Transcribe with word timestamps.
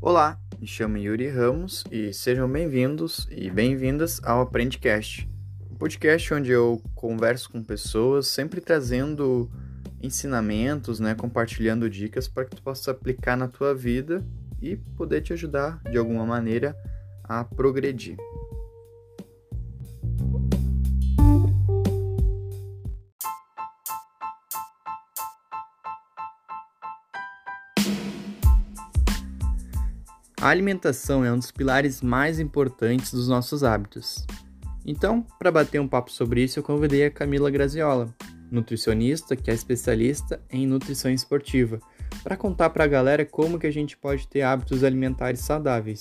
Olá, 0.00 0.38
me 0.60 0.66
chamo 0.66 0.96
Yuri 0.96 1.28
Ramos 1.28 1.82
e 1.90 2.12
sejam 2.12 2.48
bem-vindos 2.48 3.26
e 3.32 3.50
bem-vindas 3.50 4.20
ao 4.22 4.42
Aprendecast, 4.42 5.28
um 5.68 5.74
podcast 5.74 6.32
onde 6.34 6.52
eu 6.52 6.80
converso 6.94 7.50
com 7.50 7.64
pessoas, 7.64 8.28
sempre 8.28 8.60
trazendo 8.60 9.50
ensinamentos, 10.00 11.00
né, 11.00 11.16
compartilhando 11.16 11.90
dicas 11.90 12.28
para 12.28 12.44
que 12.44 12.54
tu 12.54 12.62
possa 12.62 12.92
aplicar 12.92 13.36
na 13.36 13.48
tua 13.48 13.74
vida 13.74 14.24
e 14.62 14.76
poder 14.76 15.20
te 15.20 15.32
ajudar 15.32 15.82
de 15.90 15.98
alguma 15.98 16.24
maneira 16.24 16.76
a 17.24 17.42
progredir. 17.42 18.16
A 30.48 30.50
alimentação 30.50 31.22
é 31.22 31.30
um 31.30 31.36
dos 31.36 31.50
pilares 31.50 32.00
mais 32.00 32.40
importantes 32.40 33.12
dos 33.12 33.28
nossos 33.28 33.62
hábitos. 33.62 34.24
Então, 34.86 35.20
para 35.38 35.52
bater 35.52 35.78
um 35.78 35.86
papo 35.86 36.10
sobre 36.10 36.42
isso, 36.42 36.58
eu 36.58 36.62
convidei 36.62 37.04
a 37.04 37.10
Camila 37.10 37.50
Graziola, 37.50 38.08
nutricionista 38.50 39.36
que 39.36 39.50
é 39.50 39.54
especialista 39.54 40.40
em 40.50 40.66
nutrição 40.66 41.10
esportiva, 41.10 41.78
para 42.24 42.34
contar 42.34 42.70
para 42.70 42.84
a 42.84 42.86
galera 42.86 43.26
como 43.26 43.58
que 43.58 43.66
a 43.66 43.70
gente 43.70 43.94
pode 43.94 44.26
ter 44.26 44.40
hábitos 44.40 44.82
alimentares 44.82 45.40
saudáveis. 45.40 46.00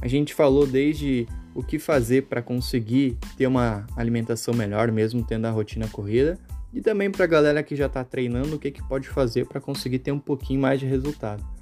A 0.00 0.08
gente 0.08 0.32
falou 0.32 0.66
desde 0.66 1.26
o 1.54 1.62
que 1.62 1.78
fazer 1.78 2.22
para 2.22 2.40
conseguir 2.40 3.18
ter 3.36 3.46
uma 3.46 3.86
alimentação 3.94 4.54
melhor, 4.54 4.90
mesmo 4.90 5.22
tendo 5.22 5.44
a 5.44 5.50
rotina 5.50 5.86
corrida, 5.86 6.38
e 6.72 6.80
também 6.80 7.10
para 7.10 7.24
a 7.24 7.28
galera 7.28 7.62
que 7.62 7.76
já 7.76 7.88
está 7.88 8.02
treinando 8.02 8.56
o 8.56 8.58
que, 8.58 8.70
que 8.70 8.88
pode 8.88 9.06
fazer 9.06 9.44
para 9.44 9.60
conseguir 9.60 9.98
ter 9.98 10.12
um 10.12 10.18
pouquinho 10.18 10.62
mais 10.62 10.80
de 10.80 10.86
resultado. 10.86 11.55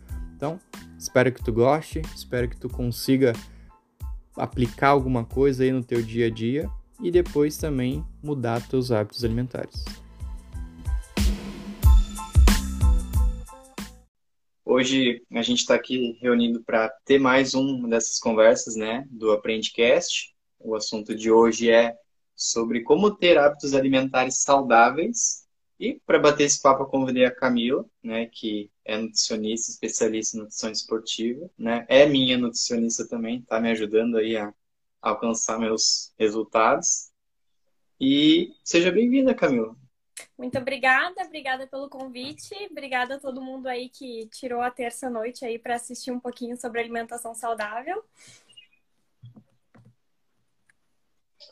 Então, 0.45 0.61
espero 0.99 1.33
que 1.33 1.43
tu 1.43 1.51
goste, 1.51 2.03
espero 2.15 2.51
que 2.51 2.57
tu 2.59 2.69
consiga 2.69 3.33
aplicar 4.37 4.89
alguma 4.89 5.25
coisa 5.25 5.65
aí 5.65 5.73
no 5.73 5.83
teu 5.83 6.03
dia 6.03 6.27
a 6.27 6.31
dia 6.31 6.69
e 7.03 7.11
depois 7.11 7.57
também 7.57 8.05
mudar 8.23 8.61
teus 8.69 8.93
hábitos 8.93 9.25
alimentares. 9.25 9.83
Hoje 14.67 15.23
a 15.33 15.41
gente 15.41 15.61
está 15.61 15.77
aqui 15.77 16.19
reunido 16.21 16.63
para 16.63 16.91
ter 17.07 17.19
mais 17.19 17.55
uma 17.55 17.89
dessas 17.89 18.19
conversas, 18.19 18.77
né, 18.77 19.07
do 19.11 19.33
Aprendecast. 19.33 20.35
O 20.61 20.75
assunto 20.75 21.15
de 21.15 21.33
hoje 21.33 21.71
é 21.71 21.95
sobre 22.37 22.83
como 22.83 23.17
ter 23.17 23.39
hábitos 23.39 23.73
alimentares 23.73 24.43
saudáveis 24.43 25.44
e 25.79 26.01
para 26.07 26.19
bater 26.19 26.45
esse 26.45 26.61
papo, 26.61 26.85
eu 26.85 26.87
convidei 26.87 27.25
a 27.25 27.35
Camila, 27.35 27.85
né, 28.03 28.27
que 28.27 28.71
é 28.85 28.97
nutricionista, 28.97 29.71
especialista 29.71 30.37
em 30.37 30.41
nutrição 30.41 30.71
esportiva, 30.71 31.51
né? 31.59 31.85
É 31.89 32.07
minha 32.07 32.39
nutricionista 32.39 33.09
também, 33.09 33.43
tá 33.43 33.61
me 33.61 33.71
ajudando 33.71 34.17
aí 34.17 34.37
a 34.37 34.53
alcançar 35.01 35.59
meus 35.59 36.13
resultados. 36.19 37.11
E 38.01 38.55
seja 38.63 38.93
bem-vinda, 38.93 39.35
Camila. 39.35 39.77
Muito 40.39 40.57
obrigada, 40.59 41.23
obrigada 41.25 41.67
pelo 41.67 41.89
convite, 41.89 42.55
obrigada 42.71 43.17
a 43.17 43.21
todo 43.21 43.43
mundo 43.43 43.67
aí 43.67 43.89
que 43.89 44.29
tirou 44.33 44.61
a 44.61 44.71
terça 44.71 45.11
noite 45.11 45.45
aí 45.45 45.59
para 45.59 45.75
assistir 45.75 46.13
um 46.13 46.21
pouquinho 46.21 46.57
sobre 46.57 46.81
alimentação 46.81 47.35
saudável. 47.35 48.05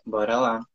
Bora 0.06 0.38
lá. 0.38 0.71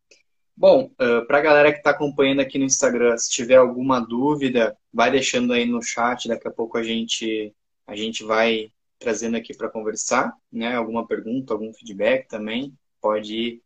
Bom, 0.60 0.90
uh, 0.94 1.24
para 1.28 1.38
a 1.38 1.42
galera 1.42 1.72
que 1.72 1.78
está 1.78 1.92
acompanhando 1.92 2.40
aqui 2.40 2.58
no 2.58 2.66
Instagram, 2.66 3.16
se 3.16 3.30
tiver 3.30 3.58
alguma 3.58 4.00
dúvida, 4.00 4.76
vai 4.92 5.12
deixando 5.12 5.54
aí 5.54 5.68
no 5.68 5.84
chat. 5.84 6.28
Daqui 6.28 6.48
a 6.48 6.52
pouco 6.52 6.80
a 6.80 6.84
gente, 6.84 7.54
a 7.86 7.96
gente 7.96 8.24
vai 8.24 8.72
trazendo 8.98 9.38
aqui 9.38 9.56
para 9.56 9.70
conversar, 9.70 10.34
né? 10.52 10.76
Alguma 10.76 11.06
pergunta, 11.06 11.54
algum 11.54 11.72
feedback 11.72 12.28
também, 12.28 12.76
pode 13.00 13.36
ir 13.36 13.64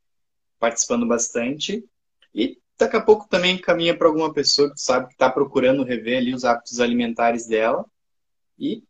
participando 0.60 1.08
bastante. 1.08 1.82
E 2.36 2.60
daqui 2.78 2.98
a 2.98 3.02
pouco 3.02 3.26
também 3.30 3.58
caminha 3.58 3.98
para 3.98 4.10
alguma 4.10 4.34
pessoa 4.34 4.70
que 4.70 4.82
sabe 4.82 5.08
que 5.08 5.14
está 5.14 5.30
procurando 5.30 5.86
rever 5.86 6.18
ali 6.18 6.34
os 6.34 6.44
hábitos 6.44 6.82
alimentares 6.82 7.48
dela. 7.48 7.86
E 8.60 8.84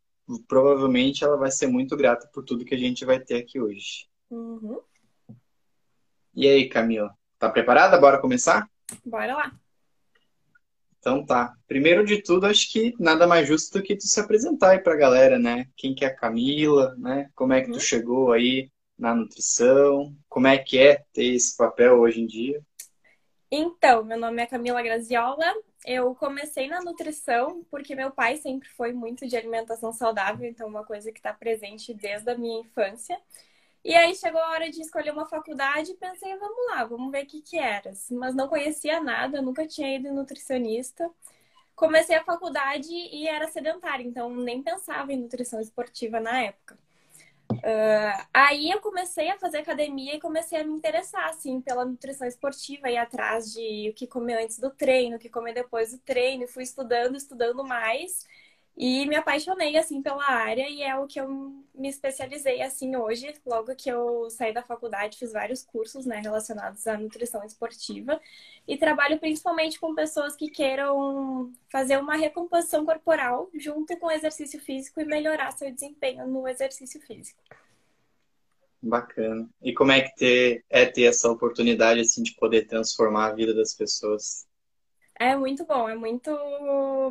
provavelmente 0.48 1.24
ela 1.24 1.38
vai 1.38 1.52
ser 1.52 1.68
muito 1.68 1.96
grata 1.96 2.28
por 2.34 2.44
tudo 2.44 2.66
que 2.66 2.74
a 2.74 2.80
gente 2.80 3.06
vai 3.06 3.20
ter 3.20 3.36
aqui 3.36 3.59
hoje. 3.59 4.08
Uhum. 4.31 4.80
E 6.34 6.48
aí, 6.48 6.68
Camila? 6.68 7.16
Tá 7.41 7.50
preparada? 7.50 8.00
Bora 8.00 8.19
começar? 8.19 8.69
Bora 9.03 9.35
lá. 9.35 9.52
Então 11.00 11.25
tá. 11.25 11.56
Primeiro 11.68 12.06
de 12.06 12.22
tudo, 12.22 12.46
acho 12.46 12.72
que 12.72 12.94
nada 13.00 13.25
mais 13.25 13.47
justo 13.47 13.79
do 13.79 13.84
que 13.84 13.96
tu 13.96 14.07
se 14.07 14.19
apresentar 14.19 14.74
aí 14.74 14.79
pra 14.79 14.96
galera, 14.96 15.40
né? 15.40 15.66
Quem 15.75 15.96
que 15.96 16.06
é 16.06 16.07
a 16.09 16.16
Camila, 16.16 16.96
né? 17.00 17.31
Como 17.34 17.51
é 17.51 17.62
que 17.62 17.69
tu 17.69 17.74
uhum. 17.74 17.80
chegou 17.80 18.31
aí 18.31 18.69
na 18.96 19.16
nutrição? 19.16 20.16
Como 20.30 20.46
é 20.46 20.56
que 20.59 20.78
é 20.78 21.03
ter 21.12 21.34
esse 21.34 21.57
papel 21.57 22.00
hoje 22.00 22.22
em 22.22 22.28
dia? 22.28 22.62
Então, 23.50 24.03
meu 24.03 24.19
nome 24.19 24.40
é 24.40 24.46
Camila 24.46 24.84
Graziola. 24.84 25.51
Eu 25.84 26.13
comecei 26.13 26.68
na 26.68 26.80
nutrição 26.84 27.66
porque 27.72 27.96
meu 27.96 28.12
pai 28.12 28.38
sempre 28.38 28.69
foi 28.69 28.94
muito 28.94 29.28
de 29.28 29.35
alimentação 29.35 29.91
saudável, 29.91 30.47
então 30.47 30.68
uma 30.68 30.85
coisa 30.85 31.12
que 31.12 31.18
está 31.18 31.34
presente 31.34 31.91
desde 31.91 32.30
a 32.30 32.38
minha 32.38 32.62
infância. 32.62 33.18
E 33.84 33.96
aí 33.96 34.14
chegou 34.16 34.40
a 34.40 34.52
hora 34.52 34.69
de 34.69 34.81
escolher 34.81 35.12
uma 35.12 35.25
faculdade 35.25 35.92
e 35.92 35.97
pensei, 35.97 36.36
vamos 36.38 36.66
lá, 36.69 36.84
vamos 36.86 37.12
ver 37.12 37.24
o 37.24 37.28
que 37.28 37.42
que 37.42 37.58
era. 37.58 37.92
Mas 38.12 38.36
não 38.36 38.47
conhecia 38.47 39.02
nada, 39.02 39.42
nunca 39.42 39.68
tinha 39.68 39.96
ido 39.96 40.08
em 40.08 40.14
nutricionista. 40.14 41.09
Comecei 41.75 42.16
a 42.16 42.24
faculdade 42.24 42.92
e 42.92 43.28
era 43.28 43.47
sedentária, 43.47 44.03
então 44.03 44.30
nem 44.36 44.62
pensava 44.62 45.12
em 45.12 45.18
nutrição 45.18 45.59
esportiva 45.59 46.19
na 46.19 46.42
época. 46.44 46.78
Uh, 47.52 48.28
aí 48.34 48.72
eu 48.72 48.80
comecei 48.80 49.30
a 49.30 49.38
fazer 49.38 49.58
academia 49.58 50.16
e 50.16 50.19
comecei 50.19 50.59
a 50.59 50.63
me 50.63 50.74
interessar, 50.74 51.30
assim, 51.30 51.59
pela 51.59 51.84
nutrição 51.84 52.28
esportiva, 52.28 52.90
ir 52.90 52.98
atrás 52.98 53.52
de 53.52 53.90
o 53.90 53.94
que 53.94 54.08
comer 54.08 54.44
antes 54.44 54.58
do 54.59 54.69
treino, 54.69 55.18
o 55.18 55.19
que 55.19 55.30
comer 55.30 55.53
depois 55.53 55.92
do 55.92 55.98
treino, 56.00 56.44
e 56.44 56.48
fui 56.48 56.63
estudando, 56.63 57.16
estudando 57.16 57.63
mais. 57.63 58.25
E 58.76 59.06
me 59.06 59.16
apaixonei, 59.16 59.78
assim, 59.78 60.02
pela 60.02 60.26
área 60.26 60.68
e 60.68 60.82
é 60.82 60.96
o 60.96 61.06
que 61.06 61.20
eu 61.20 61.28
me 61.76 61.90
especializei, 61.90 62.62
assim, 62.62 62.96
hoje. 62.96 63.34
Logo 63.46 63.76
que 63.76 63.90
eu 63.90 64.30
saí 64.30 64.54
da 64.54 64.64
faculdade, 64.64 65.18
fiz 65.18 65.34
vários 65.34 65.64
cursos, 65.64 66.06
né, 66.06 66.20
relacionados 66.20 66.88
à 66.88 66.98
nutrição 66.98 67.44
esportiva. 67.44 68.20
E 68.68 68.78
trabalho 68.78 69.20
principalmente 69.20 69.80
com 69.80 69.94
pessoas 69.94 70.36
que 70.36 70.50
queiram 70.50 71.52
fazer 71.70 71.98
uma 71.98 72.16
recomposição 72.16 72.86
corporal 72.86 73.50
junto 73.54 73.96
com 73.98 74.08
o 74.08 74.12
exercício 74.12 74.60
físico 74.60 75.02
e 75.02 75.06
melhorar 75.06 75.52
seu 75.52 75.72
desempenho 75.72 76.26
no 76.26 76.48
exercício 76.48 77.00
físico. 77.02 77.42
Bacana. 78.81 79.48
E 79.62 79.74
como 79.74 79.92
é 79.92 80.02
que 80.02 80.16
ter, 80.16 80.66
é 80.70 80.86
ter 80.86 81.04
essa 81.04 81.30
oportunidade, 81.30 82.00
assim, 82.00 82.24
de 82.24 82.34
poder 82.36 82.66
transformar 82.66 83.28
a 83.28 83.34
vida 83.34 83.54
das 83.54 83.76
pessoas? 83.76 84.48
É 85.22 85.36
muito 85.36 85.64
bom, 85.68 85.88
é 85.88 85.94
muito 85.94 86.32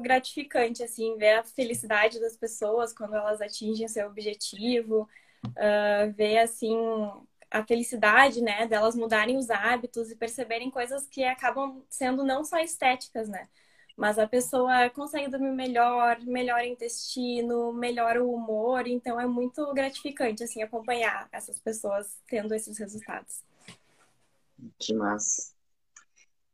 gratificante, 0.03 0.82
assim, 0.82 1.16
ver 1.16 1.38
a 1.38 1.44
felicidade 1.44 2.19
das 2.19 2.37
pessoas 2.37 2.93
quando 2.93 3.15
elas 3.15 3.41
atingem 3.41 3.87
seu 3.87 4.09
objetivo, 4.09 5.09
uh, 5.47 6.12
ver, 6.16 6.38
assim, 6.38 6.76
a 7.49 7.65
felicidade, 7.65 8.43
né, 8.43 8.66
delas 8.66 8.97
mudarem 8.97 9.37
os 9.37 9.49
hábitos 9.49 10.10
e 10.10 10.16
perceberem 10.16 10.72
coisas 10.72 11.06
que 11.06 11.22
acabam 11.22 11.84
sendo 11.88 12.25
não 12.25 12.43
só 12.43 12.59
estéticas, 12.59 13.28
né, 13.28 13.49
mas 13.97 14.19
a 14.19 14.26
pessoa 14.26 14.91
consegue 14.91 15.31
dormir 15.31 15.53
melhor, 15.53 16.19
melhora 16.22 16.65
o 16.65 16.66
intestino, 16.66 17.72
melhora 17.72 18.25
o 18.25 18.34
humor, 18.34 18.88
então 18.88 19.20
é 19.20 19.26
muito 19.26 19.72
gratificante, 19.72 20.43
assim, 20.43 20.65
acompanhar 20.65 21.28
essas 21.31 21.60
pessoas 21.60 22.20
tendo 22.26 22.53
esses 22.56 22.76
resultados. 22.76 23.44
Que 24.81 24.94
massa. 24.94 25.53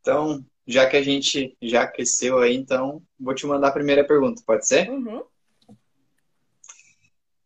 Então, 0.03 0.45
já 0.66 0.87
que 0.88 0.97
a 0.97 1.03
gente 1.03 1.56
já 1.62 1.82
aqueceu 1.82 2.38
aí, 2.38 2.56
então 2.56 3.03
vou 3.19 3.34
te 3.34 3.47
mandar 3.47 3.68
a 3.68 3.72
primeira 3.72 4.04
pergunta, 4.04 4.42
pode 4.45 4.66
ser? 4.66 4.91
Uhum. 4.91 5.22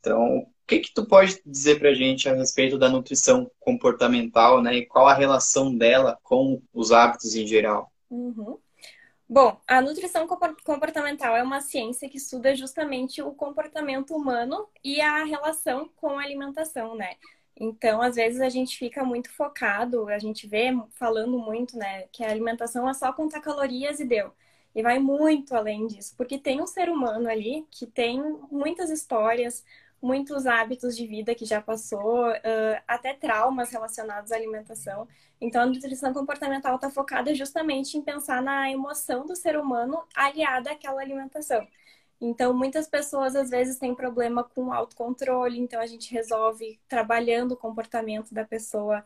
Então, 0.00 0.38
o 0.38 0.46
que 0.66 0.78
que 0.78 0.94
tu 0.94 1.04
pode 1.04 1.40
dizer 1.44 1.78
pra 1.78 1.92
gente 1.92 2.28
a 2.28 2.34
respeito 2.34 2.78
da 2.78 2.88
nutrição 2.88 3.50
comportamental, 3.60 4.62
né? 4.62 4.76
E 4.76 4.86
qual 4.86 5.06
a 5.06 5.14
relação 5.14 5.76
dela 5.76 6.18
com 6.22 6.62
os 6.72 6.90
hábitos 6.90 7.34
em 7.34 7.46
geral? 7.46 7.92
Uhum. 8.08 8.58
Bom, 9.28 9.60
a 9.64 9.80
nutrição 9.80 10.26
comportamental 10.26 11.36
é 11.36 11.42
uma 11.42 11.60
ciência 11.60 12.08
que 12.08 12.16
estuda 12.16 12.56
justamente 12.56 13.22
o 13.22 13.32
comportamento 13.32 14.12
humano 14.12 14.66
e 14.82 15.00
a 15.00 15.22
relação 15.22 15.88
com 15.94 16.18
a 16.18 16.22
alimentação, 16.24 16.96
né? 16.96 17.14
Então, 17.56 18.00
às 18.00 18.16
vezes 18.16 18.40
a 18.40 18.48
gente 18.48 18.78
fica 18.78 19.04
muito 19.04 19.30
focado, 19.30 20.08
a 20.08 20.18
gente 20.18 20.46
vê 20.46 20.70
falando 20.92 21.38
muito, 21.38 21.76
né, 21.76 22.06
que 22.08 22.24
a 22.24 22.30
alimentação 22.30 22.88
é 22.88 22.94
só 22.94 23.12
contar 23.12 23.40
calorias 23.40 24.00
e 24.00 24.04
deu. 24.06 24.32
E 24.74 24.82
vai 24.82 24.98
muito 24.98 25.54
além 25.54 25.86
disso, 25.86 26.14
porque 26.16 26.38
tem 26.38 26.60
um 26.62 26.66
ser 26.66 26.88
humano 26.88 27.28
ali 27.28 27.66
que 27.70 27.86
tem 27.86 28.20
muitas 28.50 28.88
histórias, 28.90 29.64
muitos 30.00 30.46
hábitos 30.46 30.96
de 30.96 31.06
vida 31.06 31.34
que 31.34 31.44
já 31.44 31.60
passou, 31.60 32.24
até 32.86 33.12
traumas 33.14 33.70
relacionados 33.70 34.32
à 34.32 34.36
alimentação. 34.36 35.06
Então, 35.40 35.62
a 35.62 35.66
nutrição 35.66 36.12
comportamental 36.14 36.76
está 36.76 36.88
focada 36.90 37.34
justamente 37.34 37.96
em 37.98 38.02
pensar 38.02 38.40
na 38.42 38.70
emoção 38.70 39.26
do 39.26 39.34
ser 39.36 39.58
humano 39.58 40.02
aliada 40.14 40.70
àquela 40.70 41.02
alimentação. 41.02 41.66
Então, 42.20 42.52
muitas 42.52 42.86
pessoas 42.88 43.34
às 43.34 43.48
vezes 43.50 43.78
têm 43.78 43.94
problema 43.94 44.44
com 44.44 44.72
autocontrole, 44.72 45.58
então 45.58 45.80
a 45.80 45.86
gente 45.86 46.12
resolve 46.12 46.78
trabalhando 46.88 47.52
o 47.52 47.56
comportamento 47.56 48.34
da 48.34 48.44
pessoa 48.44 49.02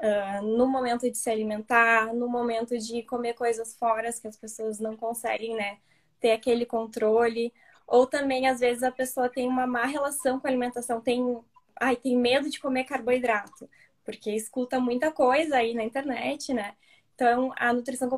uh, 0.00 0.42
no 0.42 0.66
momento 0.68 1.10
de 1.10 1.18
se 1.18 1.30
alimentar, 1.30 2.14
no 2.14 2.28
momento 2.28 2.78
de 2.78 3.02
comer 3.02 3.34
coisas 3.34 3.74
fora 3.76 4.10
que 4.12 4.28
as 4.28 4.36
pessoas 4.36 4.78
não 4.78 4.96
conseguem, 4.96 5.54
né, 5.56 5.78
ter 6.20 6.32
aquele 6.32 6.66
controle. 6.66 7.52
Ou 7.86 8.06
também, 8.06 8.48
às 8.48 8.60
vezes, 8.60 8.82
a 8.82 8.90
pessoa 8.92 9.28
tem 9.28 9.48
uma 9.48 9.66
má 9.66 9.84
relação 9.86 10.40
com 10.40 10.46
a 10.46 10.50
alimentação, 10.50 11.00
tem, 11.00 11.38
ai, 11.80 11.96
tem 11.96 12.16
medo 12.16 12.48
de 12.50 12.60
comer 12.60 12.84
carboidrato, 12.84 13.68
porque 14.04 14.30
escuta 14.30 14.80
muita 14.80 15.10
coisa 15.12 15.56
aí 15.56 15.74
na 15.74 15.84
internet, 15.84 16.52
né? 16.54 16.74
Então, 17.14 17.52
a 17.56 17.72
nutrição 17.72 18.08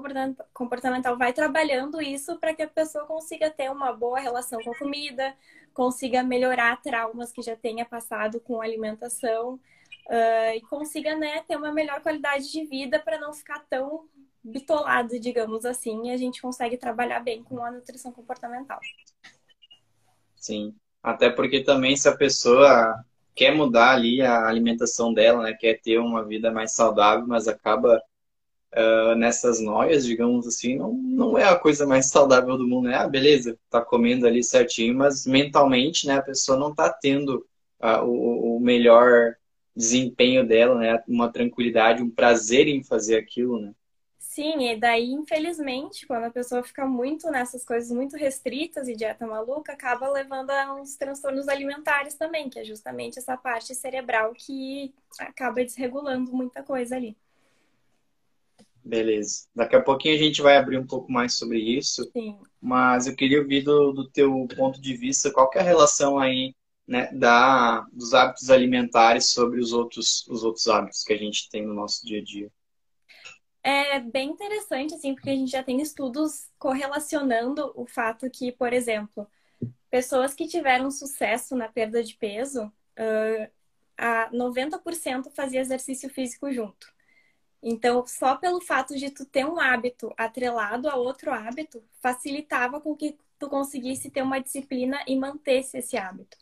comportamental 0.54 1.18
vai 1.18 1.32
trabalhando 1.32 2.00
isso 2.00 2.38
para 2.38 2.54
que 2.54 2.62
a 2.62 2.68
pessoa 2.68 3.04
consiga 3.04 3.50
ter 3.50 3.70
uma 3.70 3.92
boa 3.92 4.18
relação 4.18 4.58
com 4.62 4.72
a 4.72 4.78
comida, 4.78 5.36
consiga 5.74 6.22
melhorar 6.22 6.80
traumas 6.80 7.30
que 7.30 7.42
já 7.42 7.54
tenha 7.54 7.84
passado 7.84 8.40
com 8.40 8.62
alimentação 8.62 9.60
uh, 10.06 10.54
e 10.54 10.62
consiga 10.62 11.14
né, 11.14 11.42
ter 11.46 11.56
uma 11.56 11.72
melhor 11.72 12.00
qualidade 12.00 12.50
de 12.50 12.64
vida 12.64 12.98
para 12.98 13.20
não 13.20 13.34
ficar 13.34 13.66
tão 13.68 14.08
bitolado, 14.42 15.20
digamos 15.20 15.66
assim, 15.66 16.08
e 16.08 16.10
a 16.10 16.16
gente 16.16 16.40
consegue 16.40 16.78
trabalhar 16.78 17.20
bem 17.20 17.42
com 17.42 17.62
a 17.62 17.70
nutrição 17.70 18.10
comportamental. 18.12 18.80
Sim, 20.36 20.74
até 21.02 21.28
porque 21.28 21.62
também 21.62 21.96
se 21.96 22.08
a 22.08 22.16
pessoa 22.16 23.04
quer 23.34 23.54
mudar 23.54 23.90
ali 23.90 24.22
a 24.22 24.46
alimentação 24.46 25.12
dela, 25.12 25.42
né, 25.42 25.52
quer 25.52 25.80
ter 25.82 25.98
uma 25.98 26.24
vida 26.24 26.50
mais 26.50 26.72
saudável, 26.72 27.26
mas 27.26 27.46
acaba 27.46 28.00
uh, 28.76 29.14
nessas 29.16 29.60
noias, 29.60 30.04
digamos 30.04 30.46
assim, 30.46 30.76
não, 30.76 30.92
não 30.92 31.38
é 31.38 31.44
a 31.44 31.58
coisa 31.58 31.86
mais 31.86 32.10
saudável 32.10 32.56
do 32.56 32.68
mundo, 32.68 32.88
né? 32.88 32.96
Ah, 32.96 33.08
beleza, 33.08 33.58
tá 33.70 33.80
comendo 33.80 34.26
ali 34.26 34.42
certinho, 34.44 34.94
mas 34.94 35.26
mentalmente, 35.26 36.06
né, 36.06 36.16
a 36.16 36.22
pessoa 36.22 36.58
não 36.58 36.74
tá 36.74 36.90
tendo 36.92 37.46
uh, 37.82 38.04
o, 38.04 38.56
o 38.56 38.60
melhor 38.60 39.36
desempenho 39.74 40.46
dela, 40.46 40.78
né? 40.78 41.02
Uma 41.06 41.30
tranquilidade, 41.30 42.02
um 42.02 42.10
prazer 42.10 42.68
em 42.68 42.82
fazer 42.82 43.16
aquilo, 43.16 43.60
né? 43.60 43.72
Sim, 44.18 44.68
e 44.68 44.76
daí, 44.78 45.12
infelizmente, 45.12 46.06
quando 46.06 46.24
a 46.24 46.30
pessoa 46.30 46.62
fica 46.62 46.84
muito 46.84 47.30
nessas 47.30 47.64
coisas 47.64 47.90
muito 47.90 48.16
restritas 48.16 48.86
e 48.86 48.94
dieta 48.94 49.26
maluca, 49.26 49.72
acaba 49.72 50.10
levando 50.10 50.50
a 50.50 50.74
uns 50.74 50.94
transtornos 50.94 51.48
alimentares 51.48 52.14
também, 52.14 52.50
que 52.50 52.58
é 52.58 52.64
justamente 52.64 53.18
essa 53.18 53.34
parte 53.34 53.74
cerebral 53.74 54.34
que 54.34 54.94
acaba 55.18 55.64
desregulando 55.64 56.32
muita 56.34 56.62
coisa 56.62 56.96
ali. 56.96 57.16
Beleza. 58.86 59.48
Daqui 59.52 59.74
a 59.74 59.82
pouquinho 59.82 60.14
a 60.14 60.18
gente 60.18 60.40
vai 60.40 60.56
abrir 60.56 60.78
um 60.78 60.86
pouco 60.86 61.10
mais 61.10 61.34
sobre 61.34 61.58
isso. 61.58 62.08
Sim. 62.12 62.38
Mas 62.60 63.08
eu 63.08 63.16
queria 63.16 63.40
ouvir 63.40 63.62
do, 63.62 63.92
do 63.92 64.08
teu 64.08 64.46
ponto 64.56 64.80
de 64.80 64.96
vista 64.96 65.32
qual 65.32 65.50
é 65.54 65.58
a 65.58 65.64
relação 65.64 66.20
aí 66.20 66.54
né, 66.86 67.10
da, 67.12 67.80
dos 67.92 68.14
hábitos 68.14 68.48
alimentares 68.48 69.32
sobre 69.32 69.58
os 69.60 69.72
outros, 69.72 70.24
os 70.28 70.44
outros 70.44 70.68
hábitos 70.68 71.02
que 71.02 71.12
a 71.12 71.16
gente 71.16 71.50
tem 71.50 71.66
no 71.66 71.74
nosso 71.74 72.06
dia 72.06 72.20
a 72.20 72.24
dia. 72.24 72.48
É 73.60 73.98
bem 73.98 74.30
interessante, 74.30 74.94
assim, 74.94 75.12
porque 75.12 75.30
a 75.30 75.34
gente 75.34 75.50
já 75.50 75.64
tem 75.64 75.80
estudos 75.80 76.48
correlacionando 76.56 77.72
o 77.74 77.84
fato 77.86 78.30
que, 78.30 78.52
por 78.52 78.72
exemplo, 78.72 79.26
pessoas 79.90 80.32
que 80.32 80.46
tiveram 80.46 80.92
sucesso 80.92 81.56
na 81.56 81.66
perda 81.66 82.04
de 82.04 82.14
peso, 82.14 82.66
uh, 82.66 83.50
a 83.98 84.30
90% 84.32 85.32
fazia 85.32 85.60
exercício 85.60 86.08
físico 86.08 86.52
junto. 86.52 86.94
Então, 87.68 88.06
só 88.06 88.36
pelo 88.36 88.60
fato 88.60 88.94
de 88.94 89.10
tu 89.10 89.24
ter 89.24 89.44
um 89.44 89.58
hábito 89.58 90.14
atrelado 90.16 90.88
a 90.88 90.94
outro 90.94 91.32
hábito, 91.32 91.82
facilitava 92.00 92.80
com 92.80 92.94
que 92.94 93.18
tu 93.40 93.48
conseguisse 93.48 94.08
ter 94.08 94.22
uma 94.22 94.38
disciplina 94.38 95.02
e 95.04 95.16
mantesse 95.16 95.78
esse 95.78 95.96
hábito. 95.96 96.36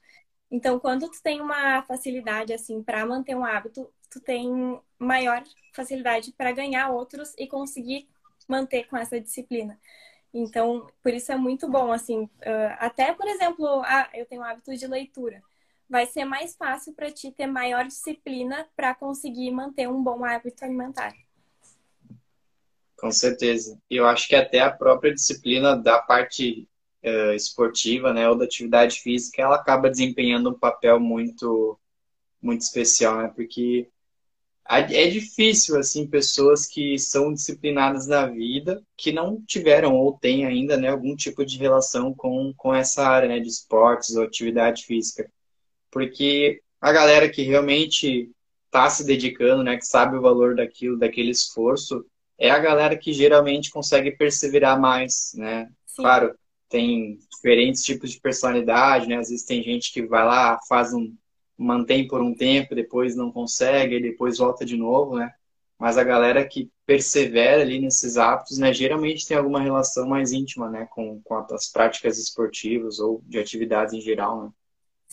Então, 0.51 0.79
quando 0.79 1.09
tu 1.09 1.23
tem 1.23 1.41
uma 1.41 1.81
facilidade 1.85 2.53
assim 2.53 2.83
para 2.83 3.07
manter 3.07 3.35
um 3.35 3.43
hábito, 3.43 3.91
tu 4.11 4.21
tem 4.21 4.79
maior 4.99 5.43
facilidade 5.73 6.31
para 6.33 6.53
ganhar 6.53 6.91
outros 6.91 7.33
e 7.39 7.47
conseguir 7.47 8.07
manter 8.47 8.87
com 8.87 8.97
essa 8.99 9.19
disciplina. 9.19 9.81
Então, 10.33 10.87
por 11.03 11.15
isso 11.15 11.33
é 11.33 11.37
muito 11.37 11.67
bom, 11.71 11.91
assim, 11.91 12.29
até, 12.79 13.15
por 13.15 13.27
exemplo, 13.27 13.67
ah, 13.87 14.11
eu 14.13 14.27
tenho 14.27 14.43
um 14.43 14.45
hábito 14.45 14.77
de 14.77 14.87
leitura 14.87 15.43
vai 15.89 16.07
ser 16.07 16.25
mais 16.25 16.57
fácil 16.57 16.93
para 16.95 17.11
ti 17.11 17.31
ter 17.31 17.47
maior 17.47 17.87
disciplina 17.87 18.67
para 18.77 18.95
conseguir 18.95 19.51
manter 19.51 19.89
um 19.89 20.03
bom 20.03 20.25
hábito 20.25 20.65
alimentar. 20.65 21.15
Com 22.97 23.11
certeza. 23.11 23.79
Eu 23.91 24.07
acho 24.07 24.27
que 24.27 24.35
até 24.35 24.61
a 24.61 24.71
própria 24.71 25.13
disciplina 25.13 25.77
da 25.77 26.01
parte 26.01 26.69
uh, 27.05 27.35
esportiva, 27.35 28.13
né, 28.13 28.29
ou 28.29 28.37
da 28.37 28.45
atividade 28.45 29.01
física, 29.01 29.43
ela 29.43 29.57
acaba 29.57 29.91
desempenhando 29.91 30.51
um 30.51 30.59
papel 30.59 30.99
muito, 30.99 31.79
muito 32.41 32.63
especial, 32.63 33.19
né? 33.19 33.33
Porque 33.35 33.89
é 34.67 35.09
difícil, 35.09 35.79
assim, 35.79 36.07
pessoas 36.07 36.67
que 36.67 36.99
são 36.99 37.35
disciplinadas 37.35 38.07
na 38.07 38.27
vida, 38.27 38.83
que 38.97 39.13
não 39.13 39.43
tiveram 39.43 39.95
ou 39.95 40.19
têm 40.19 40.47
ainda, 40.47 40.79
né, 40.79 40.89
algum 40.89 41.15
tipo 41.15 41.45
de 41.45 41.59
relação 41.59 42.15
com, 42.15 42.55
com 42.57 42.75
essa 42.75 43.07
área, 43.07 43.29
né, 43.29 43.41
de 43.41 43.49
esportes 43.49 44.17
ou 44.17 44.23
atividade 44.23 44.85
física 44.87 45.31
porque 45.95 46.61
a 46.81 46.93
galera 46.93 47.29
que 47.31 47.43
realmente 47.43 48.29
está 48.67 48.91
se 48.91 49.07
dedicando, 49.07 49.63
né, 49.63 49.77
que 49.77 49.87
sabe 49.87 50.17
o 50.17 50.21
valor 50.21 50.57
daquilo, 50.57 50.99
daquele 50.99 51.31
esforço, 51.31 52.05
é 52.37 52.51
a 52.51 52.59
galera 52.59 52.97
que 52.99 53.13
geralmente 53.13 53.71
consegue 53.71 54.11
perseverar 54.11 54.79
mais, 54.79 55.33
né? 55.37 55.71
Sim. 55.87 56.03
Claro, 56.03 56.35
tem 56.69 57.17
diferentes 57.31 57.85
tipos 57.85 58.11
de 58.11 58.21
personalidade, 58.21 59.07
né? 59.07 59.19
Às 59.19 59.29
vezes 59.29 59.47
tem 59.47 59.63
gente 59.63 59.93
que 59.93 60.05
vai 60.05 60.25
lá, 60.25 60.59
faz 60.69 60.93
um 60.93 61.15
mantém 61.57 62.09
por 62.09 62.21
um 62.21 62.35
tempo, 62.35 62.75
depois 62.75 63.15
não 63.15 63.31
consegue, 63.31 64.03
depois 64.03 64.39
volta 64.39 64.65
de 64.65 64.77
novo, 64.77 65.17
né? 65.17 65.33
Mas 65.79 65.97
a 65.97 66.03
galera 66.03 66.45
que 66.45 66.69
persevera 66.85 67.63
ali 67.63 67.79
nesses 67.79 68.17
hábitos, 68.17 68.59
né, 68.59 68.73
geralmente 68.73 69.27
tem 69.27 69.37
alguma 69.37 69.61
relação 69.61 70.09
mais 70.09 70.33
íntima, 70.33 70.69
né, 70.69 70.89
com, 70.91 71.21
com 71.23 71.37
as 71.53 71.69
práticas 71.71 72.19
esportivas 72.19 72.99
ou 72.99 73.23
de 73.27 73.39
atividades 73.39 73.95
em 73.95 74.01
geral, 74.01 74.45
né? 74.45 74.51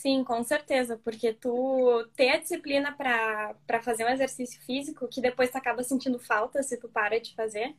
Sim, 0.02 0.24
com 0.24 0.42
certeza, 0.42 0.98
porque 1.04 1.32
tu 1.32 2.04
ter 2.16 2.30
a 2.30 2.36
disciplina 2.36 2.90
para 2.90 3.82
fazer 3.84 4.04
um 4.04 4.08
exercício 4.08 4.60
físico, 4.62 5.06
que 5.06 5.20
depois 5.20 5.48
tu 5.48 5.56
acaba 5.56 5.84
sentindo 5.84 6.18
falta 6.18 6.60
se 6.60 6.76
tu 6.76 6.88
para 6.88 7.20
de 7.20 7.32
fazer, 7.36 7.72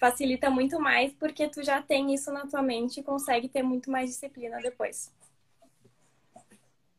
facilita 0.00 0.48
muito 0.48 0.80
mais 0.80 1.12
porque 1.12 1.46
tu 1.46 1.62
já 1.62 1.82
tem 1.82 2.14
isso 2.14 2.32
na 2.32 2.46
tua 2.46 2.62
mente 2.62 3.00
e 3.00 3.02
consegue 3.02 3.50
ter 3.50 3.62
muito 3.62 3.90
mais 3.90 4.08
disciplina 4.08 4.56
depois. 4.62 5.12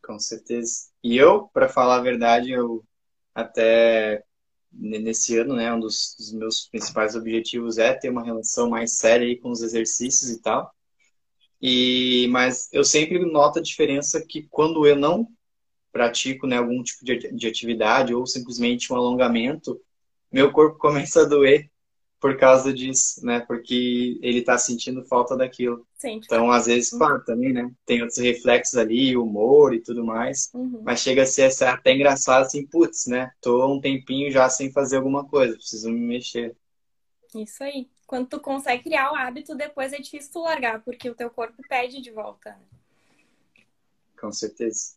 Com 0.06 0.20
certeza. 0.20 0.92
E 1.04 1.18
eu, 1.18 1.48
para 1.48 1.68
falar 1.68 1.96
a 1.96 2.04
verdade, 2.04 2.52
eu 2.52 2.86
até 3.34 4.24
nesse 4.72 5.36
ano, 5.36 5.56
né, 5.56 5.74
um 5.74 5.80
dos, 5.80 6.16
dos 6.16 6.32
meus 6.32 6.68
principais 6.68 7.16
objetivos 7.16 7.80
é 7.80 7.96
ter 7.96 8.12
uma 8.12 8.24
relação 8.24 8.70
mais 8.70 8.98
séria 8.98 9.26
aí 9.26 9.36
com 9.36 9.50
os 9.50 9.64
exercícios 9.64 10.30
e 10.30 10.40
tal. 10.40 10.72
E, 11.62 12.28
mas 12.30 12.70
eu 12.72 12.84
sempre 12.84 13.20
noto 13.20 13.60
a 13.60 13.62
diferença 13.62 14.24
que 14.26 14.44
quando 14.44 14.86
eu 14.88 14.96
não 14.96 15.28
pratico 15.92 16.48
né, 16.48 16.58
algum 16.58 16.82
tipo 16.84 17.04
de, 17.04 17.32
de 17.34 17.48
atividade 17.48 18.14
ou 18.14 18.26
simplesmente 18.26 18.92
um 18.92 18.96
alongamento, 18.96 19.80
meu 20.32 20.52
corpo 20.52 20.78
começa 20.80 21.22
a 21.22 21.26
doer 21.26 21.70
por 22.20 22.38
causa 22.38 22.74
disso, 22.74 23.26
né? 23.26 23.40
Porque 23.40 24.20
ele 24.22 24.42
tá 24.42 24.58
sentindo 24.58 25.06
falta 25.06 25.38
daquilo. 25.38 25.88
Sim, 25.96 26.20
então, 26.24 26.52
às 26.52 26.66
vezes, 26.66 26.92
uhum. 26.92 27.00
claro, 27.00 27.24
também, 27.24 27.54
né? 27.54 27.72
Tem 27.86 28.02
outros 28.02 28.20
reflexos 28.20 28.76
ali, 28.76 29.16
humor 29.16 29.74
e 29.74 29.82
tudo 29.82 30.04
mais. 30.04 30.50
Uhum. 30.54 30.82
Mas 30.84 31.00
chega 31.00 31.24
a 31.24 31.26
ser 31.26 31.64
até 31.64 31.94
engraçado 31.94 32.44
assim, 32.44 32.66
putz, 32.66 33.06
né? 33.08 33.32
Tô 33.42 33.74
um 33.74 33.80
tempinho 33.80 34.30
já 34.32 34.50
sem 34.50 34.70
fazer 34.70 34.98
alguma 34.98 35.26
coisa, 35.26 35.56
preciso 35.56 35.90
me 35.90 36.00
mexer. 36.00 36.56
Isso 37.34 37.64
aí 37.64 37.88
quando 38.10 38.28
tu 38.28 38.40
consegue 38.40 38.86
criar 38.86 39.12
o 39.12 39.16
hábito, 39.16 39.54
depois 39.54 39.94
é 39.94 40.00
difícil 40.00 40.32
tu 40.34 40.42
largar, 40.42 40.82
porque 40.82 41.08
o 41.08 41.14
teu 41.14 41.30
corpo 41.30 41.62
pede 41.70 42.02
de 42.02 42.10
volta. 42.10 42.50
Né? 42.50 43.64
Com 44.20 44.32
certeza. 44.32 44.96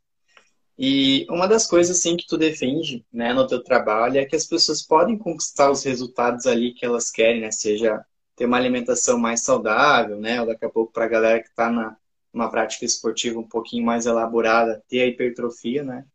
E 0.79 1.27
uma 1.29 1.47
das 1.47 1.67
coisas 1.67 1.99
assim 1.99 2.17
que 2.17 2.27
tu 2.27 2.39
defende, 2.39 3.05
né, 3.13 3.35
no 3.35 3.47
teu 3.47 3.63
trabalho 3.63 4.19
é 4.19 4.25
que 4.25 4.35
as 4.35 4.47
pessoas 4.47 4.81
podem 4.81 5.19
conquistar 5.19 5.71
os 5.71 5.85
resultados 5.85 6.47
ali 6.47 6.73
que 6.73 6.87
elas 6.87 7.11
querem, 7.11 7.43
né, 7.43 7.51
seja 7.51 8.03
ter 8.35 8.47
uma 8.47 8.57
alimentação 8.57 9.19
mais 9.19 9.43
saudável, 9.43 10.19
né, 10.19 10.41
ou 10.41 10.47
daqui 10.47 10.65
a 10.65 10.71
pouco 10.71 10.91
para 10.91 11.05
a 11.05 11.09
galera 11.09 11.43
que 11.43 11.51
está 11.51 11.71
na 11.71 11.95
uma 12.33 12.51
prática 12.51 12.87
esportiva 12.87 13.39
um 13.39 13.47
pouquinho 13.47 13.85
mais 13.85 14.07
elaborada, 14.07 14.83
ter 14.89 15.03
a 15.03 15.07
hipertrofia, 15.07 15.83
né, 15.83 16.07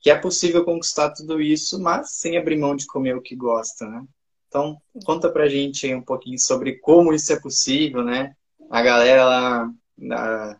que 0.00 0.08
é 0.08 0.16
possível 0.16 0.64
conquistar 0.64 1.10
tudo 1.10 1.38
isso, 1.38 1.78
mas 1.78 2.12
sem 2.12 2.38
abrir 2.38 2.56
mão 2.56 2.74
de 2.74 2.86
comer 2.86 3.14
o 3.14 3.20
que 3.20 3.36
gosta, 3.36 3.86
né? 3.86 4.02
Então, 4.48 4.80
conta 5.04 5.30
pra 5.30 5.48
gente 5.48 5.92
um 5.94 6.02
pouquinho 6.02 6.38
sobre 6.38 6.78
como 6.78 7.12
isso 7.12 7.32
é 7.32 7.40
possível, 7.40 8.02
né? 8.04 8.34
A 8.70 8.82
galera 8.82 9.24
lá, 9.24 9.70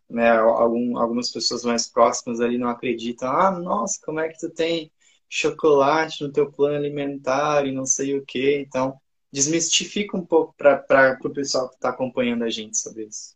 né, 0.08 0.30
algum, 0.30 0.98
algumas 0.98 1.30
pessoas 1.30 1.64
mais 1.64 1.88
próximas 1.88 2.40
ali 2.40 2.58
não 2.58 2.68
acreditam. 2.68 3.28
Ah, 3.28 3.50
nossa, 3.50 4.00
como 4.04 4.20
é 4.20 4.28
que 4.28 4.38
tu 4.38 4.50
tem 4.50 4.90
chocolate 5.28 6.22
no 6.22 6.32
teu 6.32 6.50
plano 6.50 6.76
alimentar 6.76 7.66
e 7.66 7.72
não 7.72 7.84
sei 7.86 8.16
o 8.16 8.24
quê. 8.24 8.62
Então, 8.66 8.98
desmistifica 9.32 10.16
um 10.16 10.24
pouco 10.24 10.54
para 10.56 11.18
o 11.24 11.30
pessoal 11.30 11.68
que 11.68 11.74
está 11.76 11.90
acompanhando 11.90 12.44
a 12.44 12.50
gente 12.50 12.76
sobre 12.78 13.04
isso. 13.04 13.35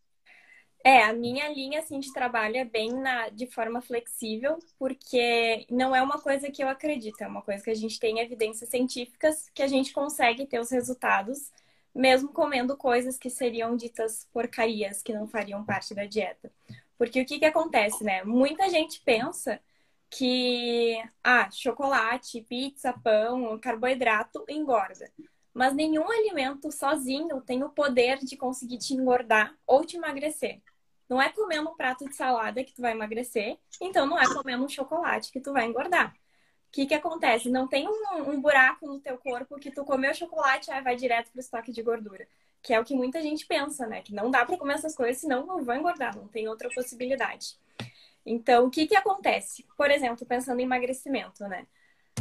É, 0.83 1.03
a 1.03 1.13
minha 1.13 1.49
linha 1.51 1.81
assim 1.81 2.01
de 2.01 2.13
trabalho 2.13 2.57
é 2.57 2.65
bem 2.65 2.91
na, 2.91 3.29
de 3.29 3.47
forma 3.47 3.83
flexível, 3.83 4.59
porque 4.79 5.67
não 5.71 5.95
é 5.95 6.03
uma 6.03 6.19
coisa 6.19 6.51
que 6.51 6.63
eu 6.63 6.69
acredito, 6.69 7.21
é 7.21 7.27
uma 7.27 7.43
coisa 7.43 7.63
que 7.63 7.71
a 7.71 7.75
gente 7.75 8.01
tem 8.01 8.19
evidências 8.19 8.71
científicas 8.71 9.51
que 9.55 9.63
a 9.63 9.67
gente 9.67 9.93
consegue 9.93 10.47
ter 10.47 10.59
os 10.59 10.71
resultados, 10.71 11.51
mesmo 11.95 12.33
comendo 12.33 12.77
coisas 12.79 13.19
que 13.19 13.29
seriam 13.29 13.77
ditas 13.77 14.27
porcarias, 14.33 15.03
que 15.03 15.13
não 15.13 15.29
fariam 15.29 15.65
parte 15.65 15.95
da 15.95 16.07
dieta. 16.07 16.51
Porque 16.97 17.21
o 17.21 17.27
que 17.27 17.39
que 17.39 17.45
acontece, 17.45 18.03
né? 18.03 18.25
Muita 18.25 18.69
gente 18.71 19.01
pensa 19.01 19.61
que 20.11 20.97
ah, 21.23 21.51
chocolate, 21.51 22.43
pizza, 22.43 22.93
pão, 22.93 23.59
carboidrato 23.59 24.45
engorda. 24.49 25.11
Mas 25.53 25.75
nenhum 25.75 26.11
alimento 26.11 26.71
sozinho 26.73 27.41
tem 27.43 27.63
o 27.65 27.71
poder 27.71 28.19
de 28.19 28.37
conseguir 28.37 28.79
te 28.79 28.95
engordar 28.95 29.55
ou 29.67 29.85
te 29.85 29.97
emagrecer. 29.97 30.61
Não 31.11 31.21
é 31.21 31.29
comendo 31.29 31.69
um 31.69 31.77
prato 31.77 32.09
de 32.09 32.15
salada 32.15 32.63
que 32.63 32.73
tu 32.73 32.81
vai 32.81 32.93
emagrecer, 32.93 33.59
então 33.81 34.07
não 34.07 34.17
é 34.17 34.33
comendo 34.33 34.65
um 34.65 34.69
chocolate 34.69 35.33
que 35.33 35.41
tu 35.41 35.53
vai 35.53 35.67
engordar. 35.67 36.15
O 36.69 36.71
que, 36.71 36.87
que 36.87 36.95
acontece? 36.95 37.51
Não 37.51 37.67
tem 37.67 37.89
um, 37.89 38.31
um 38.31 38.41
buraco 38.41 38.87
no 38.87 39.01
teu 39.01 39.19
corpo 39.19 39.59
que 39.59 39.73
tu 39.73 39.85
comeu 39.85 40.15
chocolate 40.15 40.71
e 40.71 40.81
vai 40.81 40.95
direto 40.95 41.33
pro 41.33 41.41
estoque 41.41 41.73
de 41.73 41.83
gordura. 41.83 42.29
Que 42.63 42.73
é 42.73 42.79
o 42.79 42.85
que 42.85 42.95
muita 42.95 43.21
gente 43.21 43.45
pensa, 43.45 43.89
né? 43.89 44.03
Que 44.03 44.15
não 44.15 44.31
dá 44.31 44.47
para 44.47 44.57
comer 44.57 44.75
essas 44.75 44.95
coisas, 44.95 45.21
senão 45.21 45.45
não 45.45 45.65
vai 45.65 45.79
engordar, 45.79 46.17
não 46.17 46.29
tem 46.29 46.47
outra 46.47 46.71
possibilidade. 46.73 47.57
Então, 48.25 48.67
o 48.67 48.71
que, 48.71 48.87
que 48.87 48.95
acontece? 48.95 49.67
Por 49.77 49.91
exemplo, 49.91 50.25
pensando 50.25 50.61
em 50.61 50.65
emagrecimento, 50.65 51.43
né? 51.49 51.67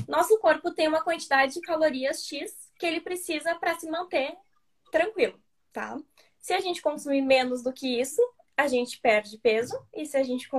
Nosso 0.08 0.36
corpo 0.40 0.72
tem 0.72 0.88
uma 0.88 1.04
quantidade 1.04 1.54
de 1.54 1.62
calorias 1.62 2.26
X 2.26 2.72
que 2.80 2.88
ele 2.88 3.02
precisa 3.02 3.54
para 3.54 3.78
se 3.78 3.88
manter 3.88 4.36
tranquilo, 4.92 5.40
tá? 5.72 5.96
Se 6.40 6.54
a 6.54 6.60
gente 6.60 6.82
consumir 6.82 7.22
menos 7.22 7.62
do 7.62 7.72
que 7.72 8.00
isso, 8.00 8.20
a 8.60 8.68
gente 8.68 9.00
perde 9.00 9.38
peso 9.38 9.78
e 9.94 10.06
se 10.06 10.18
a 10.18 10.24
gente 10.24 10.50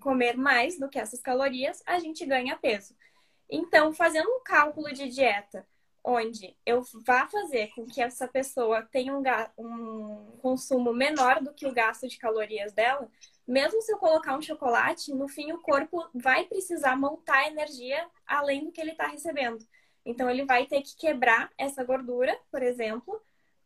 comer 0.00 0.36
mais 0.36 0.78
do 0.78 0.88
que 0.88 0.98
essas 0.98 1.20
calorias, 1.20 1.82
a 1.86 1.98
gente 1.98 2.24
ganha 2.24 2.56
peso. 2.56 2.94
Então, 3.48 3.92
fazendo 3.92 4.28
um 4.28 4.42
cálculo 4.42 4.92
de 4.92 5.08
dieta 5.08 5.66
onde 6.02 6.56
eu 6.64 6.82
vá 7.06 7.28
fazer 7.28 7.68
com 7.74 7.84
que 7.84 8.00
essa 8.00 8.26
pessoa 8.26 8.82
tenha 8.90 9.14
um, 9.14 9.22
um, 9.58 10.38
consumo 10.40 10.94
menor 10.94 11.42
do 11.42 11.52
que 11.52 11.66
o 11.66 11.72
gasto 11.74 12.08
de 12.08 12.16
calorias 12.16 12.72
dela, 12.72 13.06
mesmo 13.46 13.82
se 13.82 13.92
eu 13.92 13.98
colocar 13.98 14.34
um 14.36 14.40
chocolate, 14.40 15.12
no 15.12 15.28
fim 15.28 15.52
o 15.52 15.60
corpo 15.60 16.08
vai 16.14 16.46
precisar 16.46 16.96
montar 16.96 17.48
energia 17.48 18.08
além 18.26 18.64
do 18.64 18.72
que 18.72 18.80
ele 18.80 18.92
está 18.92 19.08
recebendo. 19.08 19.62
Então, 20.06 20.30
ele 20.30 20.46
vai 20.46 20.64
ter 20.64 20.80
que 20.80 20.96
quebrar 20.96 21.50
essa 21.58 21.84
gordura, 21.84 22.34
por 22.50 22.62
exemplo, 22.62 23.20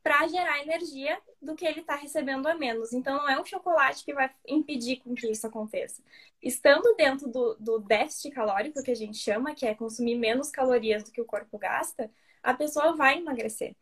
para 0.05 0.29
gerar 0.29 0.61
energia 0.61 1.19
do 1.41 1.55
que 1.55 1.65
ele 1.65 1.81
está 1.81 1.97
recebendo 1.97 2.47
a 2.47 2.55
menos. 2.55 2.93
Então, 2.93 3.17
não 3.17 3.29
é 3.31 3.41
um 3.41 3.45
chocolate 3.45 4.05
que 4.05 4.13
vai 4.13 4.31
impedir 4.47 4.97
com 4.97 5.15
que 5.15 5.27
isso 5.27 5.47
aconteça. 5.47 6.03
Estando 6.43 6.95
dentro 6.95 7.27
do, 7.27 7.57
do 7.59 7.79
déficit 7.79 8.31
calórico, 8.31 8.83
que 8.83 8.91
a 8.91 8.95
gente 8.95 9.17
chama, 9.17 9.55
que 9.55 9.65
é 9.65 9.75
consumir 9.75 10.17
menos 10.17 10.51
calorias 10.51 11.03
do 11.03 11.11
que 11.11 11.23
o 11.23 11.25
corpo 11.25 11.57
gasta, 11.57 12.11
a 12.43 12.53
pessoa 12.53 12.95
vai 12.95 13.17
emagrecer. 13.17 13.75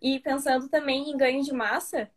E 0.00 0.20
pensando 0.20 0.68
também 0.68 1.10
em 1.10 1.16
ganho 1.16 1.42
de 1.42 1.52
massa, 1.52 2.08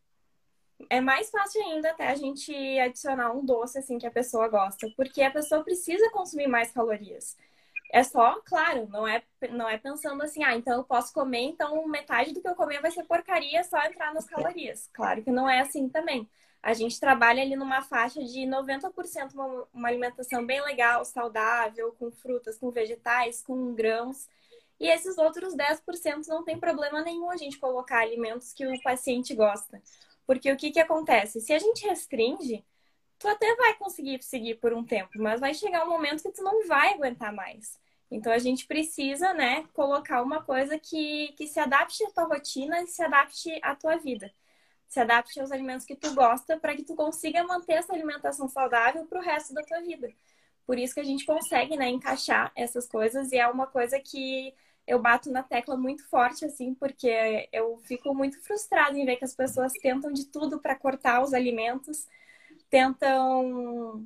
é 0.88 1.02
mais 1.02 1.32
fácil 1.32 1.60
ainda 1.64 1.90
até 1.90 2.08
a 2.08 2.16
gente 2.16 2.54
adicionar 2.80 3.32
um 3.32 3.44
doce 3.44 3.80
assim 3.80 3.98
que 3.98 4.06
a 4.06 4.12
pessoa 4.12 4.48
gosta, 4.48 4.88
porque 4.96 5.24
a 5.24 5.32
pessoa 5.32 5.64
precisa 5.64 6.12
consumir 6.12 6.48
mais 6.48 6.72
calorias. 6.72 7.36
É 7.92 8.04
só, 8.04 8.40
claro, 8.46 8.88
não 8.90 9.08
é, 9.08 9.24
não 9.50 9.68
é 9.68 9.78
pensando 9.78 10.22
assim, 10.22 10.44
ah, 10.44 10.56
então 10.56 10.78
eu 10.78 10.84
posso 10.84 11.12
comer, 11.12 11.42
então 11.42 11.88
metade 11.88 12.34
do 12.34 12.42
que 12.42 12.48
eu 12.48 12.56
comer 12.56 12.82
vai 12.82 12.92
ser 12.92 13.04
porcaria, 13.04 13.64
só 13.64 13.80
entrar 13.84 14.14
nas 14.14 14.26
calorias. 14.26 14.90
Claro 14.94 15.24
que 15.24 15.32
não 15.32 15.50
é 15.50 15.60
assim 15.60 15.90
também. 15.90 16.30
A 16.62 16.74
gente 16.74 17.00
trabalha 17.00 17.42
ali 17.42 17.56
numa 17.56 17.82
faixa 17.82 18.22
de 18.24 18.42
90% 18.42 19.34
uma, 19.34 19.68
uma 19.74 19.88
alimentação 19.88 20.46
bem 20.46 20.62
legal, 20.62 21.04
saudável, 21.06 21.96
com 21.98 22.12
frutas, 22.12 22.58
com 22.60 22.70
vegetais, 22.70 23.42
com 23.42 23.74
grãos. 23.74 24.28
E 24.80 24.88
esses 24.88 25.18
outros 25.18 25.56
10% 25.56 26.28
não 26.28 26.44
tem 26.44 26.60
problema 26.60 27.02
nenhum 27.02 27.30
a 27.30 27.38
gente 27.38 27.58
colocar 27.58 28.00
alimentos 28.02 28.54
que 28.54 28.68
o 28.68 28.82
paciente 28.82 29.34
gosta. 29.34 29.82
Porque 30.28 30.52
o 30.52 30.58
que, 30.58 30.72
que 30.72 30.80
acontece? 30.80 31.42
Se 31.42 31.54
a 31.54 31.60
gente 31.60 31.88
restringe, 31.88 32.64
tu 33.20 33.28
até 33.28 33.54
vai 33.56 33.76
conseguir 33.76 34.24
seguir 34.24 34.56
por 34.56 34.74
um 34.74 34.84
tempo, 34.84 35.12
mas 35.16 35.40
vai 35.40 35.54
chegar 35.54 35.86
um 35.86 35.90
momento 35.90 36.24
que 36.24 36.32
tu 36.32 36.42
não 36.42 36.66
vai 36.66 36.94
aguentar 36.94 37.34
mais. 37.34 37.78
Então 38.10 38.32
a 38.34 38.40
gente 38.40 38.66
precisa, 38.66 39.34
né, 39.34 39.66
colocar 39.74 40.24
uma 40.24 40.42
coisa 40.42 40.80
que, 40.80 41.34
que 41.38 41.46
se 41.48 41.60
adapte 41.60 42.04
à 42.06 42.12
tua 42.12 42.24
rotina 42.24 42.82
e 42.82 42.88
se 42.88 43.04
adapte 43.04 43.60
à 43.62 43.76
tua 43.76 43.98
vida. 43.98 44.34
Se 44.88 45.00
adapte 45.00 45.40
aos 45.40 45.52
alimentos 45.52 45.86
que 45.86 45.96
tu 45.96 46.16
gosta 46.16 46.58
para 46.58 46.76
que 46.76 46.84
tu 46.84 46.96
consiga 46.96 47.44
manter 47.44 47.74
essa 47.74 47.94
alimentação 47.94 48.48
saudável 48.48 49.06
para 49.06 49.20
o 49.20 49.22
resto 49.24 49.54
da 49.54 49.62
tua 49.62 49.82
vida. 49.82 50.12
Por 50.66 50.80
isso 50.80 50.94
que 50.96 51.00
a 51.00 51.04
gente 51.04 51.26
consegue, 51.26 51.78
né, 51.78 51.90
encaixar 51.90 52.52
essas 52.56 52.88
coisas 52.88 53.32
e 53.32 53.38
é 53.38 53.48
uma 53.48 53.68
coisa 53.68 54.00
que 54.00 54.54
eu 54.88 55.00
bato 55.00 55.32
na 55.32 55.44
tecla 55.44 55.78
muito 55.78 56.04
forte, 56.08 56.46
assim, 56.46 56.74
porque 56.74 57.48
eu 57.52 57.78
fico 57.84 58.14
muito 58.16 58.42
frustrada 58.42 58.98
em 58.98 59.06
ver 59.06 59.18
que 59.18 59.26
as 59.26 59.36
pessoas 59.36 59.74
tentam 59.74 60.12
de 60.12 60.26
tudo 60.26 60.60
para 60.60 60.76
cortar 60.76 61.22
os 61.22 61.34
alimentos 61.34 62.08
tentam 62.70 64.06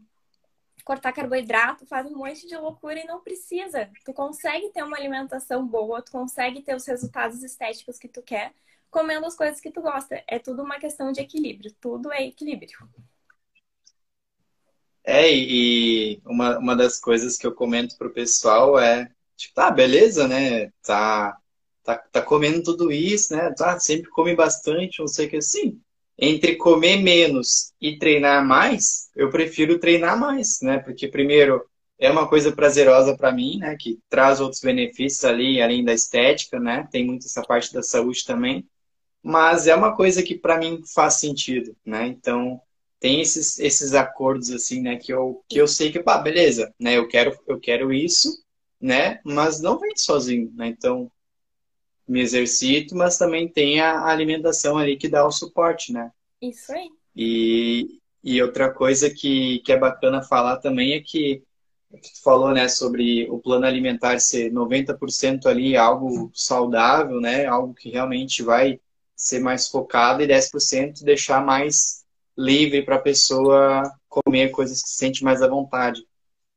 cortar 0.84 1.13
carboidrato, 1.13 1.86
faz 1.86 2.05
um 2.05 2.17
monte 2.17 2.48
de 2.48 2.58
loucura 2.58 3.00
e 3.00 3.05
não 3.05 3.22
precisa. 3.22 3.89
Tu 4.03 4.13
consegue 4.13 4.70
ter 4.70 4.84
uma 4.84 4.98
alimentação 4.98 5.65
boa, 5.65 6.01
tu 6.01 6.12
consegue 6.12 6.62
ter 6.62 6.75
os 6.75 6.86
resultados 6.86 7.41
estéticos 7.43 7.98
que 7.98 8.08
tu 8.08 8.22
quer, 8.22 8.53
comendo 8.89 9.25
as 9.25 9.36
coisas 9.36 9.60
que 9.62 9.72
tu 9.72 9.82
gosta. 9.82 10.22
É 10.27 10.39
tudo 10.39 10.63
uma 10.63 10.79
questão 10.79 11.12
de 11.12 11.22
equilíbrio, 11.22 11.74
tudo 11.79 12.12
é 12.12 12.24
equilíbrio. 12.25 12.77
É, 15.05 15.29
e 15.34 16.22
uma, 16.25 16.58
uma 16.58 16.75
das 16.75 17.00
coisas 17.00 17.38
que 17.38 17.46
eu 17.46 17.53
comento 17.53 17.98
pro 17.98 18.13
pessoal 18.13 18.79
é, 18.79 19.10
tipo, 19.36 19.53
tá, 19.53 19.70
beleza, 19.70 20.27
né? 20.27 20.72
Tá, 20.82 21.38
tá, 21.84 21.98
tá 21.98 22.22
comendo 22.22 22.63
tudo 22.63 22.91
isso, 22.91 23.36
né? 23.36 23.53
Tá, 23.53 23.79
sempre 23.79 24.10
come 24.10 24.36
bastante, 24.36 25.00
não 25.00 25.08
sei 25.08 25.27
o 25.27 25.29
que 25.29 25.38
assim 25.38 25.82
entre 26.17 26.55
comer 26.55 26.98
menos 26.98 27.74
e 27.82 27.98
treinar 27.98 28.46
mais, 28.46 29.10
eu 29.15 29.29
prefiro 29.29 29.79
treinar 29.79 30.20
mais, 30.20 30.60
né? 30.62 30.79
Porque 30.79 31.08
primeiro 31.08 31.63
é 32.00 32.10
uma 32.10 32.27
coisa 32.27 32.51
prazerosa 32.51 33.15
para 33.17 33.32
mim, 33.32 33.58
né? 33.58 33.75
Que 33.79 34.00
traz 34.10 34.39
outros 34.39 34.62
benefícios 34.62 35.24
ali, 35.25 35.62
além 35.62 35.84
da 35.84 35.93
estética, 35.93 36.60
né? 36.60 36.88
Tem 36.91 37.05
muito 37.05 37.25
essa 37.25 37.41
parte 37.41 37.74
da 37.74 37.82
saúde 37.82 38.24
também. 38.25 38.67
Mas 39.22 39.67
é 39.67 39.75
uma 39.75 39.96
coisa 39.96 40.22
que 40.22 40.36
para 40.38 40.58
mim 40.58 40.82
faz 40.93 41.15
sentido, 41.15 41.75
né? 41.86 42.08
Então 42.08 42.62
tem 43.00 43.22
esses, 43.22 43.60
esses 43.60 43.93
acordos 43.93 44.51
assim, 44.51 44.82
né? 44.82 44.98
Que 44.98 45.13
eu, 45.13 45.43
que 45.50 45.60
eu 45.60 45.67
sei 45.67 45.91
que, 45.91 46.00
pá, 46.01 46.17
beleza, 46.17 46.74
né? 46.79 46.98
Eu 46.98 47.08
quero, 47.08 47.38
eu 47.48 47.60
quero 47.60 47.91
isso, 47.93 48.29
né? 48.79 49.20
Mas 49.24 49.62
não 49.62 49.79
vem 49.79 49.93
sozinho, 49.96 50.51
né? 50.55 50.67
Então 50.67 51.12
me 52.07 52.22
exercito, 52.22 52.95
mas 52.95 53.17
também 53.17 53.48
tem 53.48 53.79
a 53.79 54.05
alimentação 54.05 54.77
ali 54.77 54.98
que 54.98 55.07
dá 55.07 55.25
o 55.25 55.31
suporte, 55.31 55.91
né? 55.93 56.12
Isso 56.41 56.72
aí. 56.72 56.89
E, 57.15 58.00
e 58.24 58.41
outra 58.41 58.72
coisa 58.72 59.10
que, 59.10 59.60
que 59.60 59.72
é 59.72 59.77
bacana 59.77 60.22
falar 60.22 60.57
também 60.57 60.93
é 60.93 61.00
que 61.00 61.43
tu 61.91 62.24
falou, 62.24 62.51
né, 62.51 62.67
sobre 62.67 63.29
o 63.29 63.38
plano 63.39 63.65
alimentar 63.65 64.19
ser 64.19 64.51
90% 64.51 65.45
ali 65.45 65.77
algo 65.77 66.31
saudável, 66.33 67.22
né, 67.22 67.45
algo 67.45 67.74
que 67.74 67.89
realmente 67.89 68.41
vai 68.41 68.79
ser 69.15 69.39
mais 69.39 69.67
focado 69.67 70.22
e 70.22 70.27
10% 70.27 71.03
deixar 71.03 71.45
mais 71.45 72.03
livre 72.38 72.81
para 72.81 72.95
a 72.95 73.01
pessoa 73.01 73.83
comer 74.10 74.50
coisas 74.50 74.81
que 74.81 74.89
se 74.89 74.95
sente 74.95 75.24
mais 75.24 75.41
à 75.41 75.48
vontade. 75.48 76.05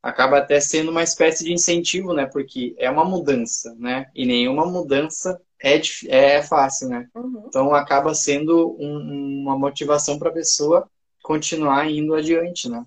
Acaba 0.07 0.37
até 0.37 0.59
sendo 0.59 0.89
uma 0.89 1.03
espécie 1.03 1.43
de 1.43 1.51
incentivo, 1.51 2.13
né, 2.13 2.25
porque 2.25 2.73
é 2.77 2.89
uma 2.89 3.03
mudança, 3.03 3.75
né, 3.75 4.09
e 4.15 4.25
nenhuma 4.25 4.65
mudança 4.65 5.37
é, 5.61 5.81
é 6.07 6.41
fácil, 6.41 6.87
né? 6.87 7.09
Uhum. 7.13 7.43
Então 7.47 7.73
acaba 7.73 8.13
sendo 8.13 8.77
um, 8.79 9.41
uma 9.41 9.57
motivação 9.57 10.17
para 10.17 10.29
a 10.29 10.33
pessoa 10.33 10.89
continuar 11.21 11.89
indo 11.89 12.15
adiante, 12.15 12.69
né? 12.69 12.85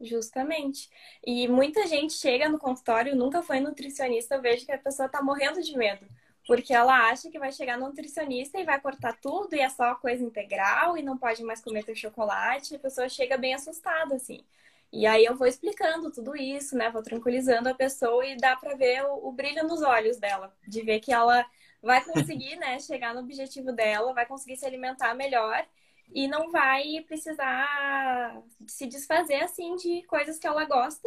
Justamente. 0.00 0.90
E 1.26 1.48
muita 1.48 1.86
gente 1.86 2.12
chega 2.12 2.48
no 2.48 2.58
consultório, 2.58 3.16
nunca 3.16 3.42
foi 3.42 3.60
nutricionista, 3.60 4.34
eu 4.34 4.42
vejo 4.42 4.66
que 4.66 4.72
a 4.72 4.78
pessoa 4.78 5.06
está 5.06 5.22
morrendo 5.22 5.62
de 5.62 5.76
medo. 5.76 6.06
Porque 6.46 6.72
ela 6.72 7.08
acha 7.10 7.30
que 7.30 7.38
vai 7.38 7.52
chegar 7.52 7.78
no 7.78 7.86
nutricionista 7.88 8.58
e 8.58 8.64
vai 8.64 8.80
cortar 8.80 9.18
tudo 9.20 9.54
e 9.54 9.60
é 9.60 9.68
só 9.68 9.94
coisa 9.94 10.22
integral 10.22 10.96
e 10.96 11.02
não 11.02 11.16
pode 11.16 11.42
mais 11.42 11.60
comer 11.60 11.84
teu 11.84 11.94
chocolate. 11.94 12.74
A 12.74 12.78
pessoa 12.78 13.08
chega 13.08 13.36
bem 13.36 13.54
assustada, 13.54 14.14
assim. 14.16 14.42
E 14.92 15.06
aí 15.06 15.24
eu 15.24 15.36
vou 15.36 15.46
explicando 15.46 16.10
tudo 16.10 16.34
isso, 16.36 16.76
né? 16.76 16.90
Vou 16.90 17.02
tranquilizando 17.02 17.68
a 17.68 17.74
pessoa 17.74 18.24
e 18.26 18.36
dá 18.36 18.56
para 18.56 18.74
ver 18.74 19.04
o, 19.04 19.28
o 19.28 19.32
brilho 19.32 19.66
nos 19.66 19.82
olhos 19.82 20.18
dela, 20.18 20.54
de 20.66 20.82
ver 20.82 21.00
que 21.00 21.12
ela 21.12 21.44
vai 21.82 22.04
conseguir, 22.04 22.56
né, 22.56 22.78
chegar 22.80 23.14
no 23.14 23.20
objetivo 23.20 23.72
dela, 23.72 24.12
vai 24.14 24.26
conseguir 24.26 24.56
se 24.56 24.66
alimentar 24.66 25.14
melhor 25.14 25.66
e 26.14 26.26
não 26.26 26.50
vai 26.50 27.02
precisar 27.06 28.42
se 28.66 28.86
desfazer 28.86 29.42
assim 29.42 29.76
de 29.76 30.02
coisas 30.04 30.38
que 30.38 30.46
ela 30.46 30.64
gosta 30.64 31.06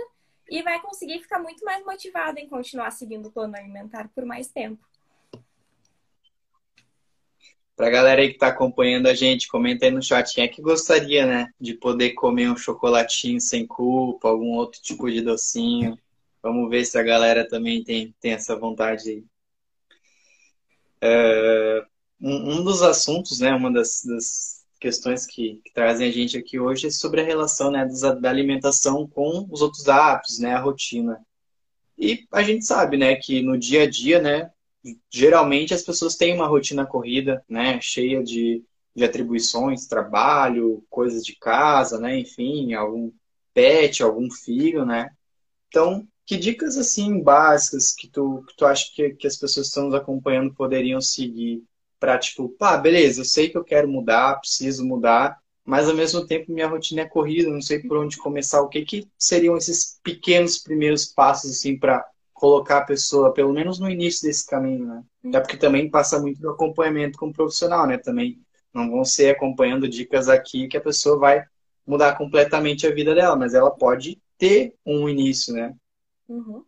e 0.49 0.61
vai 0.61 0.79
conseguir 0.81 1.19
ficar 1.19 1.39
muito 1.39 1.63
mais 1.65 1.83
motivada 1.85 2.39
em 2.39 2.47
continuar 2.47 2.91
seguindo 2.91 3.27
o 3.27 3.31
plano 3.31 3.55
alimentar 3.55 4.09
por 4.09 4.25
mais 4.25 4.47
tempo. 4.47 4.85
Pra 7.81 7.89
galera 7.89 8.21
aí 8.21 8.31
que 8.31 8.37
tá 8.37 8.49
acompanhando 8.49 9.07
a 9.07 9.13
gente, 9.15 9.47
comenta 9.47 9.85
aí 9.85 9.91
no 9.91 10.03
chat 10.03 10.35
quem 10.35 10.43
é 10.43 10.47
que 10.47 10.61
gostaria, 10.61 11.25
né, 11.25 11.49
de 11.59 11.73
poder 11.73 12.11
comer 12.11 12.47
um 12.47 12.55
chocolatinho 12.55 13.41
sem 13.41 13.65
culpa, 13.65 14.29
algum 14.29 14.51
outro 14.51 14.79
tipo 14.79 15.09
de 15.09 15.19
docinho. 15.19 15.97
Vamos 16.43 16.69
ver 16.69 16.85
se 16.85 16.95
a 16.99 17.01
galera 17.01 17.43
também 17.43 17.83
tem, 17.83 18.13
tem 18.21 18.33
essa 18.33 18.55
vontade 18.55 19.09
aí. 19.09 19.23
É, 21.01 21.83
um, 22.21 22.59
um, 22.59 22.63
dos 22.63 22.83
assuntos, 22.83 23.39
né, 23.39 23.51
uma 23.51 23.73
das, 23.73 24.03
das 24.05 24.63
questões 24.79 25.25
que, 25.25 25.59
que, 25.65 25.73
trazem 25.73 26.07
a 26.07 26.11
gente 26.11 26.37
aqui 26.37 26.59
hoje 26.59 26.85
é 26.85 26.91
sobre 26.91 27.21
a 27.21 27.25
relação 27.25 27.71
né, 27.71 27.87
da 28.21 28.29
alimentação 28.29 29.07
com 29.07 29.47
os 29.49 29.63
outros 29.63 29.89
hábitos, 29.89 30.37
né, 30.37 30.53
a 30.53 30.59
rotina. 30.59 31.19
E 31.97 32.27
a 32.31 32.43
gente 32.43 32.63
sabe 32.63 32.95
né, 32.95 33.15
que 33.15 33.41
no 33.41 33.57
dia 33.57 33.81
a 33.85 33.89
dia, 33.89 34.21
né, 34.21 34.51
geralmente 35.11 35.73
as 35.73 35.83
pessoas 35.83 36.15
têm 36.15 36.33
uma 36.33 36.47
rotina 36.47 36.85
corrida, 36.85 37.43
né, 37.47 37.79
cheia 37.81 38.23
de, 38.23 38.63
de 38.95 39.03
atribuições, 39.03 39.87
trabalho, 39.87 40.83
coisas 40.89 41.23
de 41.23 41.35
casa, 41.35 41.99
né, 41.99 42.19
enfim, 42.19 42.73
algum 42.73 43.11
pet, 43.53 44.01
algum 44.01 44.29
filho, 44.29 44.85
né. 44.85 45.09
Então, 45.67 46.07
que 46.25 46.37
dicas 46.37 46.77
assim 46.77 47.21
básicas 47.21 47.93
que 47.93 48.07
tu, 48.09 48.43
que 48.47 48.55
tu 48.55 48.65
acha 48.65 48.89
que, 48.93 49.11
que 49.11 49.27
as 49.27 49.37
pessoas 49.37 49.67
que 49.67 49.69
estão 49.69 49.85
nos 49.85 49.95
acompanhando 49.95 50.53
poderiam 50.53 51.01
seguir 51.01 51.63
para 51.99 52.17
tipo, 52.17 52.49
pá, 52.49 52.77
beleza, 52.77 53.21
eu 53.21 53.25
sei 53.25 53.49
que 53.49 53.57
eu 53.57 53.63
quero 53.63 53.87
mudar, 53.87 54.39
preciso 54.39 54.83
mudar, 54.85 55.37
mas 55.63 55.87
ao 55.87 55.95
mesmo 55.95 56.25
tempo 56.25 56.51
minha 56.51 56.67
rotina 56.67 57.01
é 57.01 57.05
corrida, 57.05 57.49
não 57.49 57.61
sei 57.61 57.79
por 57.79 57.97
onde 57.97 58.17
começar. 58.17 58.61
O 58.61 58.67
que 58.67 58.83
que 58.83 59.07
seriam 59.17 59.55
esses 59.55 59.99
pequenos 60.03 60.57
primeiros 60.57 61.05
passos 61.05 61.51
assim 61.51 61.77
para 61.77 62.03
colocar 62.41 62.79
a 62.79 62.85
pessoa, 62.85 63.31
pelo 63.31 63.53
menos 63.53 63.77
no 63.77 63.87
início 63.87 64.27
desse 64.27 64.47
caminho, 64.47 64.87
né? 64.87 65.03
Até 65.27 65.39
porque 65.39 65.55
também 65.55 65.87
passa 65.91 66.19
muito 66.19 66.41
do 66.41 66.49
acompanhamento 66.49 67.19
com 67.19 67.27
o 67.27 67.31
profissional, 67.31 67.85
né? 67.85 67.99
Também 67.99 68.41
não 68.73 68.89
vão 68.89 69.05
ser 69.05 69.35
acompanhando 69.35 69.87
dicas 69.87 70.27
aqui 70.27 70.67
que 70.67 70.75
a 70.75 70.81
pessoa 70.81 71.19
vai 71.19 71.45
mudar 71.85 72.17
completamente 72.17 72.87
a 72.87 72.91
vida 72.91 73.13
dela, 73.13 73.35
mas 73.35 73.53
ela 73.53 73.69
pode 73.69 74.19
ter 74.39 74.73
um 74.83 75.07
início, 75.07 75.53
né? 75.53 75.75
Uhum. 76.27 76.65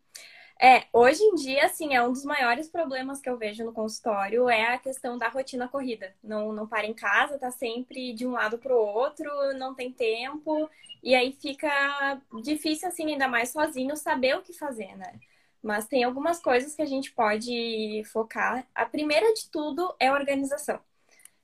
É, 0.62 0.84
hoje 0.94 1.24
em 1.24 1.34
dia, 1.34 1.66
assim, 1.66 1.96
é 1.96 2.04
um 2.04 2.14
dos 2.14 2.24
maiores 2.24 2.70
problemas 2.70 3.20
que 3.20 3.28
eu 3.28 3.36
vejo 3.36 3.66
no 3.66 3.74
consultório 3.74 4.48
é 4.48 4.76
a 4.76 4.78
questão 4.78 5.18
da 5.18 5.28
rotina 5.28 5.68
corrida. 5.68 6.14
Não, 6.24 6.54
não 6.54 6.68
para 6.68 6.86
em 6.86 6.94
casa, 6.94 7.40
tá 7.40 7.50
sempre 7.50 8.14
de 8.14 8.28
um 8.28 8.34
lado 8.34 8.60
pro 8.60 8.78
outro, 8.78 9.28
não 9.58 9.74
tem 9.74 9.92
tempo, 9.92 10.70
e 11.02 11.16
aí 11.16 11.36
fica 11.42 12.22
difícil, 12.44 12.88
assim, 12.88 13.12
ainda 13.12 13.28
mais 13.28 13.50
sozinho, 13.50 13.98
saber 13.98 14.38
o 14.38 14.44
que 14.44 14.54
fazer, 14.54 14.96
né? 14.96 15.20
Mas 15.64 15.88
tem 15.88 16.04
algumas 16.04 16.40
coisas 16.42 16.76
que 16.76 16.82
a 16.82 16.86
gente 16.86 17.12
pode 17.14 18.04
focar. 18.12 18.68
A 18.76 18.86
primeira 18.86 19.34
de 19.34 19.50
tudo 19.50 19.96
é 20.00 20.12
organização. 20.12 20.80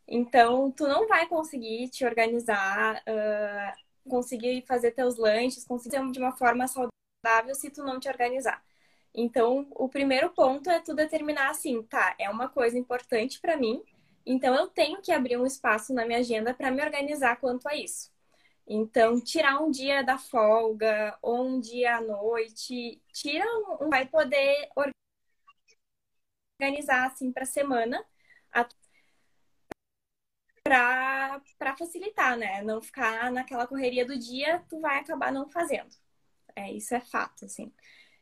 Então, 0.08 0.72
tu 0.72 0.88
não 0.88 1.08
vai 1.08 1.28
conseguir 1.28 1.90
te 1.90 2.06
organizar, 2.06 3.02
uh, 3.08 4.10
conseguir 4.10 4.64
fazer 4.68 4.92
teus 4.92 5.18
lanches, 5.18 5.66
conseguir 5.66 6.00
de 6.12 6.20
uma 6.20 6.34
forma 6.34 6.68
saudável 6.68 7.56
se 7.56 7.70
tu 7.70 7.84
não 7.84 8.00
te 8.00 8.10
organizar. 8.10 8.62
Então, 9.14 9.68
o 9.72 9.90
primeiro 9.90 10.30
ponto 10.32 10.70
é 10.70 10.80
tu 10.80 10.94
determinar 10.94 11.50
assim, 11.50 11.84
tá, 11.84 12.16
é 12.20 12.30
uma 12.30 12.50
coisa 12.50 12.78
importante 12.78 13.40
para 13.40 13.58
mim, 13.58 13.84
então 14.26 14.54
eu 14.56 14.68
tenho 14.68 15.02
que 15.02 15.12
abrir 15.12 15.38
um 15.38 15.46
espaço 15.46 15.94
na 15.94 16.06
minha 16.06 16.20
agenda 16.20 16.54
para 16.54 16.72
me 16.72 16.84
organizar 16.84 17.38
quanto 17.38 17.68
a 17.68 17.76
isso. 17.76 18.12
Então, 18.70 19.20
tirar 19.20 19.60
um 19.62 19.72
dia 19.72 20.04
da 20.04 20.18
folga 20.18 21.18
ou 21.24 21.44
um 21.48 21.60
dia 21.60 21.98
à 21.98 22.02
noite, 22.02 23.02
tira 23.12 23.44
um, 23.82 23.90
vai 23.90 24.06
poder 24.08 24.70
organizar 26.60 27.08
assim 27.08 27.32
para 27.32 27.46
semana 27.46 28.06
para 31.58 31.76
facilitar, 31.78 32.38
né? 32.38 32.62
Não 32.62 32.82
ficar 32.82 33.32
naquela 33.32 33.68
correria 33.68 34.06
do 34.06 34.18
dia, 34.18 34.64
tu 34.70 34.80
vai 34.80 35.00
acabar 35.00 35.32
não 35.32 35.50
fazendo. 35.50 35.90
É, 36.56 36.72
isso 36.72 36.94
é 36.96 37.02
fato, 37.02 37.46
assim. 37.46 37.74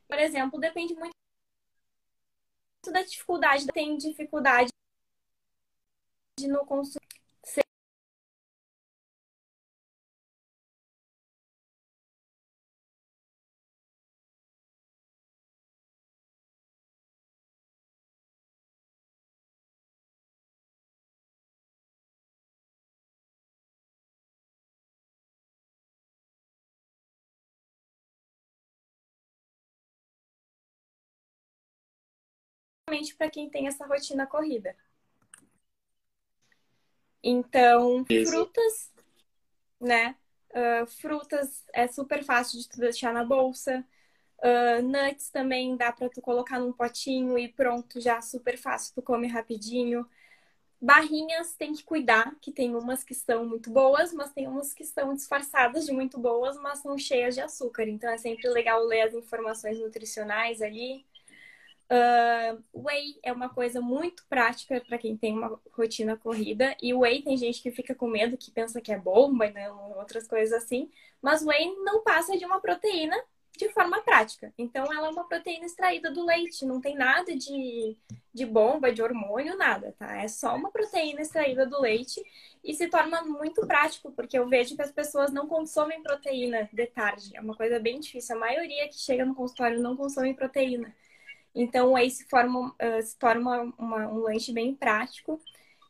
Por 0.07 0.19
exemplo, 0.19 0.59
depende 0.59 0.93
muito 0.95 1.13
da 2.91 3.01
dificuldade. 3.03 3.67
Tem 3.67 3.97
dificuldade 3.97 4.69
no 6.47 6.65
consumo 6.65 7.06
para 33.15 33.29
quem 33.29 33.49
tem 33.49 33.67
essa 33.67 33.85
rotina 33.85 34.25
corrida. 34.25 34.75
Então, 37.23 38.05
frutas, 38.05 38.91
né? 39.79 40.15
Uh, 40.51 40.87
frutas 40.87 41.65
é 41.73 41.87
super 41.87 42.23
fácil 42.23 42.59
de 42.59 42.69
tu 42.69 42.79
deixar 42.79 43.13
na 43.13 43.23
bolsa. 43.23 43.85
Uh, 44.39 44.81
nuts 44.81 45.29
também 45.29 45.75
dá 45.75 45.91
para 45.91 46.09
tu 46.09 46.21
colocar 46.21 46.59
num 46.59 46.71
potinho 46.71 47.37
e 47.37 47.47
pronto, 47.47 47.99
já 47.99 48.21
super 48.21 48.57
fácil, 48.57 48.93
tu 48.95 49.01
come 49.01 49.27
rapidinho. 49.27 50.07
Barrinhas 50.79 51.55
tem 51.55 51.73
que 51.73 51.83
cuidar, 51.83 52.35
que 52.39 52.51
tem 52.51 52.75
umas 52.75 53.03
que 53.03 53.15
são 53.15 53.45
muito 53.45 53.71
boas, 53.71 54.13
mas 54.13 54.31
tem 54.31 54.47
umas 54.47 54.73
que 54.73 54.85
são 54.85 55.15
disfarçadas 55.15 55.87
de 55.87 55.91
muito 55.91 56.19
boas, 56.19 56.55
mas 56.57 56.79
são 56.79 56.95
cheias 56.97 57.33
de 57.33 57.41
açúcar. 57.41 57.87
Então 57.87 58.09
é 58.09 58.17
sempre 58.17 58.47
legal 58.49 58.83
ler 58.83 59.01
as 59.01 59.13
informações 59.15 59.79
nutricionais 59.79 60.61
ali. 60.61 61.03
Uh, 61.89 62.61
whey 62.73 63.17
é 63.23 63.31
uma 63.31 63.47
coisa 63.47 63.79
muito 63.79 64.25
prática 64.27 64.81
para 64.85 64.97
quem 64.97 65.15
tem 65.15 65.37
uma 65.37 65.59
rotina 65.71 66.17
corrida. 66.17 66.75
E 66.81 66.93
whey 66.93 67.21
tem 67.21 67.37
gente 67.37 67.61
que 67.61 67.71
fica 67.71 67.95
com 67.95 68.07
medo, 68.07 68.37
que 68.37 68.51
pensa 68.51 68.81
que 68.81 68.91
é 68.91 68.97
bomba 68.97 69.45
e 69.45 69.53
não, 69.53 69.97
outras 69.97 70.27
coisas 70.27 70.63
assim. 70.63 70.89
Mas 71.21 71.45
whey 71.45 71.73
não 71.83 72.03
passa 72.03 72.37
de 72.37 72.45
uma 72.45 72.59
proteína 72.59 73.17
de 73.57 73.69
forma 73.69 74.01
prática. 74.01 74.53
Então, 74.57 74.85
ela 74.93 75.07
é 75.07 75.09
uma 75.09 75.27
proteína 75.27 75.65
extraída 75.65 76.11
do 76.11 76.23
leite, 76.23 76.65
não 76.65 76.79
tem 76.79 76.95
nada 76.95 77.35
de, 77.35 77.97
de 78.31 78.45
bomba, 78.45 78.91
de 78.91 79.01
hormônio, 79.01 79.57
nada, 79.57 79.95
tá? 79.97 80.21
É 80.21 80.27
só 80.27 80.55
uma 80.55 80.69
proteína 80.71 81.21
extraída 81.21 81.65
do 81.65 81.81
leite 81.81 82.23
e 82.63 82.73
se 82.73 82.87
torna 82.87 83.23
muito 83.23 83.65
prático, 83.65 84.11
porque 84.11 84.37
eu 84.37 84.47
vejo 84.47 84.75
que 84.75 84.81
as 84.81 84.91
pessoas 84.91 85.31
não 85.33 85.47
consomem 85.47 86.03
proteína 86.03 86.69
de 86.71 86.85
tarde. 86.85 87.35
É 87.35 87.41
uma 87.41 87.55
coisa 87.55 87.79
bem 87.79 87.99
difícil. 87.99 88.35
A 88.35 88.39
maioria 88.39 88.87
que 88.87 88.99
chega 88.99 89.25
no 89.25 89.33
consultório 89.33 89.81
não 89.81 89.97
consome 89.97 90.35
proteína. 90.35 90.93
Então, 91.57 91.95
aí 91.95 92.11
se, 92.11 92.23
forma, 92.29 92.69
uh, 92.69 93.01
se 93.01 93.17
torna 93.17 93.73
uma, 93.79 94.07
um 94.07 94.19
lanche 94.19 94.53
bem 94.53 94.75
prático. 94.75 95.41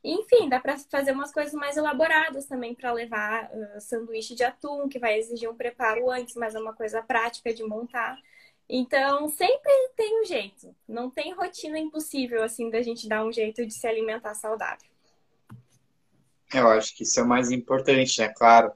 enfim, 0.02 0.48
dá 0.48 0.62
para 0.62 0.78
fazer 0.78 1.12
umas 1.12 1.34
coisas 1.34 1.54
mais 1.54 1.76
elaboradas 1.76 2.46
também 2.46 2.74
para 2.74 2.94
levar 2.94 3.52
uh, 3.52 3.82
sanduíche 3.82 4.34
de 4.34 4.46
atum, 4.46 4.88
que 4.88 4.98
vai 4.98 5.20
exigir 5.20 5.50
um 5.50 5.56
preparo 5.56 6.10
antes, 6.10 6.36
mas 6.36 6.56
é 6.56 6.60
uma 6.60 6.74
coisa 6.74 7.04
prática 7.04 7.54
de 7.54 7.64
montar. 7.66 8.18
Então, 8.70 9.28
sempre 9.28 9.72
tem 9.98 10.22
um 10.22 10.26
jeito. 10.26 10.74
Não 10.88 11.10
tem 11.10 11.34
rotina 11.34 11.78
impossível, 11.78 12.44
assim, 12.44 12.70
da 12.70 12.82
gente 12.82 13.08
dar 13.08 13.26
um 13.26 13.32
jeito 13.32 13.66
de 13.66 13.74
se 13.74 13.86
alimentar 13.88 14.36
saudável. 14.36 14.88
Eu 16.54 16.70
acho 16.70 16.96
que 16.96 17.04
isso 17.04 17.20
é 17.20 17.24
o 17.24 17.28
mais 17.28 17.52
importante, 17.52 18.22
né? 18.22 18.30
Claro, 18.30 18.72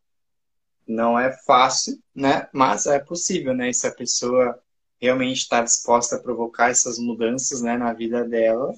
não 0.85 1.17
é 1.17 1.31
fácil, 1.45 1.97
né? 2.13 2.49
Mas 2.53 2.85
é 2.85 2.99
possível, 2.99 3.53
né? 3.53 3.69
E 3.69 3.73
se 3.73 3.87
a 3.87 3.95
pessoa 3.95 4.61
realmente 5.01 5.39
está 5.39 5.61
disposta 5.61 6.15
a 6.15 6.19
provocar 6.19 6.69
essas 6.69 6.99
mudanças 6.99 7.61
né, 7.61 7.75
na 7.77 7.91
vida 7.93 8.23
dela. 8.23 8.73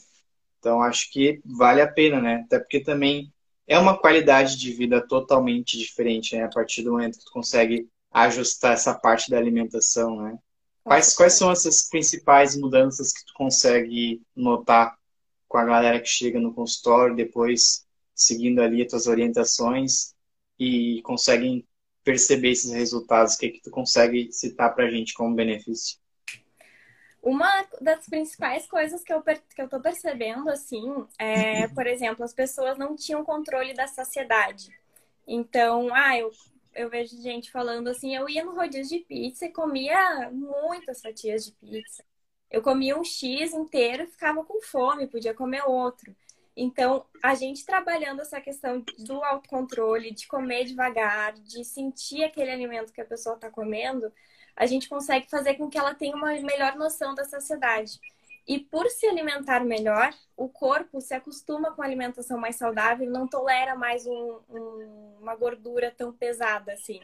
Então, 0.60 0.82
acho 0.82 1.12
que 1.12 1.42
vale 1.46 1.82
a 1.82 1.92
pena, 1.92 2.22
né? 2.22 2.44
Até 2.46 2.58
porque 2.58 2.80
também 2.80 3.34
é 3.68 3.78
uma 3.78 3.98
qualidade 3.98 4.58
de 4.58 4.72
vida 4.72 5.06
totalmente 5.06 5.78
diferente, 5.78 6.36
né? 6.36 6.44
A 6.46 6.50
partir 6.50 6.84
do 6.84 6.92
momento 6.92 7.20
que 7.20 7.26
tu 7.26 7.32
consegue 7.32 7.90
ajustar 8.12 8.74
essa 8.74 8.94
parte 8.94 9.30
da 9.30 9.38
alimentação, 9.38 10.22
né? 10.22 10.38
Quais, 10.84 11.16
quais 11.16 11.34
são 11.34 11.52
essas 11.52 11.90
principais 11.90 12.56
mudanças 12.56 13.12
que 13.12 13.26
tu 13.26 13.34
consegue 13.34 14.22
notar 14.36 14.98
com 15.48 15.58
a 15.58 15.66
galera 15.66 16.00
que 16.00 16.08
chega 16.08 16.40
no 16.40 16.54
consultório, 16.54 17.16
depois 17.16 17.86
seguindo 18.16 18.62
ali 18.62 18.82
as 18.82 18.90
tuas 18.90 19.08
orientações 19.08 20.14
e 20.60 21.02
conseguem 21.04 21.66
perceber 22.04 22.52
esses 22.52 22.72
resultados? 22.72 23.36
O 23.36 23.38
que, 23.38 23.50
que 23.50 23.62
tu 23.62 23.72
consegue 23.72 24.32
citar 24.32 24.74
para 24.76 24.86
a 24.86 24.92
gente 24.92 25.14
como 25.14 25.36
benefício? 25.36 26.03
Uma 27.24 27.50
das 27.80 28.06
principais 28.06 28.68
coisas 28.68 29.02
que 29.02 29.14
eu, 29.14 29.24
que 29.24 29.62
eu 29.62 29.70
tô 29.70 29.80
percebendo, 29.80 30.50
assim, 30.50 31.08
é, 31.18 31.70
por 31.70 31.88
exemplo, 31.88 32.26
as 32.26 32.34
pessoas 32.34 32.78
não 32.78 32.98
tinham 32.98 33.24
controle 33.24 33.74
da 33.74 33.88
saciedade. 33.88 34.70
Então, 35.26 35.88
ah, 35.96 36.18
eu, 36.18 36.30
eu 36.76 36.90
vejo 36.90 37.22
gente 37.22 37.50
falando 37.50 37.88
assim, 37.88 38.14
eu 38.14 38.28
ia 38.28 38.44
no 38.44 38.54
rodízio 38.54 39.00
de 39.00 39.06
pizza 39.06 39.46
e 39.46 39.54
comia 39.54 40.30
muitas 40.34 41.02
fatias 41.02 41.46
de 41.46 41.54
pizza. 41.54 42.04
Eu 42.52 42.62
comia 42.62 43.00
um 43.00 43.06
X 43.06 43.54
inteiro 43.54 44.04
e 44.04 44.08
ficava 44.08 44.44
com 44.44 44.62
fome, 44.62 45.08
podia 45.08 45.34
comer 45.34 45.64
outro. 45.66 46.14
Então, 46.58 47.06
a 47.24 47.34
gente 47.36 47.66
trabalhando 47.66 48.22
essa 48.22 48.42
questão 48.42 48.84
do 49.00 49.24
autocontrole, 49.24 50.12
de 50.12 50.28
comer 50.28 50.66
devagar, 50.66 51.34
de 51.34 51.64
sentir 51.64 52.26
aquele 52.26 52.52
alimento 52.52 52.92
que 52.92 53.02
a 53.02 53.06
pessoa 53.06 53.36
está 53.36 53.50
comendo, 53.50 54.12
a 54.56 54.66
gente 54.66 54.90
consegue 54.90 55.30
fazer 55.30 55.56
com 55.56 55.70
que 55.70 55.78
ela 55.78 55.96
tenha 55.96 56.16
uma 56.16 56.32
melhor 56.34 56.76
noção 56.76 57.14
da 57.16 57.24
saciedade. 57.24 58.00
E 58.48 58.60
por 58.60 58.90
se 58.90 59.08
alimentar 59.08 59.64
melhor, 59.64 60.14
o 60.36 60.50
corpo 60.50 61.00
se 61.00 61.14
acostuma 61.14 61.72
com 61.72 61.82
a 61.82 61.86
alimentação 61.86 62.38
mais 62.38 62.58
saudável, 62.58 63.10
não 63.10 63.28
tolera 63.28 63.76
mais 63.76 64.06
um, 64.06 64.40
um, 64.50 65.18
uma 65.22 65.36
gordura 65.36 65.92
tão 65.92 66.12
pesada 66.12 66.74
assim. 66.74 67.00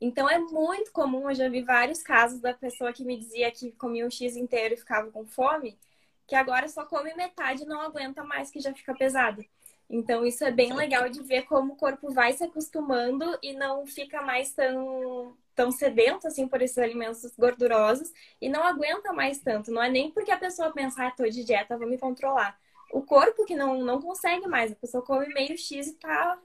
Então 0.00 0.28
é 0.28 0.38
muito 0.38 0.92
comum, 0.92 1.30
eu 1.30 1.34
já 1.34 1.48
vi 1.48 1.62
vários 1.62 2.02
casos 2.02 2.40
da 2.40 2.52
pessoa 2.52 2.92
que 2.92 3.04
me 3.04 3.16
dizia 3.16 3.50
que 3.50 3.72
comia 3.72 4.06
um 4.06 4.10
X 4.10 4.36
inteiro 4.36 4.74
e 4.74 4.76
ficava 4.76 5.10
com 5.10 5.24
fome, 5.26 5.78
que 6.26 6.34
agora 6.34 6.68
só 6.68 6.84
come 6.84 7.14
metade 7.14 7.62
e 7.62 7.66
não 7.66 7.80
aguenta 7.80 8.22
mais, 8.24 8.50
que 8.50 8.60
já 8.60 8.74
fica 8.74 8.94
pesado. 8.94 9.44
Então, 9.88 10.24
isso 10.26 10.44
é 10.44 10.50
bem 10.50 10.74
legal 10.74 11.08
de 11.08 11.22
ver 11.22 11.42
como 11.44 11.74
o 11.74 11.76
corpo 11.76 12.10
vai 12.12 12.32
se 12.32 12.44
acostumando 12.44 13.38
e 13.42 13.52
não 13.52 13.86
fica 13.86 14.22
mais 14.22 14.52
tão, 14.52 15.36
tão 15.54 15.70
sedento 15.70 16.26
assim 16.26 16.48
por 16.48 16.60
esses 16.62 16.78
alimentos 16.78 17.22
gordurosos 17.36 18.12
e 18.40 18.48
não 18.48 18.62
aguenta 18.64 19.12
mais 19.12 19.38
tanto. 19.40 19.70
Não 19.70 19.82
é 19.82 19.88
nem 19.88 20.10
porque 20.10 20.30
a 20.30 20.38
pessoa 20.38 20.72
pensa, 20.72 21.06
ah, 21.06 21.10
tô 21.10 21.24
de 21.24 21.44
dieta, 21.44 21.78
vou 21.78 21.88
me 21.88 21.98
controlar. 21.98 22.58
O 22.92 23.02
corpo 23.02 23.44
que 23.44 23.56
não, 23.56 23.82
não 23.82 24.00
consegue 24.00 24.46
mais, 24.46 24.72
a 24.72 24.76
pessoa 24.76 25.04
come 25.04 25.26
meio 25.34 25.56
X 25.58 25.88
e 25.88 25.94
tá, 25.94 26.38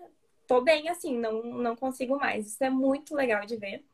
tô 0.47 0.61
bem 0.61 0.89
assim, 0.89 1.17
não, 1.17 1.43
não 1.43 1.75
consigo 1.75 2.17
mais. 2.17 2.47
Isso 2.47 2.63
é 2.63 2.69
muito 2.69 3.15
legal 3.15 3.45
de 3.45 3.55
ver. 3.57 3.85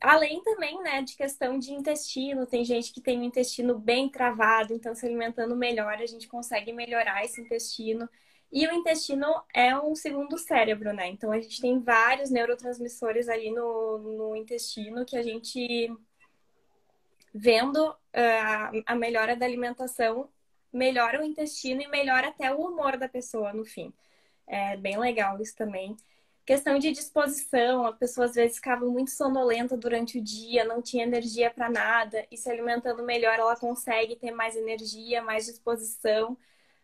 Além 0.00 0.42
também, 0.42 0.80
né, 0.82 1.02
de 1.02 1.16
questão 1.16 1.58
de 1.58 1.72
intestino, 1.72 2.46
tem 2.46 2.64
gente 2.64 2.92
que 2.92 3.00
tem 3.00 3.18
o 3.18 3.24
intestino 3.24 3.78
bem 3.78 4.08
travado, 4.08 4.74
então 4.74 4.94
se 4.94 5.06
alimentando 5.06 5.56
melhor, 5.56 5.94
a 5.94 6.06
gente 6.06 6.28
consegue 6.28 6.72
melhorar 6.72 7.24
esse 7.24 7.40
intestino. 7.40 8.08
E 8.50 8.66
o 8.66 8.72
intestino 8.72 9.26
é 9.52 9.76
um 9.78 9.94
segundo 9.94 10.38
cérebro, 10.38 10.92
né? 10.92 11.08
Então 11.08 11.32
a 11.32 11.40
gente 11.40 11.60
tem 11.60 11.80
vários 11.80 12.30
neurotransmissores 12.30 13.28
ali 13.28 13.50
no, 13.50 13.98
no 13.98 14.36
intestino 14.36 15.04
que 15.04 15.16
a 15.16 15.22
gente, 15.22 15.92
vendo 17.34 17.90
uh, 17.90 18.82
a 18.86 18.94
melhora 18.94 19.36
da 19.36 19.44
alimentação, 19.44 20.30
melhora 20.72 21.20
o 21.20 21.24
intestino 21.24 21.82
e 21.82 21.88
melhora 21.88 22.28
até 22.28 22.54
o 22.54 22.60
humor 22.60 22.96
da 22.96 23.08
pessoa 23.08 23.52
no 23.52 23.64
fim. 23.64 23.92
É 24.46 24.76
bem 24.76 24.98
legal 24.98 25.40
isso 25.40 25.56
também. 25.56 25.96
Questão 26.46 26.78
de 26.78 26.92
disposição, 26.92 27.84
a 27.84 27.92
pessoa 27.92 28.26
às 28.26 28.34
vezes 28.36 28.56
ficava 28.56 28.86
muito 28.86 29.10
sonolenta 29.10 29.76
durante 29.76 30.18
o 30.18 30.22
dia, 30.22 30.64
não 30.64 30.80
tinha 30.80 31.02
energia 31.02 31.50
para 31.50 31.68
nada, 31.68 32.24
e 32.30 32.36
se 32.36 32.48
alimentando 32.48 33.02
melhor 33.02 33.34
ela 33.34 33.56
consegue 33.56 34.14
ter 34.14 34.30
mais 34.30 34.54
energia, 34.54 35.20
mais 35.20 35.46
disposição. 35.46 36.38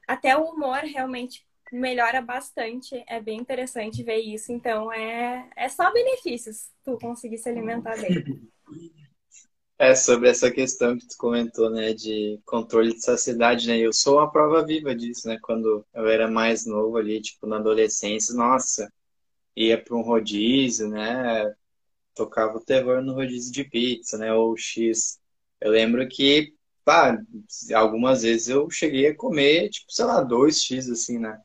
Até 0.09 0.37
o 0.37 0.47
humor 0.47 0.79
realmente 0.79 1.47
melhora 1.73 2.21
bastante, 2.21 3.03
é 3.09 3.21
bem 3.21 3.39
interessante 3.39 4.03
ver 4.03 4.19
isso. 4.19 4.53
Então 4.53 4.93
é, 4.93 5.49
é 5.57 5.69
só 5.69 5.93
benefícios 5.93 6.69
tu 6.85 6.99
conseguir 6.99 7.39
se 7.39 7.49
alimentar 7.49 7.97
bem. 7.99 8.25
É, 9.79 9.97
sobre 9.97 10.29
essa 10.29 10.51
questão 10.51 10.97
que 10.97 11.09
tu 11.09 11.17
comentou, 11.17 11.69
né, 11.69 11.93
de 11.93 12.39
controle 12.45 12.93
de 12.93 13.03
saciedade, 13.03 13.67
né, 13.67 13.79
eu 13.79 13.93
sou 13.93 14.19
uma 14.19 14.31
prova 14.31 14.65
viva 14.65 14.95
disso, 14.95 15.27
né, 15.27 15.39
quando 15.43 15.85
eu 15.93 16.07
era 16.07 16.31
mais 16.31 16.65
novo 16.65 16.97
ali, 16.99 17.21
tipo, 17.21 17.49
na 17.49 17.57
adolescência, 17.57 18.33
nossa, 18.33 18.89
ia 19.57 19.83
para 19.83 19.97
um 19.97 20.03
rodízio, 20.03 20.89
né? 20.89 21.55
Tocava 22.15 22.59
o 22.59 22.65
terror 22.65 23.03
no 23.03 23.15
rodízio 23.15 23.53
de 23.53 23.65
pizza, 23.65 24.19
né? 24.19 24.33
Ou 24.35 24.57
X. 24.57 25.21
Eu 25.61 25.71
lembro 25.71 26.07
que, 26.09 26.55
pá, 26.85 27.19
algumas 27.75 28.23
vezes 28.23 28.49
eu 28.49 28.71
cheguei 28.71 29.09
a 29.09 29.17
comer, 29.17 29.71
tipo, 29.71 29.93
sei 29.93 30.05
lá, 30.05 30.23
dois 30.23 30.63
X, 30.63 30.89
assim, 30.91 31.19
né? 31.19 31.41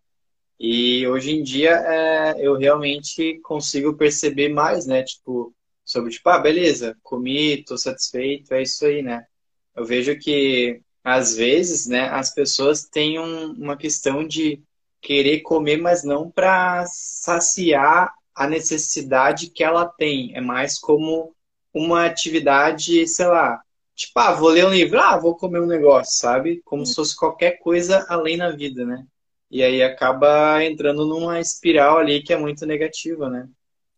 E 0.59 1.07
hoje 1.07 1.31
em 1.31 1.43
dia 1.43 1.71
é, 1.71 2.35
eu 2.39 2.57
realmente 2.57 3.39
consigo 3.43 3.95
perceber 3.95 4.49
mais, 4.49 4.85
né? 4.85 5.03
Tipo, 5.03 5.53
sobre, 5.85 6.11
tipo, 6.11 6.29
ah, 6.29 6.39
beleza, 6.39 6.97
comi, 7.03 7.63
tô 7.63 7.77
satisfeito, 7.77 8.53
é 8.53 8.61
isso 8.63 8.85
aí, 8.85 9.01
né? 9.01 9.25
Eu 9.75 9.85
vejo 9.85 10.17
que, 10.19 10.81
às 11.03 11.35
vezes, 11.35 11.87
né, 11.87 12.09
as 12.09 12.33
pessoas 12.33 12.83
têm 12.83 13.19
um, 13.19 13.53
uma 13.53 13.77
questão 13.77 14.27
de 14.27 14.61
querer 15.01 15.41
comer, 15.41 15.77
mas 15.77 16.03
não 16.03 16.29
para 16.29 16.85
saciar 16.87 18.13
a 18.35 18.47
necessidade 18.47 19.49
que 19.49 19.63
ela 19.63 19.85
tem. 19.85 20.35
É 20.35 20.41
mais 20.41 20.79
como 20.79 21.33
uma 21.73 22.05
atividade, 22.05 23.07
sei 23.07 23.27
lá, 23.27 23.61
tipo, 23.95 24.19
ah, 24.19 24.33
vou 24.33 24.49
ler 24.49 24.65
um 24.65 24.73
livro, 24.73 24.99
ah, 24.99 25.17
vou 25.17 25.35
comer 25.35 25.61
um 25.61 25.65
negócio, 25.67 26.17
sabe? 26.19 26.61
Como 26.65 26.85
se 26.85 26.95
fosse 26.95 27.15
qualquer 27.15 27.59
coisa 27.59 28.05
além 28.09 28.37
na 28.37 28.51
vida, 28.51 28.85
né? 28.85 29.05
E 29.49 29.63
aí 29.63 29.81
acaba 29.81 30.63
entrando 30.63 31.05
numa 31.05 31.39
espiral 31.39 31.97
ali 31.97 32.21
que 32.21 32.33
é 32.33 32.37
muito 32.37 32.65
negativa, 32.65 33.29
né? 33.29 33.47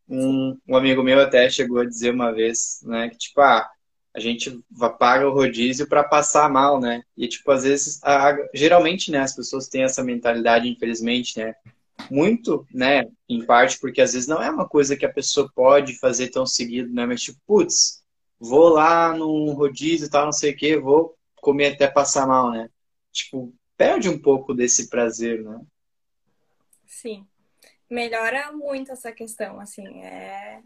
Um, 0.07 0.57
um 0.67 0.75
amigo 0.75 1.03
meu 1.03 1.19
até 1.19 1.49
chegou 1.49 1.79
a 1.79 1.85
dizer 1.85 2.13
uma 2.13 2.31
vez, 2.31 2.79
né, 2.83 3.09
que 3.09 3.17
tipo, 3.17 3.41
ah, 3.41 3.69
a 4.13 4.19
gente 4.19 4.59
paga 4.97 5.27
o 5.27 5.33
rodízio 5.33 5.87
para 5.87 6.03
passar 6.03 6.49
mal, 6.49 6.79
né? 6.79 7.03
E, 7.15 7.27
tipo, 7.27 7.49
às 7.51 7.63
vezes, 7.63 8.03
a, 8.03 8.35
geralmente, 8.53 9.11
né, 9.11 9.19
as 9.19 9.35
pessoas 9.35 9.67
têm 9.67 9.83
essa 9.83 10.03
mentalidade, 10.03 10.67
infelizmente, 10.67 11.37
né? 11.37 11.53
Muito, 12.09 12.65
né, 12.73 13.05
em 13.27 13.45
parte 13.45 13.79
porque 13.79 14.01
às 14.01 14.13
vezes 14.13 14.27
não 14.27 14.41
é 14.41 14.49
uma 14.49 14.67
coisa 14.67 14.95
que 14.97 15.05
a 15.05 15.13
pessoa 15.13 15.49
pode 15.53 15.97
fazer 15.99 16.29
tão 16.29 16.45
seguido, 16.45 16.93
né? 16.93 17.05
Mas, 17.05 17.21
tipo, 17.21 17.39
putz, 17.45 18.01
vou 18.39 18.69
lá 18.69 19.13
num 19.15 19.53
rodízio 19.53 20.07
e 20.07 20.09
tal, 20.09 20.25
não 20.25 20.31
sei 20.31 20.51
o 20.53 20.57
quê, 20.57 20.77
vou 20.77 21.15
comer 21.35 21.73
até 21.73 21.87
passar 21.87 22.25
mal, 22.27 22.51
né? 22.51 22.69
Tipo, 23.11 23.53
perde 23.79 24.09
um 24.09 24.21
pouco 24.21 24.53
desse 24.53 24.89
prazer, 24.89 25.41
né? 25.41 25.61
Sim. 26.85 27.25
Melhora 27.89 28.51
muito 28.51 28.91
essa 28.91 29.09
questão, 29.11 29.57
assim, 29.59 30.03
é 30.03 30.61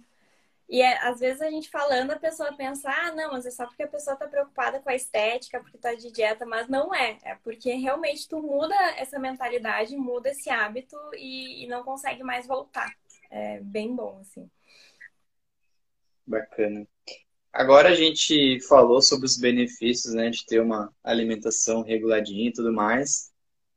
e 0.69 0.82
é, 0.82 0.97
às 1.08 1.19
vezes 1.19 1.39
a 1.39 1.52
gente 1.52 1.69
falando, 1.69 2.12
a 2.12 2.19
pessoa 2.19 2.52
pensa, 2.54 2.89
ah, 2.89 3.12
não, 3.12 3.34
mas 3.34 3.45
é 3.45 3.52
só 3.52 3.67
porque 3.67 3.84
a 3.84 3.88
pessoa 3.88 4.15
tá 4.15 4.28
preocupada 4.28 4.80
com 4.80 4.89
a 4.89 4.95
estética, 4.95 5.60
porque 5.60 5.78
tá 5.78 5.93
de 5.93 6.12
dieta, 6.12 6.47
mas 6.47 6.67
não 6.67 6.95
é. 6.95 7.19
É 7.23 7.36
porque 7.43 7.73
realmente 7.73 8.28
tu 8.28 8.41
muda 8.41 8.73
essa 8.97 9.19
mentalidade, 9.19 9.95
muda 9.95 10.30
esse 10.30 10.49
hábito 10.49 10.97
e, 11.15 11.63
e 11.63 11.67
não 11.67 11.84
consegue 11.84 12.23
mais 12.23 12.47
voltar. 12.47 12.91
É 13.30 13.60
bem 13.60 13.95
bom, 13.95 14.17
assim. 14.21 14.49
Bacana. 16.26 16.88
Agora 17.54 17.89
a 17.89 17.96
gente 17.96 18.60
falou 18.68 19.02
sobre 19.02 19.26
os 19.28 19.38
benefícios, 19.38 20.13
né, 20.13 20.30
de 20.30 20.46
ter 20.46 20.60
uma 20.60 20.92
alimentação 21.04 21.84
reguladinha 21.84 22.50
e 22.50 22.54
tudo 22.54 22.74
mais 22.74 23.32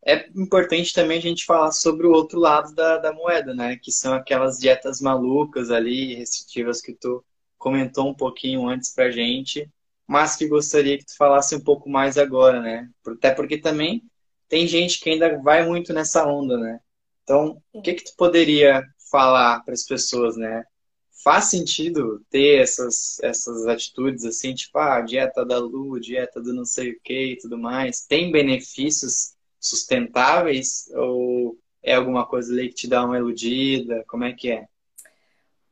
é 0.07 0.29
importante 0.37 0.95
também 0.95 1.19
a 1.19 1.21
gente 1.21 1.45
falar 1.45 1.73
sobre 1.73 2.07
o 2.07 2.13
outro 2.13 2.39
lado 2.39 2.73
da, 2.73 2.97
da 2.97 3.13
moeda, 3.13 3.53
né? 3.53 3.77
Que 3.77 3.91
são 3.91 4.15
aquelas 4.15 4.57
dietas 4.57 5.01
malucas 5.01 5.69
ali, 5.69 6.15
restritivas 6.15 6.81
que 6.81 6.95
tu 6.95 7.25
comentou 7.59 8.09
um 8.09 8.15
pouquinho 8.15 8.69
antes 8.69 8.95
pra 8.95 9.11
gente, 9.11 9.69
mas 10.07 10.37
que 10.37 10.47
gostaria 10.47 10.97
que 10.97 11.05
tu 11.07 11.17
falasse 11.17 11.57
um 11.57 11.61
pouco 11.61 11.91
mais 11.91 12.17
agora, 12.17 12.63
né? 12.63 12.89
Até 13.05 13.33
porque 13.33 13.59
também 13.59 14.01
tem 14.49 14.65
gente 14.69 15.01
que 15.01 15.11
ainda 15.11 15.39
vai 15.43 15.67
muito 15.67 15.93
nessa 15.93 16.25
onda, 16.25 16.57
né? 16.57 16.79
Então, 17.25 17.61
o 17.73 17.83
que 17.83 17.95
que 17.95 18.05
tu 18.05 18.13
poderia 18.17 18.85
falar 19.11 19.65
para 19.65 19.75
as 19.75 19.83
pessoas, 19.85 20.37
né? 20.37 20.63
Faz 21.27 21.47
sentido 21.47 22.25
ter 22.31 22.63
essas, 22.63 23.19
essas 23.21 23.67
atitudes 23.67 24.25
assim, 24.25 24.55
tipo, 24.55 24.79
ah, 24.79 25.01
dieta 25.01 25.45
da 25.45 25.59
lua, 25.59 25.99
dieta 25.99 26.41
do 26.41 26.55
não 26.55 26.65
sei 26.65 26.93
o 26.93 27.01
que 27.03 27.33
e 27.33 27.37
tudo 27.37 27.59
mais. 27.59 28.07
Tem 28.07 28.31
benefícios 28.31 29.35
sustentáveis 29.59 30.89
ou 30.95 31.59
é 31.83 31.97
alguma 31.97 32.25
coisa 32.25 32.53
ali 32.53 32.69
que 32.69 32.77
te 32.77 32.87
dá 32.87 33.05
uma 33.05 33.19
iludida? 33.19 34.05
Como 34.07 34.23
é 34.23 34.33
que 34.33 34.53
é? 34.53 34.69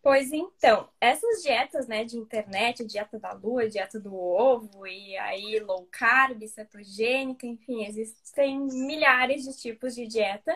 Pois 0.03 0.33
então, 0.33 0.89
essas 1.01 1.41
dietas, 1.45 1.87
né, 1.87 2.05
de 2.05 2.19
internet, 2.19 2.85
dieta 2.85 3.17
da 3.17 3.33
lua, 3.33 3.69
dieta 3.69 4.01
do 4.01 4.13
ovo 4.13 4.85
e 4.89 5.17
aí 5.19 5.61
low 5.61 5.87
carb, 5.89 6.43
cetogênica, 6.49 7.47
enfim, 7.47 7.87
existem 7.87 8.59
milhares 8.59 9.45
de 9.45 9.57
tipos 9.57 9.95
de 9.95 10.05
dieta. 10.09 10.53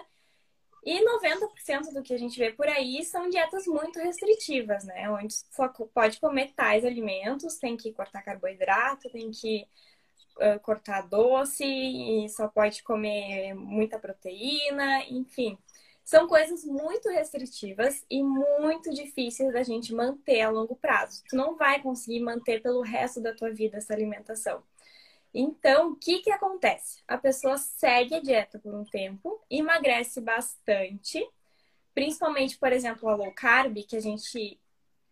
E 0.84 1.04
90% 1.04 1.92
do 1.92 2.02
que 2.02 2.14
a 2.14 2.18
gente 2.18 2.38
vê 2.38 2.52
por 2.52 2.66
aí 2.66 3.04
são 3.04 3.28
dietas 3.28 3.66
muito 3.66 3.98
restritivas, 3.98 4.84
né? 4.84 5.10
Onde 5.10 5.34
só 5.50 5.68
pode 5.68 6.20
comer 6.20 6.52
tais 6.54 6.84
alimentos, 6.84 7.56
tem 7.56 7.76
que 7.76 7.92
cortar 7.92 8.22
carboidrato, 8.22 9.10
tem 9.10 9.30
que 9.30 9.66
uh, 10.38 10.60
cortar 10.60 11.02
doce 11.02 11.64
e 11.64 12.28
só 12.28 12.48
pode 12.48 12.82
comer 12.82 13.54
muita 13.54 13.98
proteína, 13.98 15.04
enfim. 15.08 15.58
São 16.04 16.26
coisas 16.26 16.64
muito 16.64 17.10
restritivas 17.10 18.02
e 18.10 18.22
muito 18.22 18.90
difíceis 18.94 19.52
da 19.52 19.62
gente 19.62 19.94
manter 19.94 20.40
a 20.40 20.48
longo 20.48 20.74
prazo. 20.74 21.22
Tu 21.28 21.36
não 21.36 21.56
vai 21.56 21.82
conseguir 21.82 22.20
manter 22.20 22.62
pelo 22.62 22.80
resto 22.80 23.20
da 23.20 23.34
tua 23.34 23.52
vida 23.52 23.76
essa 23.76 23.92
alimentação. 23.92 24.62
Então, 25.40 25.92
o 25.92 25.94
que, 25.94 26.18
que 26.18 26.32
acontece? 26.32 27.00
A 27.06 27.16
pessoa 27.16 27.56
segue 27.56 28.12
a 28.12 28.20
dieta 28.20 28.58
por 28.58 28.74
um 28.74 28.84
tempo, 28.84 29.40
emagrece 29.48 30.20
bastante, 30.20 31.24
principalmente, 31.94 32.58
por 32.58 32.72
exemplo, 32.72 33.08
a 33.08 33.14
low 33.14 33.30
carb, 33.30 33.76
que 33.86 33.96
a 33.96 34.00
gente 34.00 34.60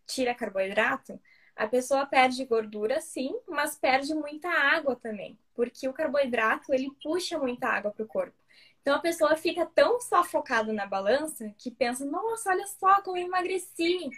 tira 0.05 0.35
carboidrato, 0.35 1.17
a 1.55 1.65
pessoa 1.65 2.05
perde 2.05 2.43
gordura, 2.43 2.99
sim, 2.99 3.39
mas 3.47 3.77
perde 3.77 4.13
muita 4.13 4.49
água 4.49 4.97
também, 4.97 5.39
porque 5.55 5.87
o 5.87 5.93
carboidrato 5.93 6.73
ele 6.73 6.91
puxa 7.01 7.39
muita 7.39 7.69
água 7.69 7.91
para 7.91 8.03
o 8.03 8.07
corpo. 8.07 8.35
Então 8.81 8.95
a 8.95 8.99
pessoa 8.99 9.33
fica 9.37 9.65
tão 9.65 10.01
só 10.01 10.25
focada 10.25 10.73
na 10.73 10.85
balança 10.85 11.49
que 11.57 11.71
pensa, 11.71 12.03
nossa, 12.03 12.49
olha 12.49 12.67
só 12.67 13.01
como 13.01 13.15
eu 13.15 13.27
emagreci. 13.27 14.09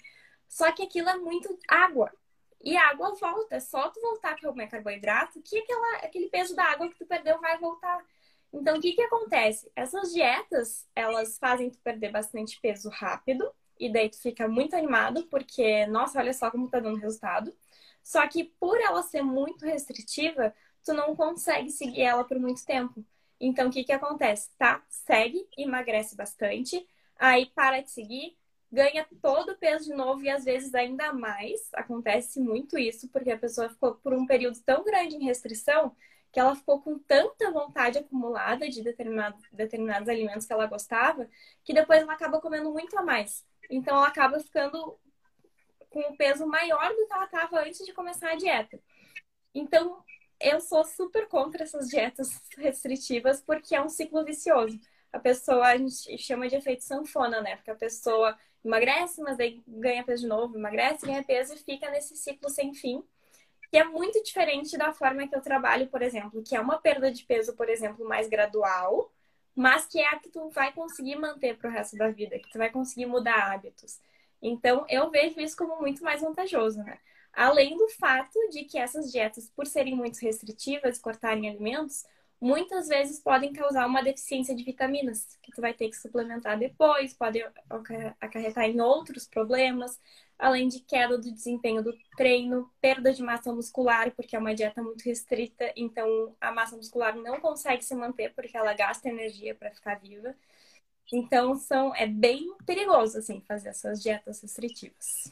Só 0.47 0.71
que 0.71 0.81
aquilo 0.81 1.09
é 1.09 1.17
muito 1.17 1.55
água. 1.67 2.11
E 2.61 2.75
a 2.75 2.89
água 2.89 3.15
volta. 3.15 3.55
É 3.55 3.59
só 3.59 3.89
tu 3.89 3.99
voltar 4.01 4.35
para 4.35 4.49
comer 4.49 4.67
carboidrato 4.67 5.41
que 5.41 5.59
aquela, 5.59 5.97
aquele 5.97 6.29
peso 6.29 6.55
da 6.55 6.65
água 6.65 6.89
que 6.89 6.97
tu 6.97 7.05
perdeu 7.05 7.39
vai 7.39 7.57
voltar. 7.57 8.03
Então, 8.51 8.77
o 8.77 8.81
que, 8.81 8.93
que 8.93 9.01
acontece? 9.01 9.71
Essas 9.75 10.11
dietas, 10.11 10.87
elas 10.95 11.37
fazem 11.37 11.69
tu 11.69 11.79
perder 11.79 12.11
bastante 12.11 12.59
peso 12.59 12.89
rápido. 12.89 13.49
E 13.79 13.91
daí 13.91 14.09
tu 14.09 14.19
fica 14.21 14.47
muito 14.47 14.75
animado, 14.75 15.25
porque, 15.27 15.85
nossa, 15.87 16.19
olha 16.19 16.33
só 16.33 16.51
como 16.51 16.69
tá 16.69 16.79
dando 16.79 16.97
resultado. 16.99 17.55
Só 18.03 18.27
que 18.27 18.43
por 18.59 18.79
ela 18.81 19.03
ser 19.03 19.21
muito 19.21 19.65
restritiva, 19.65 20.53
tu 20.83 20.93
não 20.93 21.15
consegue 21.15 21.69
seguir 21.69 22.01
ela 22.01 22.23
por 22.23 22.39
muito 22.39 22.65
tempo. 22.65 23.05
Então, 23.39 23.69
o 23.69 23.71
que, 23.71 23.83
que 23.83 23.91
acontece? 23.93 24.49
Tá? 24.57 24.83
Segue, 24.89 25.47
emagrece 25.57 26.15
bastante, 26.15 26.85
aí 27.17 27.45
para 27.55 27.81
de 27.81 27.91
seguir, 27.91 28.37
ganha 28.71 29.05
todo 29.21 29.51
o 29.51 29.57
peso 29.57 29.85
de 29.85 29.93
novo 29.93 30.23
e 30.23 30.29
às 30.29 30.45
vezes 30.45 30.73
ainda 30.73 31.11
mais. 31.13 31.69
Acontece 31.73 32.39
muito 32.39 32.77
isso, 32.77 33.09
porque 33.09 33.31
a 33.31 33.37
pessoa 33.37 33.69
ficou 33.69 33.95
por 33.95 34.13
um 34.13 34.25
período 34.25 34.59
tão 34.61 34.83
grande 34.83 35.15
em 35.15 35.25
restrição 35.25 35.95
que 36.31 36.39
ela 36.39 36.55
ficou 36.55 36.79
com 36.81 36.99
tanta 36.99 37.51
vontade 37.51 37.97
acumulada 37.97 38.69
de 38.69 38.83
determinado, 38.83 39.37
determinados 39.51 40.07
alimentos 40.07 40.45
que 40.45 40.53
ela 40.53 40.67
gostava, 40.67 41.27
que 41.63 41.73
depois 41.73 42.01
ela 42.01 42.13
acaba 42.13 42.39
comendo 42.39 42.71
muito 42.71 42.97
a 42.97 43.01
mais. 43.01 43.43
Então 43.69 43.97
ela 43.97 44.07
acaba 44.07 44.39
ficando 44.39 44.99
com 45.89 46.01
um 46.01 46.15
peso 46.15 46.45
maior 46.45 46.89
do 46.89 47.07
que 47.07 47.13
ela 47.13 47.25
estava 47.25 47.61
antes 47.61 47.83
de 47.85 47.93
começar 47.93 48.31
a 48.31 48.35
dieta. 48.35 48.79
Então, 49.53 50.03
eu 50.39 50.61
sou 50.61 50.83
super 50.85 51.27
contra 51.27 51.63
essas 51.63 51.87
dietas 51.89 52.41
restritivas 52.57 53.41
porque 53.41 53.75
é 53.75 53.81
um 53.81 53.89
ciclo 53.89 54.23
vicioso. 54.23 54.79
A 55.11 55.19
pessoa, 55.19 55.67
a 55.67 55.77
gente 55.77 56.17
chama 56.19 56.47
de 56.47 56.55
efeito 56.55 56.83
sanfona, 56.83 57.41
né? 57.41 57.55
Porque 57.55 57.71
a 57.71 57.75
pessoa 57.75 58.37
emagrece, 58.63 59.21
mas 59.21 59.37
daí 59.37 59.61
ganha 59.67 60.03
peso 60.03 60.23
de 60.23 60.27
novo, 60.27 60.57
emagrece, 60.57 61.05
ganha 61.05 61.23
peso 61.23 61.53
e 61.53 61.57
fica 61.57 61.89
nesse 61.89 62.15
ciclo 62.15 62.49
sem 62.49 62.73
fim. 62.73 63.03
Que 63.71 63.77
é 63.77 63.83
muito 63.83 64.21
diferente 64.23 64.77
da 64.77 64.91
forma 64.91 65.27
que 65.27 65.35
eu 65.35 65.41
trabalho, 65.41 65.87
por 65.87 66.01
exemplo, 66.01 66.43
que 66.43 66.55
é 66.55 66.59
uma 66.59 66.79
perda 66.79 67.11
de 67.11 67.23
peso, 67.23 67.55
por 67.55 67.69
exemplo, 67.69 68.07
mais 68.07 68.27
gradual, 68.27 69.11
mas 69.55 69.85
que 69.85 69.99
é 69.99 70.07
a 70.07 70.17
que 70.17 70.29
tu 70.29 70.49
vai 70.49 70.71
conseguir 70.73 71.15
manter 71.15 71.57
pro 71.57 71.69
resto 71.69 71.95
da 71.95 72.09
vida, 72.09 72.39
que 72.39 72.49
tu 72.49 72.57
vai 72.57 72.69
conseguir 72.69 73.05
mudar 73.05 73.51
hábitos. 73.51 73.99
Então, 74.41 74.85
eu 74.89 75.09
vejo 75.11 75.39
isso 75.39 75.55
como 75.55 75.79
muito 75.79 76.03
mais 76.03 76.21
vantajoso, 76.21 76.81
né? 76.83 76.97
Além 77.33 77.77
do 77.77 77.87
fato 77.89 78.37
de 78.49 78.63
que 78.63 78.77
essas 78.77 79.11
dietas, 79.11 79.49
por 79.49 79.67
serem 79.67 79.95
muito 79.95 80.17
restritivas, 80.19 80.97
cortarem 80.97 81.49
alimentos, 81.49 82.05
muitas 82.41 82.87
vezes 82.87 83.19
podem 83.19 83.51
causar 83.51 83.85
uma 83.85 84.01
deficiência 84.01 84.55
de 84.55 84.63
vitaminas, 84.63 85.37
que 85.41 85.51
tu 85.51 85.61
vai 85.61 85.73
ter 85.73 85.89
que 85.89 85.97
suplementar 85.97 86.57
depois, 86.57 87.13
pode 87.13 87.43
acarretar 88.19 88.65
em 88.65 88.79
outros 88.79 89.27
problemas, 89.27 89.99
além 90.37 90.69
de 90.69 90.79
queda 90.79 91.17
do 91.17 91.31
desempenho 91.31 91.83
do 91.83 91.93
treino, 92.15 92.71
perda 92.79 93.11
de 93.11 93.21
massa 93.21 93.53
muscular, 93.53 94.11
porque 94.11 94.35
é 94.35 94.39
uma 94.39 94.55
dieta 94.55 94.81
muito 94.81 95.03
restrita, 95.03 95.71
então 95.75 96.33
a 96.39 96.51
massa 96.51 96.77
muscular 96.77 97.15
não 97.15 97.41
consegue 97.41 97.83
se 97.83 97.93
manter 97.93 98.33
porque 98.33 98.55
ela 98.55 98.73
gasta 98.73 99.09
energia 99.09 99.53
para 99.53 99.71
ficar 99.71 99.99
viva. 99.99 100.33
Então 101.11 101.55
são 101.55 101.93
é 101.95 102.05
bem 102.05 102.55
perigoso 102.65 103.17
assim 103.17 103.41
fazer 103.41 103.69
essas 103.69 104.01
dietas 104.01 104.41
restritivas. 104.41 105.31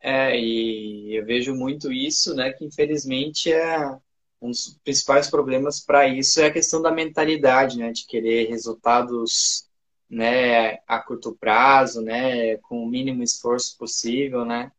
É, 0.00 0.38
e 0.38 1.16
eu 1.16 1.26
vejo 1.26 1.54
muito 1.54 1.92
isso, 1.92 2.34
né, 2.34 2.52
que 2.52 2.64
infelizmente 2.64 3.52
é 3.52 3.98
um 4.40 4.50
dos 4.50 4.78
principais 4.84 5.28
problemas 5.28 5.80
para 5.80 6.06
isso 6.06 6.40
é 6.40 6.46
a 6.46 6.52
questão 6.52 6.80
da 6.80 6.92
mentalidade, 6.92 7.78
né, 7.78 7.90
de 7.92 8.06
querer 8.06 8.48
resultados, 8.48 9.68
né, 10.08 10.78
a 10.86 10.98
curto 11.00 11.36
prazo, 11.38 12.00
né, 12.00 12.56
com 12.58 12.82
o 12.82 12.88
mínimo 12.88 13.22
esforço 13.22 13.76
possível, 13.76 14.44
né. 14.44 14.70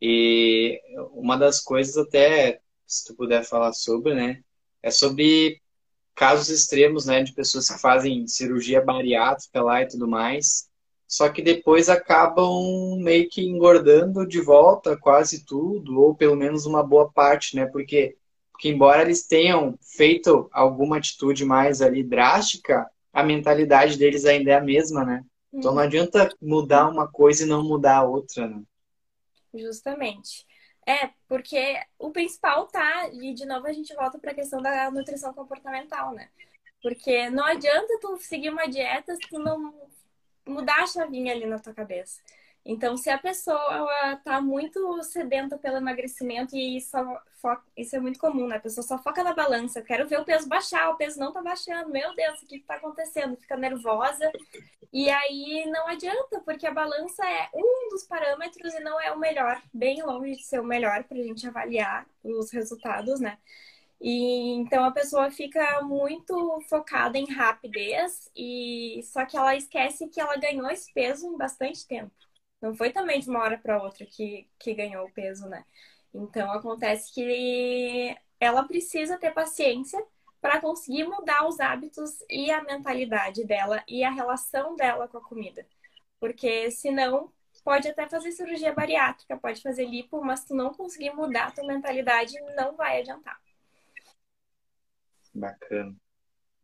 E 0.00 0.80
uma 1.12 1.36
das 1.36 1.60
coisas 1.60 1.96
até, 1.96 2.60
se 2.86 3.06
tu 3.06 3.14
puder 3.14 3.44
falar 3.44 3.72
sobre, 3.72 4.14
né, 4.14 4.42
é 4.82 4.90
sobre 4.90 5.60
casos 6.14 6.48
extremos, 6.48 7.06
né, 7.06 7.22
de 7.22 7.32
pessoas 7.32 7.68
que 7.68 7.78
fazem 7.80 8.26
cirurgia 8.26 8.80
bariátrica 8.80 9.62
lá 9.62 9.82
e 9.82 9.88
tudo 9.88 10.06
mais, 10.06 10.68
só 11.08 11.28
que 11.28 11.42
depois 11.42 11.88
acabam 11.88 12.96
meio 13.02 13.28
que 13.28 13.42
engordando 13.42 14.26
de 14.26 14.40
volta 14.40 14.96
quase 14.96 15.44
tudo, 15.44 16.00
ou 16.00 16.14
pelo 16.14 16.36
menos 16.36 16.64
uma 16.66 16.82
boa 16.82 17.10
parte, 17.10 17.56
né, 17.56 17.66
porque 17.66 18.16
que 18.58 18.68
embora 18.68 19.02
eles 19.02 19.26
tenham 19.26 19.76
feito 19.80 20.48
alguma 20.52 20.98
atitude 20.98 21.44
mais 21.44 21.82
ali 21.82 22.02
drástica, 22.02 22.88
a 23.12 23.22
mentalidade 23.22 23.98
deles 23.98 24.24
ainda 24.24 24.52
é 24.52 24.54
a 24.54 24.60
mesma, 24.60 25.04
né? 25.04 25.24
Então 25.52 25.72
não 25.72 25.78
uhum. 25.78 25.86
adianta 25.86 26.34
mudar 26.40 26.88
uma 26.88 27.06
coisa 27.06 27.44
e 27.44 27.46
não 27.46 27.62
mudar 27.62 27.98
a 27.98 28.04
outra, 28.04 28.48
né? 28.48 28.62
Justamente. 29.54 30.46
É, 30.86 31.10
porque 31.28 31.78
o 31.98 32.10
principal 32.10 32.66
tá, 32.66 33.08
e 33.12 33.34
de 33.34 33.44
novo 33.44 33.66
a 33.66 33.72
gente 33.72 33.94
volta 33.94 34.18
para 34.18 34.32
a 34.32 34.34
questão 34.34 34.60
da 34.60 34.90
nutrição 34.90 35.32
comportamental, 35.32 36.12
né? 36.12 36.28
Porque 36.82 37.30
não 37.30 37.44
adianta 37.44 37.98
tu 38.00 38.18
seguir 38.18 38.50
uma 38.50 38.66
dieta 38.66 39.14
se 39.14 39.28
tu 39.28 39.38
não 39.38 39.72
mudar 40.46 40.82
a 40.82 40.86
chavinha 40.86 41.32
ali 41.32 41.46
na 41.46 41.58
tua 41.58 41.72
cabeça. 41.72 42.20
Então, 42.64 42.96
se 42.96 43.10
a 43.10 43.18
pessoa 43.18 44.12
está 44.12 44.40
muito 44.40 45.02
sedenta 45.02 45.58
pelo 45.58 45.78
emagrecimento 45.78 46.56
e 46.56 46.80
só 46.80 47.20
foca, 47.40 47.64
isso 47.76 47.96
é 47.96 48.00
muito 48.00 48.20
comum, 48.20 48.46
né? 48.46 48.56
A 48.56 48.60
pessoa 48.60 48.86
só 48.86 48.98
foca 48.98 49.24
na 49.24 49.34
balança. 49.34 49.80
Eu 49.80 49.84
quero 49.84 50.08
ver 50.08 50.20
o 50.20 50.24
peso 50.24 50.48
baixar, 50.48 50.90
o 50.90 50.96
peso 50.96 51.18
não 51.18 51.28
está 51.28 51.42
baixando. 51.42 51.90
Meu 51.90 52.14
Deus, 52.14 52.40
o 52.40 52.46
que 52.46 52.56
está 52.56 52.76
acontecendo? 52.76 53.36
Fica 53.36 53.56
nervosa. 53.56 54.30
E 54.92 55.10
aí 55.10 55.64
não 55.70 55.88
adianta, 55.88 56.40
porque 56.44 56.66
a 56.66 56.72
balança 56.72 57.26
é 57.26 57.48
um 57.54 57.88
dos 57.90 58.04
parâmetros 58.04 58.74
e 58.74 58.80
não 58.80 59.00
é 59.00 59.10
o 59.10 59.18
melhor, 59.18 59.60
bem 59.72 60.02
longe 60.02 60.36
de 60.36 60.44
ser 60.44 60.60
o 60.60 60.64
melhor 60.64 61.02
para 61.04 61.18
a 61.18 61.22
gente 61.22 61.46
avaliar 61.48 62.06
os 62.22 62.52
resultados, 62.52 63.18
né? 63.18 63.38
E 64.00 64.52
então 64.54 64.84
a 64.84 64.90
pessoa 64.90 65.30
fica 65.30 65.80
muito 65.82 66.60
focada 66.68 67.16
em 67.18 67.24
rapidez 67.32 68.30
e 68.36 69.00
só 69.04 69.24
que 69.24 69.36
ela 69.36 69.56
esquece 69.56 70.08
que 70.08 70.20
ela 70.20 70.36
ganhou 70.36 70.68
esse 70.70 70.92
peso 70.92 71.26
em 71.26 71.36
bastante 71.36 71.86
tempo. 71.86 72.12
Não 72.62 72.76
foi 72.76 72.92
também 72.92 73.18
de 73.18 73.28
uma 73.28 73.40
hora 73.40 73.58
para 73.58 73.82
outra 73.82 74.06
que, 74.06 74.48
que 74.56 74.72
ganhou 74.72 75.04
o 75.04 75.12
peso, 75.12 75.48
né? 75.48 75.64
Então 76.14 76.52
acontece 76.52 77.12
que 77.12 78.16
ela 78.38 78.62
precisa 78.62 79.18
ter 79.18 79.32
paciência 79.32 80.02
para 80.40 80.60
conseguir 80.60 81.04
mudar 81.04 81.46
os 81.48 81.58
hábitos 81.58 82.18
e 82.30 82.52
a 82.52 82.62
mentalidade 82.62 83.44
dela 83.44 83.82
e 83.88 84.04
a 84.04 84.10
relação 84.10 84.76
dela 84.76 85.08
com 85.08 85.18
a 85.18 85.24
comida. 85.24 85.66
Porque 86.20 86.70
senão 86.70 87.32
pode 87.64 87.88
até 87.88 88.08
fazer 88.08 88.30
cirurgia 88.30 88.72
bariátrica, 88.72 89.36
pode 89.36 89.60
fazer 89.60 89.86
lipo, 89.86 90.24
mas 90.24 90.40
se 90.40 90.54
não 90.54 90.72
conseguir 90.72 91.10
mudar 91.10 91.46
a 91.46 91.50
tua 91.50 91.66
mentalidade, 91.66 92.34
não 92.56 92.76
vai 92.76 93.00
adiantar. 93.00 93.40
Bacana. 95.34 95.96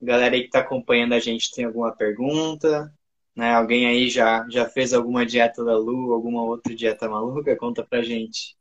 Galera 0.00 0.34
aí 0.34 0.42
que 0.42 0.46
está 0.46 0.60
acompanhando 0.60 1.14
a 1.14 1.18
gente 1.18 1.50
tem 1.50 1.64
alguma 1.64 1.94
pergunta? 1.94 2.92
Né? 3.38 3.54
Alguém 3.54 3.86
aí 3.86 4.10
já, 4.10 4.44
já 4.50 4.68
fez 4.68 4.92
alguma 4.92 5.24
dieta 5.24 5.64
da 5.64 5.76
Lu, 5.76 6.12
alguma 6.12 6.42
outra 6.42 6.74
dieta 6.74 7.08
maluca? 7.08 7.54
Conta 7.54 7.84
pra 7.84 8.02
gente. 8.02 8.56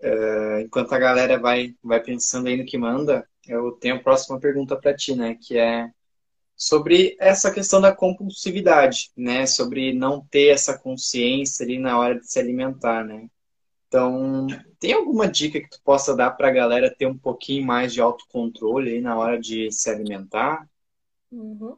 Uh, 0.00 0.58
enquanto 0.64 0.92
a 0.92 0.98
galera 0.98 1.38
vai, 1.38 1.72
vai 1.80 2.02
pensando 2.02 2.48
aí 2.48 2.56
no 2.56 2.66
que 2.66 2.76
manda, 2.76 3.24
eu 3.46 3.70
tenho 3.80 3.94
a 3.94 4.00
próxima 4.00 4.40
pergunta 4.40 4.76
para 4.76 4.92
ti, 4.96 5.14
né? 5.14 5.36
Que 5.40 5.56
é 5.56 5.88
sobre 6.56 7.16
essa 7.20 7.52
questão 7.52 7.80
da 7.80 7.94
compulsividade, 7.94 9.12
né? 9.16 9.46
Sobre 9.46 9.92
não 9.92 10.26
ter 10.28 10.48
essa 10.48 10.76
consciência 10.76 11.64
ali 11.64 11.78
na 11.78 11.96
hora 11.96 12.18
de 12.18 12.28
se 12.28 12.40
alimentar, 12.40 13.04
né? 13.04 13.30
Então, 13.86 14.48
tem 14.80 14.94
alguma 14.94 15.28
dica 15.28 15.60
que 15.60 15.70
tu 15.70 15.80
possa 15.84 16.16
dar 16.16 16.32
para 16.32 16.48
a 16.48 16.52
galera 16.52 16.92
ter 16.92 17.06
um 17.06 17.16
pouquinho 17.16 17.64
mais 17.64 17.92
de 17.92 18.00
autocontrole 18.00 18.94
aí 18.94 19.00
na 19.00 19.16
hora 19.16 19.38
de 19.38 19.70
se 19.70 19.88
alimentar? 19.88 20.68
Uhum 21.30 21.76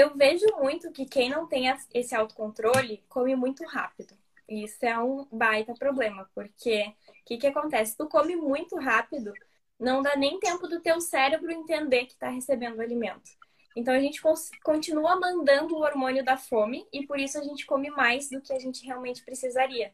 eu 0.00 0.16
vejo 0.16 0.46
muito 0.58 0.90
que 0.90 1.04
quem 1.04 1.28
não 1.28 1.46
tem 1.46 1.66
esse 1.94 2.14
autocontrole 2.14 3.02
come 3.08 3.34
muito 3.36 3.64
rápido. 3.64 4.14
Isso 4.48 4.84
é 4.84 4.98
um 4.98 5.26
baita 5.30 5.74
problema, 5.74 6.28
porque 6.34 6.92
o 7.08 7.24
que, 7.24 7.36
que 7.36 7.46
acontece? 7.46 7.96
Tu 7.96 8.08
come 8.08 8.34
muito 8.34 8.76
rápido, 8.76 9.32
não 9.78 10.02
dá 10.02 10.16
nem 10.16 10.40
tempo 10.40 10.66
do 10.66 10.80
teu 10.80 11.00
cérebro 11.00 11.52
entender 11.52 12.06
que 12.06 12.12
está 12.12 12.28
recebendo 12.28 12.80
alimento. 12.80 13.30
Então 13.76 13.94
a 13.94 14.00
gente 14.00 14.20
continua 14.64 15.18
mandando 15.20 15.76
o 15.76 15.82
hormônio 15.82 16.24
da 16.24 16.36
fome 16.36 16.86
e 16.92 17.06
por 17.06 17.18
isso 17.20 17.38
a 17.38 17.42
gente 17.42 17.64
come 17.64 17.90
mais 17.90 18.28
do 18.28 18.40
que 18.40 18.52
a 18.52 18.58
gente 18.58 18.84
realmente 18.84 19.22
precisaria. 19.22 19.92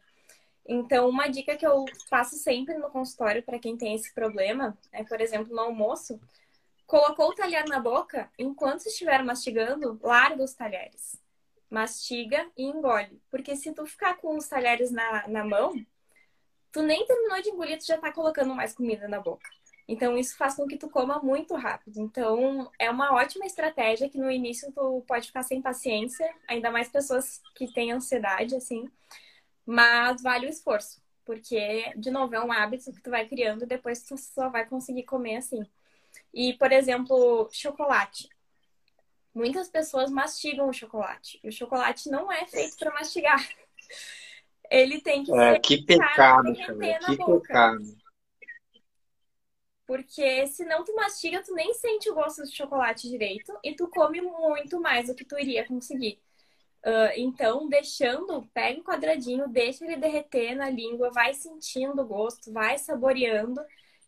Então, 0.69 1.09
uma 1.09 1.29
dica 1.29 1.57
que 1.57 1.67
eu 1.67 1.85
faço 2.09 2.35
sempre 2.37 2.75
no 2.75 2.91
consultório 2.91 3.43
para 3.43 3.59
quem 3.59 3.77
tem 3.77 3.95
esse 3.95 4.13
problema 4.13 4.77
é, 4.91 5.05
por 5.05 5.21
exemplo, 5.21 5.55
no 5.55 5.61
almoço, 5.61 6.19
Colocou 6.87 7.31
o 7.31 7.35
talher 7.35 7.65
na 7.67 7.81
boca, 7.81 8.31
enquanto 8.39 8.87
estiver 8.87 9.23
mastigando, 9.25 9.99
larga 10.03 10.45
os 10.45 10.55
talheres. 10.55 11.21
Mastiga 11.69 12.49
e 12.57 12.65
engole. 12.65 13.21
Porque 13.31 13.57
se 13.57 13.73
tu 13.73 13.85
ficar 13.87 14.17
com 14.19 14.37
os 14.37 14.47
talheres 14.47 14.91
na, 14.91 15.27
na 15.27 15.45
mão, 15.45 15.75
tu 16.71 16.83
nem 16.83 17.05
terminou 17.07 17.43
de 17.43 17.51
engolir, 17.51 17.79
tu 17.79 17.87
já 17.87 17.99
tá 17.99 18.13
colocando 18.13 18.55
mais 18.55 18.75
comida 18.75 19.09
na 19.09 19.21
boca. 19.21 19.49
Então, 19.89 20.19
isso 20.19 20.37
faz 20.37 20.55
com 20.57 20.67
que 20.67 20.77
tu 20.77 20.89
coma 20.89 21.21
muito 21.21 21.55
rápido. 21.55 22.01
Então, 22.01 22.71
é 22.79 22.91
uma 22.91 23.15
ótima 23.15 23.47
estratégia 23.47 24.09
que 24.09 24.19
no 24.19 24.31
início 24.31 24.73
tu 24.73 25.03
pode 25.07 25.29
ficar 25.29 25.43
sem 25.43 25.63
paciência, 25.63 26.29
ainda 26.49 26.71
mais 26.71 26.89
pessoas 26.89 27.41
que 27.55 27.73
têm 27.73 27.93
ansiedade, 27.93 28.57
assim. 28.57 28.91
Mas 29.65 30.23
vale 30.23 30.47
o 30.47 30.51
esforço, 30.51 31.01
porque, 31.25 31.93
de 31.97 32.11
novo, 32.11 32.35
é 32.35 32.45
um 32.45 32.53
hábito 32.53 32.93
que 32.93 33.01
tu 33.03 33.11
vai 33.11 33.27
criando 33.29 33.63
e 33.63 33.67
depois 33.67 34.03
tu 34.03 34.17
só 34.17 34.49
vai 34.49 34.67
conseguir 34.67 35.05
comer 35.05 35.37
assim. 35.37 35.65
E, 36.33 36.55
por 36.55 36.73
exemplo, 36.73 37.49
chocolate. 37.53 38.29
Muitas 39.35 39.69
pessoas 39.69 40.11
mastigam 40.11 40.69
o 40.69 40.73
chocolate. 40.73 41.39
E 41.43 41.49
o 41.49 41.53
chocolate 41.53 42.09
não 42.09 42.31
é 42.31 42.47
feito 42.47 42.77
para 42.77 42.93
mastigar. 42.93 43.39
Ele 44.71 45.01
tem 45.01 45.25
que 45.25 45.33
é, 45.33 45.53
ser. 45.53 45.61
Que 45.61 45.83
pecado, 45.83 46.55
cara. 46.57 47.01
Que 47.07 47.17
pecado. 47.17 47.97
Porque 49.87 50.47
senão 50.49 50.85
tu 50.85 50.95
mastiga, 50.97 51.43
tu 51.43 51.55
nem 51.55 51.73
sente 51.75 52.11
o 52.11 52.15
gosto 52.15 52.43
do 52.43 52.53
chocolate 52.53 53.09
direito 53.09 53.57
e 53.63 53.75
tu 53.75 53.87
come 53.89 54.21
muito 54.21 54.81
mais 54.81 55.07
do 55.07 55.15
que 55.15 55.25
tu 55.25 55.39
iria 55.39 55.65
conseguir. 55.65 56.21
Uh, 56.85 57.11
então, 57.17 57.69
deixando, 57.69 58.49
pega 58.53 58.81
um 58.81 58.85
quadradinho, 58.85 59.49
deixa 59.49 59.85
ele 59.85 59.97
derreter 59.97 60.55
na 60.55 60.71
língua, 60.71 61.11
vai 61.11 61.35
sentindo 61.35 62.03
o 62.03 62.07
gosto, 62.07 62.53
vai 62.53 62.79
saboreando, 62.79 63.61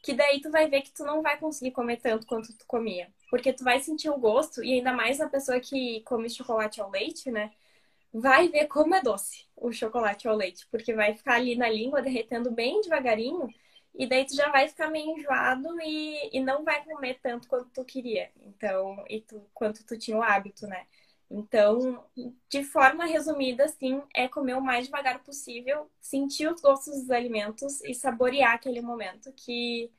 que 0.02 0.14
daí 0.14 0.40
tu 0.40 0.50
vai 0.50 0.68
ver 0.68 0.82
que 0.82 0.92
tu 0.92 1.04
não 1.04 1.22
vai 1.22 1.38
conseguir 1.38 1.72
comer 1.72 1.98
tanto 1.98 2.26
quanto 2.26 2.56
tu 2.56 2.64
comia. 2.66 3.08
Porque 3.30 3.52
tu 3.52 3.64
vai 3.64 3.80
sentir 3.80 4.10
o 4.10 4.18
gosto, 4.18 4.62
e 4.64 4.74
ainda 4.74 4.92
mais 4.92 5.20
a 5.20 5.28
pessoa 5.28 5.60
que 5.60 6.02
come 6.02 6.30
chocolate 6.30 6.80
ao 6.80 6.90
leite, 6.90 7.30
né? 7.30 7.52
Vai 8.12 8.48
ver 8.48 8.66
como 8.68 8.94
é 8.94 9.02
doce 9.02 9.46
o 9.56 9.72
chocolate 9.72 10.28
ao 10.28 10.36
leite, 10.36 10.66
porque 10.70 10.94
vai 10.94 11.14
ficar 11.14 11.34
ali 11.36 11.56
na 11.56 11.68
língua 11.68 12.02
derretendo 12.02 12.50
bem 12.50 12.80
devagarinho 12.80 13.48
e 13.94 14.06
daí 14.06 14.24
tu 14.24 14.34
já 14.34 14.48
vai 14.50 14.68
ficar 14.68 14.90
meio 14.90 15.18
enjoado 15.18 15.68
e, 15.82 16.30
e 16.32 16.40
não 16.40 16.64
vai 16.64 16.84
comer 16.84 17.18
tanto 17.20 17.48
quanto 17.48 17.68
tu 17.70 17.84
queria. 17.84 18.30
Então, 18.42 19.04
e 19.08 19.20
tu, 19.20 19.44
quanto 19.52 19.84
tu 19.84 19.98
tinha 19.98 20.16
o 20.16 20.22
hábito, 20.22 20.66
né? 20.66 20.86
Então, 21.30 22.02
de 22.48 22.64
forma 22.64 23.04
resumida, 23.04 23.64
assim, 23.64 24.02
é 24.14 24.26
comer 24.26 24.54
o 24.54 24.62
mais 24.62 24.86
devagar 24.86 25.22
possível, 25.22 25.90
sentir 26.00 26.50
os 26.50 26.60
gostos 26.60 27.00
dos 27.00 27.10
alimentos 27.10 27.82
e 27.84 27.94
saborear 27.94 28.54
aquele 28.54 28.80
momento 28.80 29.30
que, 29.32 29.90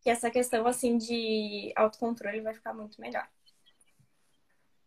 que 0.00 0.10
essa 0.10 0.30
questão, 0.30 0.66
assim, 0.66 0.98
de 0.98 1.72
autocontrole 1.76 2.40
vai 2.40 2.54
ficar 2.54 2.74
muito 2.74 3.00
melhor. 3.00 3.28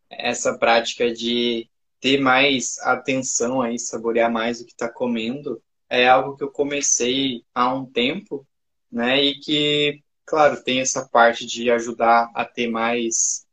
Essa 0.09 0.57
prática 0.57 1.11
de 1.13 1.69
ter 2.01 2.19
mais 2.19 2.77
atenção 2.79 3.61
aí, 3.61 3.79
saborear 3.79 4.31
mais 4.31 4.59
o 4.59 4.65
que 4.65 4.73
está 4.73 4.89
comendo, 4.89 5.61
é 5.89 6.07
algo 6.07 6.35
que 6.35 6.43
eu 6.43 6.51
comecei 6.51 7.45
há 7.55 7.73
um 7.73 7.85
tempo, 7.85 8.45
né? 8.91 9.23
E 9.23 9.39
que, 9.39 10.03
claro, 10.25 10.61
tem 10.61 10.81
essa 10.81 11.07
parte 11.07 11.45
de 11.45 11.71
ajudar 11.71 12.29
a 12.35 12.43
ter 12.43 12.67
mais 12.67 13.46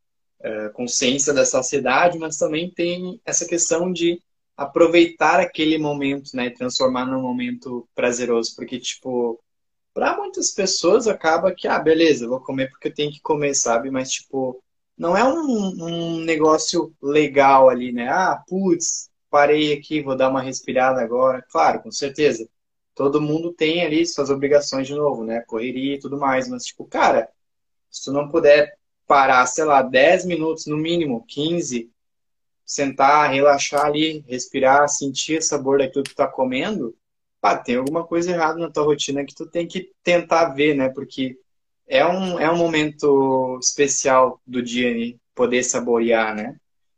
uh, 0.44 0.72
consciência 0.72 1.33
da 1.33 1.44
saciedade, 1.44 2.18
mas 2.18 2.37
também 2.37 2.70
tem 2.70 3.20
essa 3.24 3.46
questão 3.46 3.92
de 3.92 4.20
aproveitar 4.57 5.40
aquele 5.40 5.78
momento, 5.78 6.30
né? 6.35 6.50
Transformar 6.50 7.07
num 7.07 7.22
momento 7.22 7.88
prazeroso, 7.94 8.54
porque, 8.54 8.78
tipo, 8.78 9.40
para 9.92 10.16
muitas 10.16 10.50
pessoas 10.50 11.09
acaba 11.09 11.54
que, 11.54 11.66
ah, 11.68 11.78
beleza, 11.78 12.28
vou 12.28 12.40
comer 12.40 12.70
porque 12.70 12.88
eu 12.88 12.94
tenho 12.94 13.12
que 13.12 13.20
comer, 13.20 13.54
sabe? 13.54 13.90
Mas, 13.90 14.11
tipo, 14.11 14.62
não 14.96 15.16
é 15.16 15.24
um, 15.24 16.18
um 16.18 16.20
negócio 16.20 16.94
legal 17.02 17.68
ali, 17.68 17.92
né? 17.92 18.09
Ah, 18.09 18.42
putz, 18.48 19.11
parei 19.30 19.72
aqui, 19.72 20.02
vou 20.02 20.16
dar 20.16 20.30
uma 20.30 20.40
respirada 20.42 21.00
agora. 21.00 21.42
Claro, 21.50 21.83
com 21.83 21.90
certeza. 21.90 22.48
Todo 22.94 23.20
mundo 23.20 23.52
tem 23.52 23.85
ali 23.85 24.07
suas 24.07 24.30
obrigações 24.30 24.87
de 24.87 24.94
novo, 24.94 25.24
né? 25.24 25.40
Correria 25.42 25.96
e 25.96 25.98
tudo 25.98 26.18
mais. 26.18 26.48
Mas, 26.48 26.64
tipo, 26.64 26.85
cara, 26.85 27.28
se 27.90 28.04
tu 28.04 28.12
não 28.12 28.28
puder 28.28 28.76
parar, 29.07 29.47
sei 29.47 29.64
lá, 29.64 29.83
10 29.83 30.25
minutos, 30.27 30.67
no 30.67 30.77
mínimo, 30.77 31.25
15, 31.27 31.90
sentar, 32.64 33.31
relaxar 33.31 33.87
ali, 33.87 34.25
respirar, 34.29 34.88
sentir 34.88 35.38
o 35.38 35.43
sabor 35.43 35.79
daquilo 35.79 36.05
que 36.05 36.11
tu 36.11 36.17
tá 36.17 36.27
comendo, 36.27 36.97
pá, 37.40 37.57
tem 37.57 37.77
alguma 37.77 38.07
coisa 38.07 38.31
errada 38.31 38.59
na 38.59 38.71
tua 38.71 38.85
rotina 38.85 39.25
que 39.25 39.35
tu 39.35 39.47
tem 39.47 39.67
que 39.67 39.93
tentar 40.03 40.47
ver, 40.55 40.75
né? 40.75 40.88
Porque 40.88 41.38
é 41.87 42.07
um, 42.07 42.38
é 42.40 42.51
um 42.51 42.57
momento 42.57 43.59
especial 43.61 44.40
do 44.47 44.62
dia, 44.62 44.95
né? 44.95 45.19
poder 45.35 45.62
saborear, 45.64 46.35
né? 46.35 46.57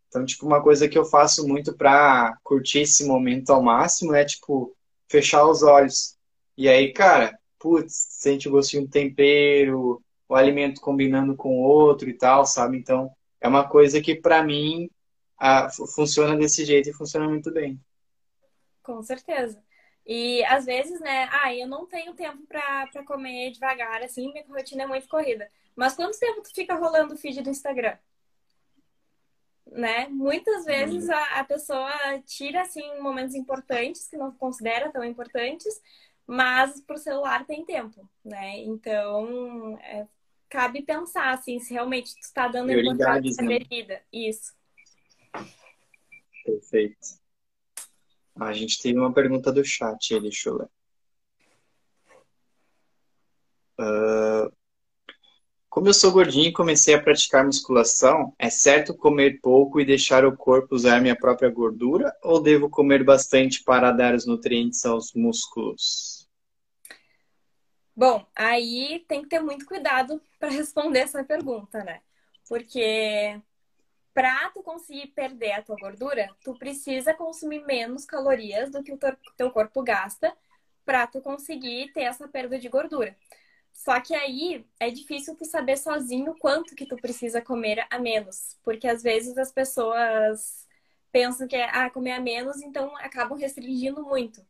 Então, 0.08 0.24
tipo, 0.24 0.46
uma 0.46 0.62
coisa 0.62 0.88
que 0.88 0.96
eu 0.96 1.04
faço 1.04 1.46
muito 1.48 1.74
pra 1.76 2.36
curtir 2.44 2.80
esse 2.80 3.04
momento 3.04 3.50
ao 3.50 3.62
máximo 3.62 4.14
é, 4.14 4.24
tipo, 4.24 4.74
fechar 5.08 5.46
os 5.46 5.62
olhos. 5.62 6.16
E 6.56 6.68
aí, 6.68 6.92
cara, 6.92 7.36
putz, 7.58 8.06
sente 8.10 8.48
o 8.48 8.52
gostinho 8.52 8.84
do 8.84 8.90
tempero, 8.90 10.02
o 10.28 10.34
alimento 10.34 10.80
combinando 10.80 11.36
com 11.36 11.50
o 11.50 11.62
outro 11.62 12.08
e 12.08 12.14
tal, 12.14 12.44
sabe? 12.44 12.78
Então, 12.78 13.10
é 13.40 13.48
uma 13.48 13.68
coisa 13.68 14.00
que 14.00 14.14
para 14.14 14.42
mim 14.42 14.90
a, 15.38 15.68
funciona 15.70 16.36
desse 16.36 16.64
jeito 16.64 16.88
e 16.88 16.94
funciona 16.94 17.28
muito 17.28 17.52
bem. 17.52 17.80
Com 18.82 19.02
certeza. 19.02 19.62
E 20.06 20.44
às 20.44 20.64
vezes, 20.64 21.00
né, 21.00 21.28
ah, 21.32 21.54
eu 21.54 21.66
não 21.66 21.86
tenho 21.86 22.14
tempo 22.14 22.42
para 22.46 23.04
comer 23.04 23.50
devagar, 23.50 24.02
assim, 24.02 24.32
minha 24.32 24.44
rotina 24.48 24.84
é 24.84 24.86
muito 24.86 25.08
corrida. 25.08 25.50
Mas 25.74 25.94
quanto 25.94 26.18
tempo 26.18 26.42
tu 26.42 26.54
fica 26.54 26.74
rolando 26.74 27.14
o 27.14 27.16
feed 27.16 27.42
do 27.42 27.50
Instagram? 27.50 27.96
né? 29.70 30.08
Muitas 30.08 30.64
vezes 30.64 31.08
uhum. 31.08 31.14
a, 31.14 31.40
a, 31.40 31.44
pessoa 31.44 31.92
tira 32.24 32.62
assim 32.62 32.98
momentos 33.00 33.34
importantes 33.34 34.08
que 34.08 34.16
não 34.16 34.32
considera 34.32 34.90
tão 34.92 35.04
importantes, 35.04 35.80
mas 36.26 36.80
para 36.80 36.96
o 36.96 36.98
celular 36.98 37.44
tem 37.44 37.64
tempo, 37.64 38.08
né? 38.24 38.58
Então 38.58 39.78
é, 39.82 40.06
cabe 40.48 40.82
pensar 40.82 41.32
assim 41.32 41.58
se 41.58 41.72
realmente 41.72 42.14
tu 42.14 42.22
está 42.22 42.48
dando 42.48 42.72
importância 42.72 43.44
à 43.44 43.46
bebida. 43.46 44.02
Isso. 44.12 44.54
Perfeito. 46.44 47.26
A 48.38 48.52
gente 48.52 48.80
teve 48.80 48.98
uma 48.98 49.12
pergunta 49.12 49.50
do 49.50 49.64
chat 49.64 50.14
aí, 50.14 50.20
deixa 50.20 50.48
eu 50.50 50.58
ler. 50.58 50.68
Uh, 53.78 54.52
como 55.68 55.88
eu 55.88 55.94
sou 55.94 56.10
gordinho 56.10 56.48
e 56.48 56.52
comecei 56.52 56.94
a 56.94 57.02
praticar 57.02 57.44
musculação, 57.44 58.32
é 58.38 58.48
certo 58.48 58.96
comer 58.96 59.40
pouco 59.42 59.78
e 59.78 59.84
deixar 59.84 60.24
o 60.24 60.34
corpo 60.34 60.74
usar 60.74 61.02
minha 61.02 61.14
própria 61.14 61.50
gordura? 61.50 62.10
Ou 62.22 62.40
devo 62.40 62.70
comer 62.70 63.04
bastante 63.04 63.62
para 63.62 63.92
dar 63.92 64.14
os 64.14 64.24
nutrientes 64.24 64.86
aos 64.86 65.12
músculos? 65.12 66.15
Bom, 67.96 68.26
aí 68.34 69.04
tem 69.08 69.22
que 69.22 69.28
ter 69.28 69.40
muito 69.40 69.64
cuidado 69.66 70.20
para 70.38 70.50
responder 70.50 71.00
essa 71.00 71.24
pergunta, 71.24 71.82
né? 71.82 72.02
Porque 72.48 73.40
para 74.14 74.50
tu 74.50 74.62
conseguir 74.62 75.08
perder 75.08 75.52
a 75.52 75.62
tua 75.62 75.76
gordura, 75.76 76.28
tu 76.44 76.54
precisa 76.58 77.14
consumir 77.14 77.64
menos 77.66 78.04
calorias 78.06 78.70
do 78.70 78.82
que 78.82 78.92
o 78.92 78.98
teu 79.36 79.50
corpo 79.50 79.82
gasta 79.82 80.36
para 80.84 81.06
tu 81.06 81.20
conseguir 81.22 81.92
ter 81.92 82.02
essa 82.02 82.28
perda 82.28 82.58
de 82.58 82.68
gordura. 82.68 83.16
Só 83.72 84.00
que 84.00 84.14
aí 84.14 84.66
é 84.80 84.90
difícil 84.90 85.36
tu 85.36 85.44
saber 85.44 85.76
sozinho 85.78 86.36
quanto 86.40 86.74
que 86.76 86.86
tu 86.86 86.96
precisa 86.96 87.42
comer 87.42 87.86
a 87.90 87.98
menos, 87.98 88.58
porque 88.64 88.88
às 88.88 89.02
vezes 89.02 89.38
as 89.38 89.52
pessoas 89.52 90.66
pensam 91.12 91.48
que 91.48 91.56
é 91.56 91.70
ah, 91.70 91.90
comer 91.90 92.12
a 92.12 92.20
menos, 92.20 92.62
então 92.62 92.96
acabam 92.98 93.38
restringindo 93.38 94.02
muito. 94.04 94.44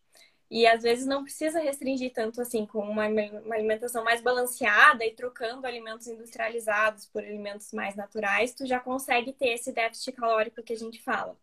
E 0.50 0.66
às 0.66 0.82
vezes 0.82 1.06
não 1.06 1.24
precisa 1.24 1.60
restringir 1.60 2.12
tanto 2.12 2.40
assim, 2.40 2.64
com 2.66 2.78
uma, 2.80 3.06
uma 3.08 3.54
alimentação 3.54 4.04
mais 4.04 4.20
balanceada 4.22 5.04
e 5.04 5.12
trocando 5.12 5.66
alimentos 5.66 6.06
industrializados 6.06 7.06
por 7.06 7.22
alimentos 7.24 7.72
mais 7.72 7.96
naturais, 7.96 8.54
tu 8.54 8.64
já 8.66 8.78
consegue 8.78 9.32
ter 9.32 9.48
esse 9.50 9.72
déficit 9.72 10.12
calórico 10.12 10.62
que 10.62 10.72
a 10.72 10.76
gente 10.76 11.02
fala. 11.02 11.36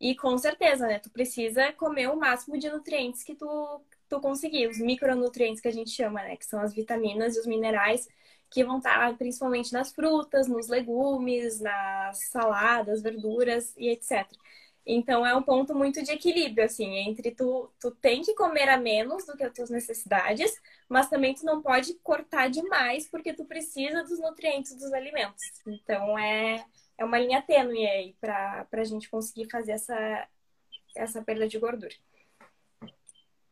E 0.00 0.14
com 0.14 0.36
certeza, 0.36 0.86
né? 0.86 0.98
Tu 0.98 1.10
precisa 1.10 1.72
comer 1.72 2.08
o 2.10 2.16
máximo 2.16 2.58
de 2.58 2.68
nutrientes 2.68 3.22
que 3.24 3.34
tu, 3.34 3.80
tu 4.08 4.20
conseguir, 4.20 4.66
os 4.68 4.78
micronutrientes 4.78 5.60
que 5.62 5.68
a 5.68 5.72
gente 5.72 5.90
chama, 5.90 6.22
né? 6.22 6.36
Que 6.36 6.44
são 6.44 6.60
as 6.60 6.74
vitaminas 6.74 7.36
e 7.36 7.40
os 7.40 7.46
minerais 7.46 8.06
que 8.50 8.64
vão 8.64 8.78
estar 8.78 9.16
principalmente 9.16 9.72
nas 9.72 9.92
frutas, 9.92 10.46
nos 10.46 10.68
legumes, 10.68 11.60
nas 11.60 12.18
saladas, 12.30 13.02
verduras 13.02 13.74
e 13.76 13.88
etc. 13.88 14.26
Então 14.86 15.24
é 15.24 15.34
um 15.34 15.42
ponto 15.42 15.74
muito 15.74 16.02
de 16.02 16.12
equilíbrio, 16.12 16.64
assim, 16.64 16.96
entre 16.98 17.30
tu, 17.30 17.70
tu 17.80 17.90
tem 17.90 18.20
que 18.20 18.34
comer 18.34 18.68
a 18.68 18.76
menos 18.76 19.24
do 19.24 19.36
que 19.36 19.44
as 19.44 19.52
tuas 19.52 19.70
necessidades, 19.70 20.60
mas 20.88 21.08
também 21.08 21.34
tu 21.34 21.44
não 21.44 21.62
pode 21.62 21.94
cortar 22.02 22.50
demais 22.50 23.08
porque 23.08 23.32
tu 23.32 23.46
precisa 23.46 24.02
dos 24.02 24.20
nutrientes 24.20 24.74
dos 24.74 24.92
alimentos. 24.92 25.42
Então 25.66 26.18
é, 26.18 26.64
é 26.98 27.04
uma 27.04 27.18
linha 27.18 27.40
tênue 27.40 27.86
aí 27.86 28.14
para 28.20 28.66
a 28.70 28.84
gente 28.84 29.08
conseguir 29.08 29.48
fazer 29.50 29.72
essa, 29.72 30.28
essa 30.94 31.22
perda 31.22 31.48
de 31.48 31.58
gordura. 31.58 31.94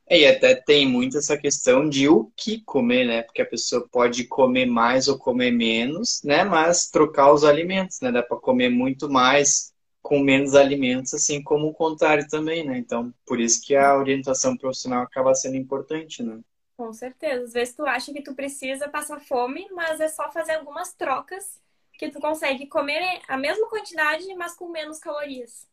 É, 0.07 0.19
e 0.19 0.27
até 0.27 0.55
tem 0.55 0.87
muito 0.87 1.17
essa 1.17 1.39
questão 1.39 1.89
de 1.89 2.07
o 2.07 2.31
que 2.37 2.61
comer, 2.61 3.07
né? 3.07 3.23
Porque 3.23 3.41
a 3.41 3.47
pessoa 3.47 3.89
pode 3.91 4.25
comer 4.25 4.67
mais 4.67 5.09
ou 5.09 5.17
comer 5.17 5.53
menos, 5.53 6.23
né? 6.23 6.45
Mas 6.45 6.91
trocar 6.91 7.33
os 7.33 7.45
alimentos, 7.45 7.99
né? 8.03 8.13
Dá 8.13 8.23
para 8.23 8.37
comer 8.37 8.69
muito 8.69 9.09
mais 9.09 9.73
com 10.03 10.19
menos 10.19 10.55
alimentos, 10.55 11.15
assim 11.15 11.43
como 11.43 11.69
o 11.69 11.75
contrário 11.75 12.27
também, 12.29 12.67
né? 12.67 12.77
Então, 12.77 13.15
por 13.25 13.41
isso 13.41 13.65
que 13.65 13.77
a 13.77 13.97
orientação 13.97 14.57
profissional 14.57 15.05
acaba 15.05 15.35
sendo 15.35 15.57
importante, 15.57 16.23
né? 16.23 16.41
Com 16.77 16.93
certeza. 16.93 17.45
Às 17.45 17.53
vezes 17.53 17.75
tu 17.75 17.87
acha 17.87 18.13
que 18.13 18.23
tu 18.23 18.35
precisa 18.35 18.89
passar 18.89 19.21
fome, 19.21 19.69
mas 19.71 20.01
é 20.01 20.09
só 20.09 20.31
fazer 20.33 20.55
algumas 20.55 20.93
trocas 20.93 21.61
que 21.93 22.11
tu 22.11 22.19
consegue 22.19 22.67
comer 22.67 23.21
a 23.29 23.37
mesma 23.37 23.69
quantidade, 23.69 24.27
mas 24.35 24.55
com 24.55 24.69
menos 24.69 24.99
calorias. 24.99 25.69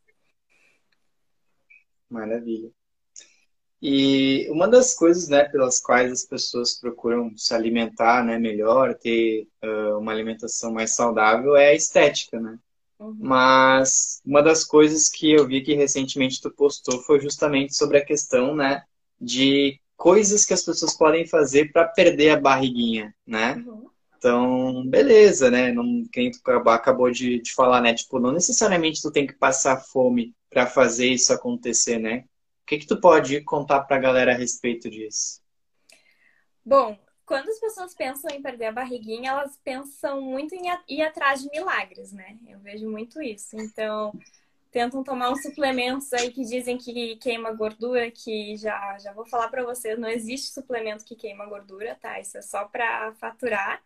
Maravilha. 2.07 2.71
E 3.81 4.47
uma 4.51 4.67
das 4.67 4.93
coisas, 4.93 5.29
né, 5.29 5.45
pelas 5.45 5.79
quais 5.79 6.11
as 6.11 6.25
pessoas 6.25 6.77
procuram 6.77 7.35
se 7.37 7.53
alimentar, 7.53 8.23
né, 8.23 8.37
melhor, 8.37 8.93
ter 8.93 9.47
uh, 9.63 9.97
uma 9.97 10.11
alimentação 10.11 10.71
mais 10.71 10.95
saudável 10.95 11.55
é 11.55 11.69
a 11.69 11.73
estética, 11.73 12.39
né? 12.39 12.59
Uhum. 12.99 13.15
Mas 13.17 14.21
uma 14.25 14.41
das 14.41 14.63
coisas 14.63 15.07
que 15.07 15.31
eu 15.31 15.47
vi 15.47 15.61
que 15.61 15.73
recentemente 15.73 16.41
tu 16.41 16.51
postou 16.51 17.01
foi 17.01 17.19
justamente 17.19 17.75
sobre 17.75 17.97
a 17.97 18.05
questão, 18.05 18.55
né, 18.55 18.83
de 19.19 19.79
coisas 19.95 20.45
que 20.45 20.53
as 20.53 20.63
pessoas 20.63 20.97
podem 20.97 21.25
fazer 21.25 21.71
para 21.71 21.87
perder 21.87 22.31
a 22.31 22.39
barriguinha, 22.39 23.13
né? 23.25 23.55
Uhum. 23.65 23.89
Então, 24.17 24.85
beleza, 24.85 25.49
né? 25.49 25.71
Não, 25.71 26.03
quem 26.11 26.29
tu 26.29 26.39
acabou 26.69 27.09
de, 27.09 27.41
de 27.41 27.53
falar, 27.53 27.81
né? 27.81 27.93
Tipo, 27.93 28.19
não 28.19 28.33
necessariamente 28.33 29.01
tu 29.01 29.11
tem 29.11 29.25
que 29.25 29.33
passar 29.33 29.77
fome 29.77 30.35
para 30.49 30.67
fazer 30.67 31.07
isso 31.07 31.31
acontecer, 31.31 31.97
né? 31.99 32.25
que, 32.69 32.77
que 32.77 32.85
tu 32.85 33.01
pode 33.01 33.41
contar 33.41 33.81
para 33.81 33.97
a 33.97 33.99
galera 33.99 34.31
a 34.31 34.37
respeito 34.37 34.89
disso? 34.91 35.41
Bom, 36.63 36.95
quando 37.29 37.47
as 37.47 37.59
pessoas 37.59 37.93
pensam 37.93 38.31
em 38.31 38.41
perder 38.41 38.65
a 38.65 38.71
barriguinha, 38.71 39.29
elas 39.29 39.55
pensam 39.63 40.19
muito 40.19 40.55
em 40.55 40.63
ir 40.87 41.03
atrás 41.03 41.43
de 41.43 41.49
milagres, 41.51 42.11
né? 42.11 42.35
Eu 42.47 42.57
vejo 42.57 42.89
muito 42.89 43.21
isso. 43.21 43.55
Então, 43.55 44.11
tentam 44.71 45.03
tomar 45.03 45.29
uns 45.29 45.43
suplementos 45.43 46.11
aí 46.11 46.31
que 46.31 46.43
dizem 46.43 46.75
que 46.75 47.17
queima 47.17 47.51
gordura, 47.51 48.09
que 48.09 48.57
já, 48.57 48.97
já 48.97 49.13
vou 49.13 49.27
falar 49.27 49.47
para 49.49 49.63
vocês, 49.63 49.99
não 49.99 50.09
existe 50.09 50.51
suplemento 50.51 51.05
que 51.05 51.15
queima 51.15 51.45
gordura, 51.45 51.95
tá? 52.01 52.19
Isso 52.19 52.35
é 52.35 52.41
só 52.41 52.65
para 52.65 53.13
faturar. 53.13 53.79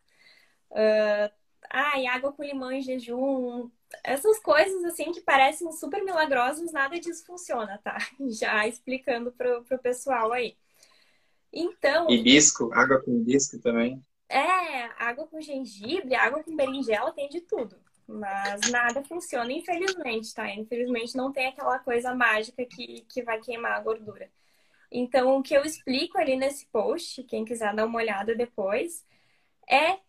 Uh, 0.71 1.29
ah, 1.69 1.99
e 1.99 2.07
água 2.07 2.31
com 2.31 2.43
limão 2.43 2.71
em 2.71 2.81
jejum, 2.81 3.69
essas 4.05 4.39
coisas 4.39 4.85
assim 4.85 5.11
que 5.11 5.19
parecem 5.19 5.69
super 5.73 6.01
milagrosas, 6.05 6.71
nada 6.71 6.97
disso 6.97 7.25
funciona, 7.25 7.77
tá? 7.83 7.97
Já 8.39 8.65
explicando 8.65 9.33
pro, 9.33 9.65
pro 9.65 9.77
pessoal 9.79 10.31
aí. 10.31 10.55
Então. 11.53 12.09
Hibisco, 12.09 12.73
água 12.73 12.99
com 13.01 13.11
hibisco 13.11 13.59
também. 13.59 14.03
É, 14.27 14.85
água 14.97 15.27
com 15.27 15.39
gengibre, 15.39 16.15
água 16.15 16.43
com 16.43 16.55
berinjela, 16.55 17.13
tem 17.13 17.29
de 17.29 17.41
tudo. 17.41 17.77
Mas 18.07 18.71
nada 18.71 19.03
funciona, 19.03 19.51
infelizmente, 19.51 20.33
tá? 20.33 20.49
Infelizmente 20.53 21.15
não 21.15 21.31
tem 21.31 21.47
aquela 21.47 21.77
coisa 21.79 22.15
mágica 22.15 22.65
que, 22.65 23.05
que 23.07 23.21
vai 23.21 23.39
queimar 23.39 23.73
a 23.73 23.81
gordura. 23.81 24.29
Então, 24.91 25.37
o 25.37 25.43
que 25.43 25.53
eu 25.55 25.63
explico 25.63 26.17
ali 26.17 26.35
nesse 26.35 26.65
post, 26.67 27.23
quem 27.23 27.45
quiser 27.45 27.73
dar 27.75 27.85
uma 27.85 27.99
olhada 27.99 28.35
depois, 28.35 29.05
é 29.69 29.99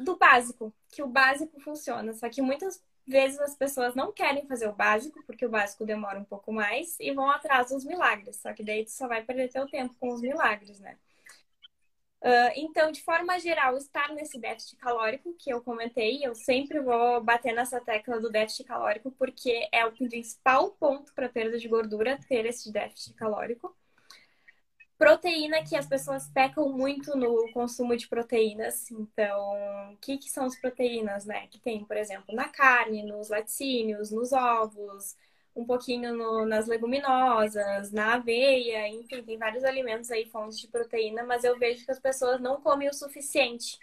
do 0.00 0.16
básico, 0.16 0.74
que 0.90 1.02
o 1.02 1.06
básico 1.06 1.60
funciona. 1.60 2.12
Só 2.14 2.28
que 2.28 2.42
muitas 2.42 2.82
vezes 3.06 3.40
as 3.40 3.56
pessoas 3.56 3.94
não 3.94 4.12
querem 4.12 4.46
fazer 4.46 4.68
o 4.68 4.74
básico, 4.74 5.22
porque 5.26 5.46
o 5.46 5.50
básico 5.50 5.84
demora 5.84 6.18
um 6.18 6.24
pouco 6.24 6.52
mais, 6.52 6.98
e 7.00 7.12
vão 7.12 7.30
atrás 7.30 7.68
dos 7.70 7.84
milagres. 7.84 8.36
Só 8.36 8.52
que 8.52 8.62
daí 8.64 8.84
tu 8.84 8.92
só 8.92 9.08
vai 9.08 9.22
perder 9.22 9.50
teu 9.50 9.66
tempo 9.68 9.94
com 9.98 10.12
os 10.12 10.20
milagres, 10.20 10.80
né? 10.80 10.96
Uh, 12.24 12.52
então, 12.56 12.90
de 12.90 13.02
forma 13.02 13.38
geral, 13.38 13.76
estar 13.76 14.08
nesse 14.14 14.38
déficit 14.38 14.76
calórico 14.76 15.34
que 15.38 15.52
eu 15.52 15.60
comentei, 15.60 16.24
eu 16.24 16.34
sempre 16.34 16.80
vou 16.80 17.22
bater 17.22 17.52
nessa 17.52 17.78
tecla 17.82 18.18
do 18.18 18.30
déficit 18.30 18.64
calórico, 18.64 19.10
porque 19.12 19.68
é 19.70 19.84
o 19.84 19.92
principal 19.92 20.70
ponto 20.70 21.12
para 21.12 21.28
perda 21.28 21.58
de 21.58 21.68
gordura 21.68 22.18
ter 22.26 22.46
esse 22.46 22.72
déficit 22.72 23.14
calórico. 23.14 23.76
Proteína, 24.96 25.64
que 25.64 25.76
as 25.76 25.86
pessoas 25.86 26.28
pecam 26.28 26.70
muito 26.70 27.16
no 27.16 27.50
consumo 27.52 27.96
de 27.96 28.08
proteínas. 28.08 28.90
Então, 28.90 29.92
o 29.92 29.96
que, 29.98 30.16
que 30.18 30.30
são 30.30 30.44
as 30.44 30.56
proteínas, 30.58 31.24
né? 31.24 31.46
Que 31.48 31.58
tem, 31.60 31.84
por 31.84 31.96
exemplo, 31.96 32.34
na 32.34 32.48
carne, 32.48 33.02
nos 33.02 33.28
laticínios, 33.28 34.10
nos 34.12 34.32
ovos, 34.32 35.16
um 35.54 35.64
pouquinho 35.64 36.14
no, 36.14 36.46
nas 36.46 36.66
leguminosas, 36.66 37.92
na 37.92 38.14
aveia, 38.14 38.88
enfim, 38.88 39.22
tem 39.22 39.38
vários 39.38 39.64
alimentos 39.64 40.10
aí, 40.10 40.26
fontes 40.26 40.58
de 40.60 40.68
proteína, 40.68 41.24
mas 41.24 41.44
eu 41.44 41.58
vejo 41.58 41.84
que 41.84 41.90
as 41.90 42.00
pessoas 42.00 42.40
não 42.40 42.60
comem 42.60 42.88
o 42.88 42.94
suficiente 42.94 43.78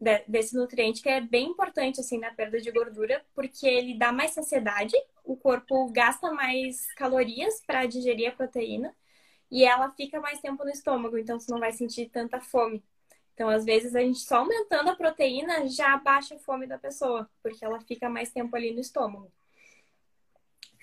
de, 0.00 0.24
desse 0.28 0.54
nutriente, 0.56 1.02
que 1.02 1.08
é 1.08 1.20
bem 1.20 1.46
importante, 1.50 2.00
assim, 2.00 2.18
na 2.18 2.32
perda 2.34 2.60
de 2.60 2.70
gordura, 2.70 3.24
porque 3.34 3.66
ele 3.66 3.98
dá 3.98 4.12
mais 4.12 4.32
saciedade, 4.32 4.94
o 5.24 5.36
corpo 5.36 5.90
gasta 5.92 6.30
mais 6.32 6.92
calorias 6.94 7.62
para 7.66 7.86
digerir 7.86 8.28
a 8.28 8.36
proteína, 8.36 8.94
e 9.50 9.64
ela 9.64 9.90
fica 9.90 10.20
mais 10.20 10.40
tempo 10.40 10.64
no 10.64 10.70
estômago, 10.70 11.16
então 11.18 11.38
você 11.38 11.50
não 11.50 11.60
vai 11.60 11.72
sentir 11.72 12.08
tanta 12.08 12.40
fome. 12.40 12.82
Então, 13.34 13.50
às 13.50 13.64
vezes, 13.64 13.94
a 13.94 14.00
gente 14.00 14.20
só 14.20 14.38
aumentando 14.38 14.88
a 14.88 14.96
proteína 14.96 15.68
já 15.68 15.92
abaixa 15.92 16.36
a 16.36 16.38
fome 16.38 16.66
da 16.66 16.78
pessoa, 16.78 17.28
porque 17.42 17.64
ela 17.64 17.78
fica 17.80 18.08
mais 18.08 18.30
tempo 18.30 18.56
ali 18.56 18.72
no 18.72 18.80
estômago. 18.80 19.30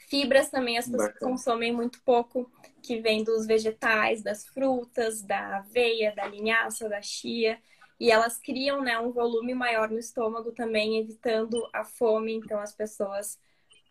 Fibras 0.07 0.51
também 0.51 0.77
as 0.77 0.85
pessoas 0.85 1.13
Bacana. 1.13 1.31
consomem 1.31 1.73
muito 1.73 1.99
pouco, 2.03 2.51
que 2.83 3.01
vem 3.01 3.23
dos 3.23 3.47
vegetais, 3.47 4.21
das 4.21 4.45
frutas, 4.45 5.23
da 5.23 5.57
aveia, 5.57 6.13
da 6.15 6.27
linhaça, 6.27 6.87
da 6.87 7.01
chia. 7.01 7.59
E 7.99 8.11
elas 8.11 8.37
criam 8.37 8.83
né, 8.83 8.99
um 8.99 9.11
volume 9.11 9.55
maior 9.55 9.89
no 9.89 9.97
estômago 9.97 10.51
também, 10.51 10.99
evitando 10.99 11.67
a 11.73 11.83
fome. 11.83 12.35
Então, 12.35 12.59
as 12.59 12.71
pessoas 12.71 13.39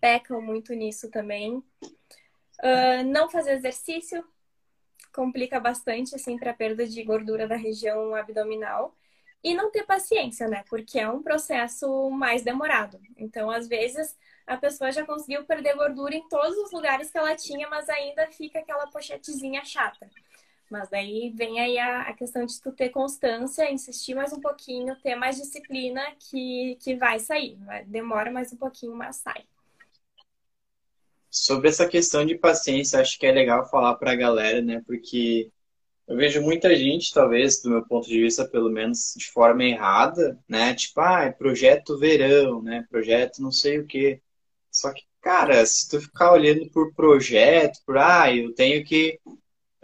pecam 0.00 0.40
muito 0.40 0.72
nisso 0.72 1.10
também. 1.10 1.56
Uh, 1.56 3.02
não 3.06 3.28
fazer 3.28 3.54
exercício, 3.54 4.24
complica 5.12 5.60
bastante, 5.60 6.14
assim, 6.14 6.38
para 6.38 6.54
perda 6.54 6.86
de 6.86 7.02
gordura 7.02 7.46
da 7.46 7.56
região 7.56 8.14
abdominal. 8.14 8.94
E 9.44 9.54
não 9.54 9.70
ter 9.70 9.84
paciência, 9.84 10.46
né? 10.48 10.62
Porque 10.68 11.00
é 11.00 11.08
um 11.08 11.22
processo 11.22 12.08
mais 12.10 12.42
demorado. 12.42 13.00
Então, 13.16 13.50
às 13.50 13.66
vezes, 13.66 14.16
a 14.46 14.56
pessoa 14.56 14.92
já 14.92 15.04
conseguiu 15.04 15.44
perder 15.44 15.74
gordura 15.76 16.14
em 16.14 16.28
todos 16.28 16.56
os 16.58 16.70
lugares 16.72 17.10
que 17.10 17.18
ela 17.18 17.34
tinha, 17.34 17.68
mas 17.68 17.88
ainda 17.88 18.28
fica 18.28 18.60
aquela 18.60 18.86
pochetezinha 18.86 19.64
chata. 19.64 20.08
Mas 20.70 20.88
daí 20.88 21.30
vem 21.34 21.60
aí 21.60 21.78
a, 21.78 22.02
a, 22.02 22.14
questão 22.14 22.46
de 22.46 22.60
tu 22.60 22.72
ter 22.72 22.88
constância, 22.90 23.70
insistir 23.70 24.14
mais 24.14 24.32
um 24.32 24.40
pouquinho, 24.40 24.96
ter 25.02 25.14
mais 25.16 25.36
disciplina 25.36 26.00
que, 26.18 26.78
que 26.80 26.94
vai 26.94 27.18
sair. 27.18 27.58
Demora 27.86 28.30
mais 28.30 28.52
um 28.52 28.56
pouquinho, 28.56 28.94
mas 28.94 29.16
sai. 29.16 29.44
Sobre 31.32 31.68
essa 31.70 31.88
questão 31.88 32.26
de 32.26 32.36
paciência, 32.36 33.00
acho 33.00 33.18
que 33.18 33.26
é 33.26 33.32
legal 33.32 33.68
falar 33.70 33.94
para 33.96 34.12
a 34.12 34.16
galera, 34.16 34.60
né? 34.60 34.82
Porque 34.86 35.50
eu 36.06 36.16
vejo 36.16 36.42
muita 36.42 36.76
gente, 36.76 37.12
talvez, 37.12 37.62
do 37.62 37.70
meu 37.70 37.84
ponto 37.86 38.06
de 38.08 38.20
vista, 38.20 38.46
pelo 38.46 38.70
menos 38.70 39.14
de 39.16 39.26
forma 39.30 39.64
errada, 39.64 40.38
né? 40.48 40.74
Tipo, 40.74 41.00
ah, 41.00 41.24
é 41.24 41.32
projeto 41.32 41.98
verão, 41.98 42.62
né? 42.62 42.86
Projeto 42.90 43.40
não 43.40 43.50
sei 43.50 43.78
o 43.78 43.86
quê. 43.86 44.20
Só 44.70 44.92
que, 44.92 45.02
cara, 45.22 45.64
se 45.66 45.88
tu 45.88 46.00
ficar 46.00 46.32
olhando 46.32 46.68
por 46.70 46.94
projeto, 46.94 47.78
por, 47.86 47.96
ah, 47.98 48.34
eu 48.34 48.54
tenho 48.54 48.84
que, 48.84 49.18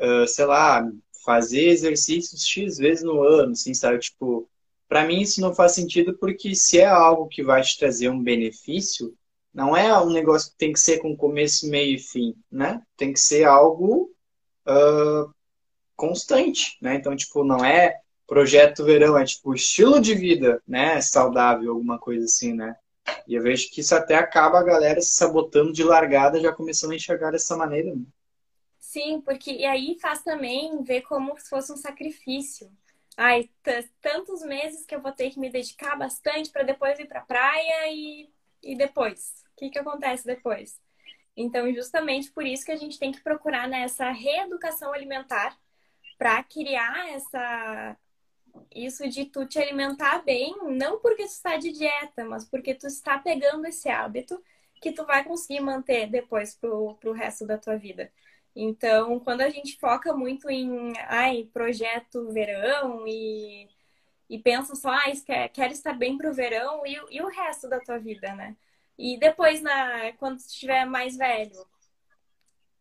uh, 0.01 0.27
sei 0.29 0.45
lá, 0.47 0.83
fazer 1.25 1.69
exercícios 1.69 2.47
X 2.47 2.79
vezes 2.79 3.05
no 3.05 3.23
ano, 3.23 3.53
assim, 3.53 3.75
sabe? 3.75 3.99
Tipo, 4.01 4.49
para 4.89 5.07
mim 5.07 5.21
isso 5.23 5.41
não 5.41 5.55
faz 5.55 5.73
sentido 5.73 6.17
porque 6.19 6.55
se 6.55 6.79
é 6.79 6.87
algo 6.87 7.29
que 7.29 7.43
vai 7.43 7.63
te 7.63 7.79
trazer 7.79 8.09
um 8.11 8.23
benefício, 8.23 9.15
não 9.53 9.77
é 9.77 9.99
um 10.01 10.11
negócio 10.11 10.51
que 10.53 10.59
tem 10.59 10.73
que 10.73 10.81
ser 10.81 10.99
com 10.99 11.17
começo, 11.17 11.69
meio 11.69 11.97
e 11.97 11.99
fim, 11.99 12.35
né? 12.51 12.83
Tem 12.97 13.13
que 13.13 13.21
ser 13.21 13.45
algo 13.45 14.11
uh, 14.67 15.33
constante, 15.97 16.79
né? 16.81 16.95
Então, 16.95 17.17
tipo, 17.17 17.43
não 17.45 17.65
é 17.65 18.01
projeto 18.27 18.85
verão, 18.85 19.19
é 19.19 19.25
tipo 19.25 19.55
estilo 19.55 20.01
de 20.01 20.15
vida, 20.15 20.63
né? 20.67 21.01
Saudável, 21.01 21.71
alguma 21.71 21.99
coisa 21.99 22.25
assim, 22.27 22.53
né? 22.53 22.77
E 23.27 23.35
eu 23.35 23.43
vejo 23.43 23.71
que 23.71 23.81
isso 23.81 23.95
até 23.95 24.17
acaba 24.17 24.59
a 24.59 24.63
galera 24.63 25.01
se 25.01 25.15
sabotando 25.15 25.73
de 25.73 25.83
largada, 25.83 26.41
já 26.41 26.53
começando 26.53 26.93
a 26.93 26.97
enxergar 26.97 27.31
dessa 27.31 27.57
maneira. 27.57 27.95
Né? 27.95 28.03
Sim, 28.79 29.21
porque 29.23 29.51
e 29.51 29.65
aí 29.65 29.99
faz 30.01 30.23
também 30.23 30.83
ver 30.83 31.03
como 31.03 31.39
se 31.39 31.49
fosse 31.49 31.73
um 31.73 31.77
sacrifício. 31.77 32.71
Ai, 33.17 33.51
tantos 34.01 34.43
meses 34.43 34.85
que 34.87 34.95
eu 34.95 35.01
vou 35.01 35.11
ter 35.11 35.31
que 35.31 35.41
me 35.41 35.51
dedicar 35.51 35.97
bastante 35.97 36.51
para 36.51 36.63
depois 36.63 36.99
ir 36.99 37.07
para 37.07 37.21
praia 37.21 37.93
e, 37.93 38.31
e 38.63 38.77
depois 38.77 39.39
que, 39.59 39.71
que 39.71 39.79
acontece 39.79 40.25
depois? 40.25 40.81
Então, 41.37 41.73
justamente 41.75 42.31
por 42.31 42.47
isso 42.47 42.65
que 42.65 42.73
a 42.73 42.77
gente 42.77 42.99
tem 42.99 43.13
que 43.13 43.21
procurar 43.21 43.69
nessa 43.69 44.11
reeducação 44.11 44.93
alimentar 44.93 45.59
para 46.17 46.43
criar 46.45 47.11
essa 47.11 47.97
isso 48.75 49.09
de 49.09 49.27
tu 49.27 49.47
te 49.47 49.59
alimentar 49.59 50.25
bem, 50.25 50.57
não 50.65 50.99
porque 50.99 51.25
tu 51.25 51.31
está 51.31 51.57
de 51.57 51.71
dieta, 51.71 52.25
mas 52.25 52.45
porque 52.45 52.75
tu 52.75 52.89
está 52.89 53.17
pegando 53.19 53.67
esse 53.67 53.89
hábito 53.89 54.43
que 54.81 54.91
tu 54.91 55.05
vai 55.05 55.23
conseguir 55.23 55.61
manter 55.61 56.09
depois 56.09 56.57
pro, 56.57 56.95
pro 56.97 57.13
resto 57.13 57.47
da 57.47 57.57
tua 57.57 57.77
vida. 57.77 58.11
Então, 58.57 59.21
quando 59.21 59.43
a 59.43 59.51
gente 59.51 59.79
foca 59.79 60.13
muito 60.13 60.51
em 60.51 60.93
ai, 61.07 61.49
projeto 61.53 62.33
verão 62.33 63.07
e, 63.07 63.69
e 64.29 64.39
pensa 64.39 64.75
só, 64.75 64.91
ah, 64.91 65.13
quer, 65.25 65.49
quero 65.49 65.73
estar 65.73 65.95
bem 65.95 66.17
pro 66.19 66.35
verão 66.35 66.87
e, 66.87 67.01
e 67.11 67.23
o 67.23 67.29
resto 67.29 67.69
da 67.69 67.81
tua 67.81 67.99
vida, 67.99 68.35
né? 68.35 68.57
E 68.99 69.19
depois, 69.19 69.63
na, 69.63 70.13
quando 70.15 70.39
estiver 70.39 70.85
mais 70.85 71.17
velho, 71.17 71.67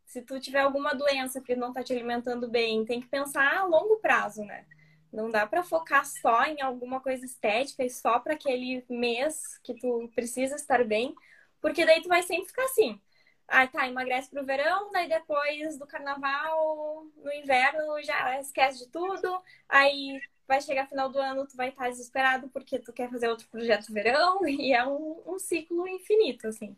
se 0.05 0.21
tu 0.21 0.39
tiver 0.39 0.59
alguma 0.59 0.93
doença 0.93 1.41
que 1.41 1.55
não 1.55 1.71
tá 1.71 1.83
te 1.83 1.93
alimentando 1.93 2.49
bem, 2.49 2.85
tem 2.85 2.99
que 3.01 3.07
pensar 3.07 3.57
a 3.57 3.65
longo 3.65 3.97
prazo, 3.97 4.43
né? 4.43 4.65
Não 5.11 5.29
dá 5.29 5.45
para 5.47 5.63
focar 5.63 6.05
só 6.05 6.45
em 6.45 6.61
alguma 6.61 6.99
coisa 6.99 7.25
estética 7.25 7.83
e 7.83 7.89
só 7.89 8.19
para 8.19 8.33
aquele 8.33 8.83
mês 8.89 9.57
que 9.63 9.73
tu 9.75 10.09
precisa 10.15 10.55
estar 10.55 10.83
bem, 10.83 11.13
porque 11.61 11.85
daí 11.85 12.01
tu 12.01 12.09
vai 12.09 12.23
sempre 12.23 12.47
ficar 12.47 12.65
assim. 12.65 12.99
Ah, 13.47 13.65
tá, 13.67 13.87
emagrece 13.87 14.29
pro 14.29 14.45
verão, 14.45 14.91
daí 14.91 15.07
depois 15.07 15.77
do 15.77 15.87
carnaval, 15.87 17.05
no 17.15 17.31
inverno, 17.33 18.01
já 18.03 18.39
esquece 18.39 18.79
de 18.79 18.91
tudo. 18.91 19.41
Aí 19.69 20.19
vai 20.47 20.61
chegar 20.61 20.87
final 20.87 21.09
do 21.09 21.19
ano, 21.19 21.47
tu 21.47 21.55
vai 21.55 21.69
estar 21.69 21.89
desesperado 21.89 22.49
porque 22.49 22.79
tu 22.79 22.93
quer 22.93 23.09
fazer 23.09 23.27
outro 23.27 23.47
projeto 23.49 23.91
verão, 23.91 24.39
e 24.47 24.73
é 24.73 24.85
um, 24.87 25.21
um 25.25 25.39
ciclo 25.39 25.87
infinito, 25.87 26.47
assim. 26.47 26.75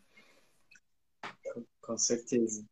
Com 1.81 1.97
certeza. 1.97 2.65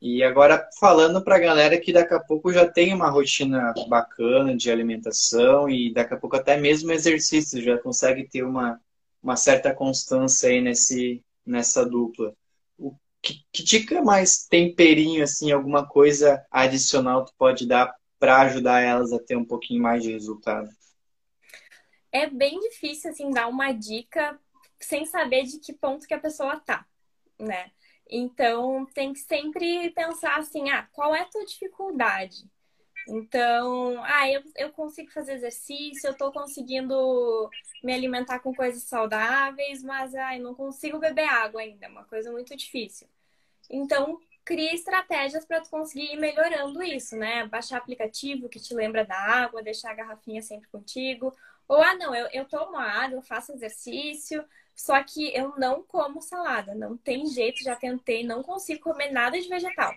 E 0.00 0.22
agora 0.22 0.66
falando 0.78 1.22
para 1.22 1.36
a 1.36 1.40
galera 1.40 1.78
que 1.78 1.92
daqui 1.92 2.14
a 2.14 2.20
pouco 2.20 2.50
já 2.52 2.66
tem 2.66 2.94
uma 2.94 3.10
rotina 3.10 3.74
bacana 3.86 4.56
de 4.56 4.70
alimentação 4.70 5.68
e 5.68 5.92
daqui 5.92 6.14
a 6.14 6.16
pouco 6.16 6.36
até 6.36 6.56
mesmo 6.56 6.90
exercício, 6.90 7.62
já 7.62 7.76
consegue 7.76 8.26
ter 8.26 8.42
uma, 8.42 8.80
uma 9.22 9.36
certa 9.36 9.74
constância 9.74 10.48
aí 10.48 10.60
nesse, 10.62 11.22
nessa 11.44 11.84
dupla. 11.84 12.34
O 12.78 12.94
que, 13.20 13.44
que 13.52 13.62
dica 13.62 14.02
mais 14.02 14.46
temperinho, 14.46 15.22
assim, 15.22 15.52
alguma 15.52 15.86
coisa 15.86 16.42
adicional 16.50 17.26
tu 17.26 17.34
pode 17.36 17.68
dar 17.68 17.94
para 18.20 18.42
ajudar 18.42 18.80
elas 18.80 19.12
a 19.12 19.18
ter 19.18 19.34
um 19.34 19.44
pouquinho 19.44 19.82
mais 19.82 20.02
de 20.02 20.12
resultado? 20.12 20.68
É 22.12 22.26
bem 22.28 22.60
difícil, 22.60 23.10
assim, 23.10 23.30
dar 23.30 23.48
uma 23.48 23.72
dica 23.72 24.38
sem 24.78 25.06
saber 25.06 25.44
de 25.44 25.58
que 25.58 25.72
ponto 25.72 26.06
que 26.06 26.14
a 26.14 26.20
pessoa 26.20 26.60
tá, 26.60 26.86
né? 27.38 27.70
Então, 28.08 28.86
tem 28.92 29.12
que 29.12 29.20
sempre 29.20 29.90
pensar 29.90 30.36
assim, 30.36 30.68
ah, 30.70 30.86
qual 30.92 31.14
é 31.14 31.20
a 31.20 31.28
tua 31.28 31.44
dificuldade? 31.46 32.44
Então, 33.08 34.02
ah, 34.04 34.30
eu, 34.30 34.42
eu 34.56 34.70
consigo 34.72 35.10
fazer 35.10 35.34
exercício, 35.34 36.08
eu 36.08 36.16
tô 36.16 36.30
conseguindo 36.30 37.48
me 37.82 37.94
alimentar 37.94 38.40
com 38.40 38.54
coisas 38.54 38.82
saudáveis, 38.82 39.82
mas 39.82 40.14
ah, 40.14 40.36
eu 40.36 40.42
não 40.42 40.54
consigo 40.54 40.98
beber 40.98 41.28
água 41.28 41.62
ainda, 41.62 41.86
é 41.86 41.88
uma 41.88 42.04
coisa 42.04 42.30
muito 42.30 42.54
difícil. 42.54 43.08
Então, 43.70 44.18
cria 44.44 44.74
estratégias 44.74 45.44
para 45.44 45.60
tu 45.60 45.70
conseguir 45.70 46.12
ir 46.12 46.16
melhorando 46.18 46.82
isso, 46.82 47.16
né? 47.16 47.46
Baixar 47.46 47.78
aplicativo 47.78 48.48
que 48.48 48.60
te 48.60 48.74
lembra 48.74 49.04
da 49.04 49.16
água, 49.16 49.62
deixar 49.62 49.90
a 49.90 49.94
garrafinha 49.94 50.42
sempre 50.42 50.68
contigo. 50.68 51.32
Ou, 51.68 51.82
ah, 51.82 51.94
não, 51.96 52.14
eu, 52.14 52.28
eu 52.32 52.44
tomo 52.46 52.76
água, 52.76 53.16
eu 53.18 53.22
faço 53.22 53.52
exercício, 53.52 54.44
só 54.74 55.02
que 55.04 55.34
eu 55.36 55.54
não 55.56 55.82
como 55.84 56.20
salada, 56.20 56.74
não 56.74 56.96
tem 56.96 57.26
jeito, 57.26 57.62
já 57.62 57.76
tentei, 57.76 58.24
não 58.24 58.42
consigo 58.42 58.80
comer 58.80 59.10
nada 59.12 59.40
de 59.40 59.48
vegetal. 59.48 59.94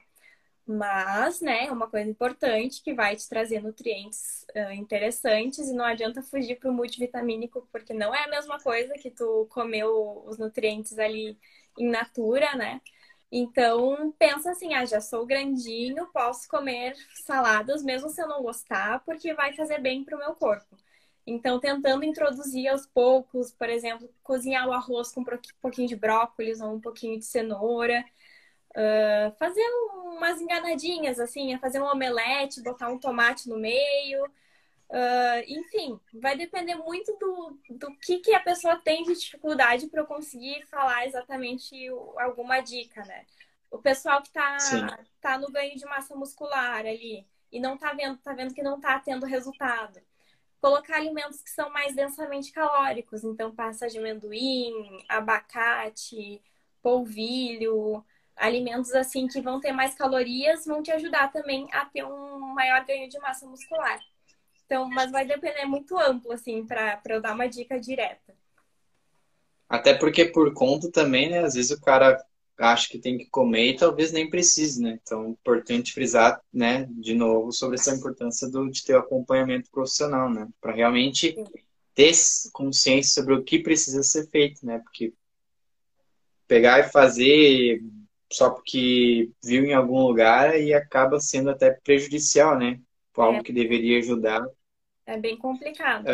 Mas, 0.65 1.41
né, 1.41 1.65
é 1.65 1.71
uma 1.71 1.89
coisa 1.89 2.09
importante 2.09 2.81
que 2.81 2.93
vai 2.93 3.15
te 3.17 3.27
trazer 3.27 3.61
nutrientes 3.61 4.45
uh, 4.55 4.71
interessantes 4.71 5.67
e 5.67 5.73
não 5.73 5.83
adianta 5.83 6.21
fugir 6.21 6.57
para 6.57 6.69
o 6.69 6.73
multivitamínico, 6.73 7.67
porque 7.71 7.93
não 7.93 8.15
é 8.15 8.23
a 8.23 8.29
mesma 8.29 8.57
coisa 8.59 8.93
que 8.93 9.11
tu 9.11 9.45
comeu 9.49 10.23
os 10.25 10.37
nutrientes 10.37 10.97
ali 10.97 11.37
in 11.77 11.89
natura, 11.89 12.55
né? 12.55 12.81
Então, 13.35 14.13
pensa 14.19 14.51
assim, 14.51 14.75
ah, 14.75 14.85
já 14.85 15.01
sou 15.01 15.25
grandinho, 15.25 16.05
posso 16.13 16.47
comer 16.47 16.95
saladas 17.25 17.83
mesmo 17.83 18.07
se 18.07 18.21
eu 18.21 18.27
não 18.27 18.43
gostar, 18.43 18.99
porque 19.03 19.33
vai 19.33 19.53
fazer 19.53 19.79
bem 19.79 20.03
para 20.03 20.15
o 20.15 20.19
meu 20.19 20.35
corpo. 20.35 20.77
Então, 21.25 21.59
tentando 21.59 22.05
introduzir 22.05 22.67
aos 22.67 22.85
poucos, 22.85 23.51
por 23.51 23.67
exemplo, 23.69 24.07
cozinhar 24.21 24.67
o 24.67 24.71
arroz 24.71 25.11
com 25.11 25.21
um 25.21 25.25
pouquinho 25.59 25.87
de 25.87 25.95
brócolis 25.95 26.61
ou 26.61 26.75
um 26.75 26.79
pouquinho 26.79 27.17
de 27.17 27.25
cenoura. 27.25 28.05
Uh, 28.71 29.35
fazer 29.39 29.65
umas 29.95 30.39
enganadinhas, 30.39 31.19
assim, 31.19 31.57
fazer 31.57 31.81
um 31.81 31.85
omelete, 31.85 32.61
botar 32.61 32.89
um 32.89 32.99
tomate 32.99 33.49
no 33.49 33.57
meio. 33.57 34.31
Uh, 34.89 35.43
enfim, 35.47 35.99
vai 36.13 36.37
depender 36.37 36.75
muito 36.75 37.17
do, 37.17 37.59
do 37.69 37.95
que, 37.97 38.19
que 38.19 38.33
a 38.35 38.39
pessoa 38.39 38.77
tem 38.77 39.03
de 39.03 39.15
dificuldade 39.15 39.87
para 39.87 40.01
eu 40.01 40.05
conseguir 40.05 40.65
falar 40.67 41.07
exatamente 41.07 41.75
alguma 42.19 42.59
dica, 42.59 43.03
né? 43.05 43.25
O 43.71 43.79
pessoal 43.79 44.21
que 44.21 44.27
está 44.27 44.57
tá 45.19 45.37
no 45.37 45.51
ganho 45.51 45.75
de 45.75 45.85
massa 45.85 46.15
muscular 46.15 46.85
ali 46.85 47.25
e 47.51 47.59
não 47.59 47.75
tá 47.75 47.93
vendo, 47.93 48.17
tá 48.17 48.33
vendo 48.33 48.53
que 48.53 48.61
não 48.61 48.79
tá 48.79 48.99
tendo 48.99 49.25
resultado 49.25 49.99
colocar 50.63 50.95
alimentos 50.95 51.41
que 51.41 51.49
são 51.49 51.69
mais 51.71 51.93
densamente 51.93 52.49
calóricos, 52.53 53.21
então 53.25 53.53
passa 53.53 53.89
de 53.89 53.99
amendoim, 53.99 55.03
abacate, 55.09 56.41
polvilho, 56.81 58.01
alimentos 58.33 58.93
assim 58.93 59.27
que 59.27 59.41
vão 59.41 59.59
ter 59.59 59.73
mais 59.73 59.93
calorias, 59.93 60.65
vão 60.65 60.81
te 60.81 60.89
ajudar 60.89 61.33
também 61.33 61.67
a 61.73 61.83
ter 61.83 62.05
um 62.05 62.39
maior 62.53 62.85
ganho 62.85 63.09
de 63.09 63.19
massa 63.19 63.45
muscular. 63.45 63.99
Então, 64.73 64.89
mas 64.89 65.11
vai 65.11 65.23
depender 65.23 65.65
muito 65.65 65.95
amplo 65.99 66.31
assim 66.31 66.65
para 66.65 66.99
eu 67.09 67.21
dar 67.21 67.35
uma 67.35 67.47
dica 67.47 67.79
direta. 67.79 68.33
Até 69.69 69.93
porque 69.93 70.25
por 70.25 70.51
conta 70.51 70.91
também, 70.91 71.29
né, 71.29 71.43
às 71.43 71.53
vezes 71.53 71.69
o 71.69 71.79
cara 71.79 72.17
acha 72.57 72.89
que 72.89 72.97
tem 72.97 73.15
que 73.15 73.27
comer 73.27 73.67
e 73.67 73.75
talvez 73.75 74.11
nem 74.11 74.27
precise, 74.27 74.81
né? 74.81 74.97
Então, 74.99 75.25
é 75.25 75.29
importante 75.29 75.93
frisar, 75.93 76.41
né, 76.51 76.87
de 76.89 77.13
novo, 77.13 77.51
sobre 77.51 77.75
essa 77.75 77.93
importância 77.93 78.49
do, 78.49 78.67
de 78.67 78.83
ter 78.83 78.95
o 78.95 78.99
acompanhamento 78.99 79.69
profissional, 79.69 80.27
né? 80.27 80.49
Para 80.59 80.73
realmente 80.73 81.35
ter 81.93 82.11
consciência 82.51 83.21
sobre 83.21 83.35
o 83.35 83.43
que 83.43 83.59
precisa 83.59 84.01
ser 84.01 84.27
feito, 84.27 84.65
né? 84.65 84.79
Porque 84.79 85.13
pegar 86.47 86.79
e 86.79 86.89
fazer 86.89 87.79
só 88.31 88.49
porque 88.49 89.29
viu 89.43 89.65
em 89.65 89.73
algum 89.75 90.01
lugar 90.01 90.59
e 90.59 90.73
acaba 90.73 91.19
sendo 91.19 91.51
até 91.51 91.69
prejudicial, 91.69 92.57
né? 92.57 92.79
Por 93.13 93.21
algo 93.21 93.37
é. 93.37 93.43
que 93.43 93.53
deveria 93.53 93.99
ajudar. 93.99 94.43
É 95.05 95.17
bem 95.17 95.37
complicado. 95.37 96.05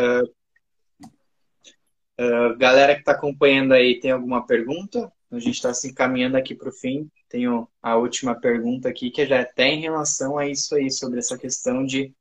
Uh, 2.19 2.57
galera 2.57 2.95
que 2.95 2.99
está 3.01 3.13
acompanhando 3.13 3.73
aí, 3.73 3.99
tem 3.99 4.11
alguma 4.11 4.45
pergunta? 4.45 5.11
A 5.31 5.39
gente 5.39 5.55
está 5.55 5.73
se 5.73 5.89
encaminhando 5.89 6.35
aqui 6.37 6.55
para 6.55 6.69
o 6.69 6.73
fim. 6.73 7.09
Tenho 7.29 7.67
a 7.81 7.95
última 7.95 8.35
pergunta 8.35 8.89
aqui, 8.89 9.11
que 9.11 9.25
já 9.25 9.37
é 9.37 9.41
até 9.41 9.67
em 9.67 9.81
relação 9.81 10.37
a 10.37 10.47
isso 10.47 10.75
aí, 10.75 10.91
sobre 10.91 11.19
essa 11.19 11.37
questão 11.37 11.85
de 11.85 12.13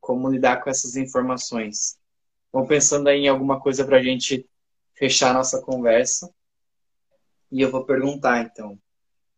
como 0.00 0.30
lidar 0.30 0.62
com 0.62 0.70
essas 0.70 0.96
informações. 0.96 1.98
Vou 2.50 2.66
pensando 2.66 3.08
aí 3.08 3.20
em 3.20 3.28
alguma 3.28 3.60
coisa 3.60 3.84
para 3.84 3.98
a 3.98 4.02
gente 4.02 4.48
fechar 4.94 5.30
a 5.30 5.34
nossa 5.34 5.60
conversa. 5.60 6.32
E 7.52 7.60
eu 7.60 7.70
vou 7.70 7.84
perguntar, 7.84 8.42
então, 8.42 8.72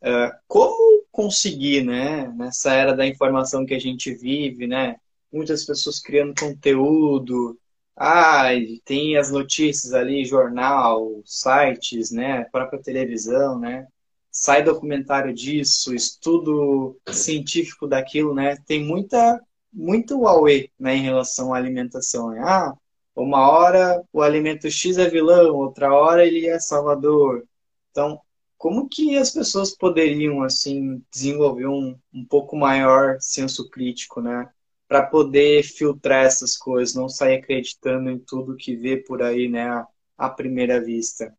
uh, 0.03 0.33
como 0.47 1.05
conseguir, 1.11 1.85
né, 1.85 2.29
nessa 2.29 2.73
era 2.73 2.95
da 2.95 3.07
informação 3.07 3.67
que 3.67 3.75
a 3.75 3.79
gente 3.79 4.15
vive, 4.15 4.67
né, 4.67 4.97
muitas 5.33 5.65
pessoas 5.65 6.01
criando 6.01 6.35
conteúdo, 6.39 7.59
ah, 7.97 8.49
tem 8.85 9.17
as 9.17 9.31
notícias 9.31 9.95
ali, 9.95 10.25
jornal, 10.25 11.23
sites, 11.25 12.11
né? 12.11 12.45
Própria 12.53 12.81
televisão, 12.83 13.59
né? 13.59 13.87
Sai 14.31 14.63
documentário 14.63 15.33
disso, 15.33 15.95
estudo 15.95 16.99
científico 17.09 17.87
daquilo, 17.87 18.35
né? 18.35 18.57
Tem 18.67 18.85
muita, 18.85 19.41
muito 19.73 20.21
Huawei, 20.21 20.71
né, 20.79 20.97
em 20.97 21.03
relação 21.03 21.55
à 21.55 21.57
alimentação. 21.57 22.31
Né? 22.31 22.41
Ah, 22.45 22.75
uma 23.15 23.49
hora 23.51 24.03
o 24.13 24.21
alimento 24.23 24.71
X 24.71 24.99
é 24.99 25.09
vilão, 25.09 25.55
outra 25.57 25.93
hora 25.95 26.27
ele 26.27 26.47
é 26.47 26.59
salvador. 26.61 27.45
Então, 27.91 28.21
como 28.59 28.89
que 28.89 29.17
as 29.17 29.31
pessoas 29.31 29.75
poderiam, 29.77 30.43
assim, 30.43 31.03
desenvolver 31.11 31.67
um, 31.67 31.99
um 32.13 32.25
pouco 32.27 32.57
maior 32.57 33.17
senso 33.21 33.71
crítico, 33.71 34.21
né? 34.21 34.49
Para 34.89 35.05
poder 35.05 35.63
filtrar 35.65 36.25
essas 36.25 36.57
coisas, 36.57 36.95
não 36.95 37.09
sair 37.09 37.37
acreditando 37.37 38.11
em 38.11 38.19
tudo 38.19 38.57
que 38.57 38.77
vê 38.77 38.97
por 38.97 39.23
aí, 39.23 39.49
né, 39.49 39.85
à 40.17 40.29
primeira 40.31 40.81
vista. 40.81 41.37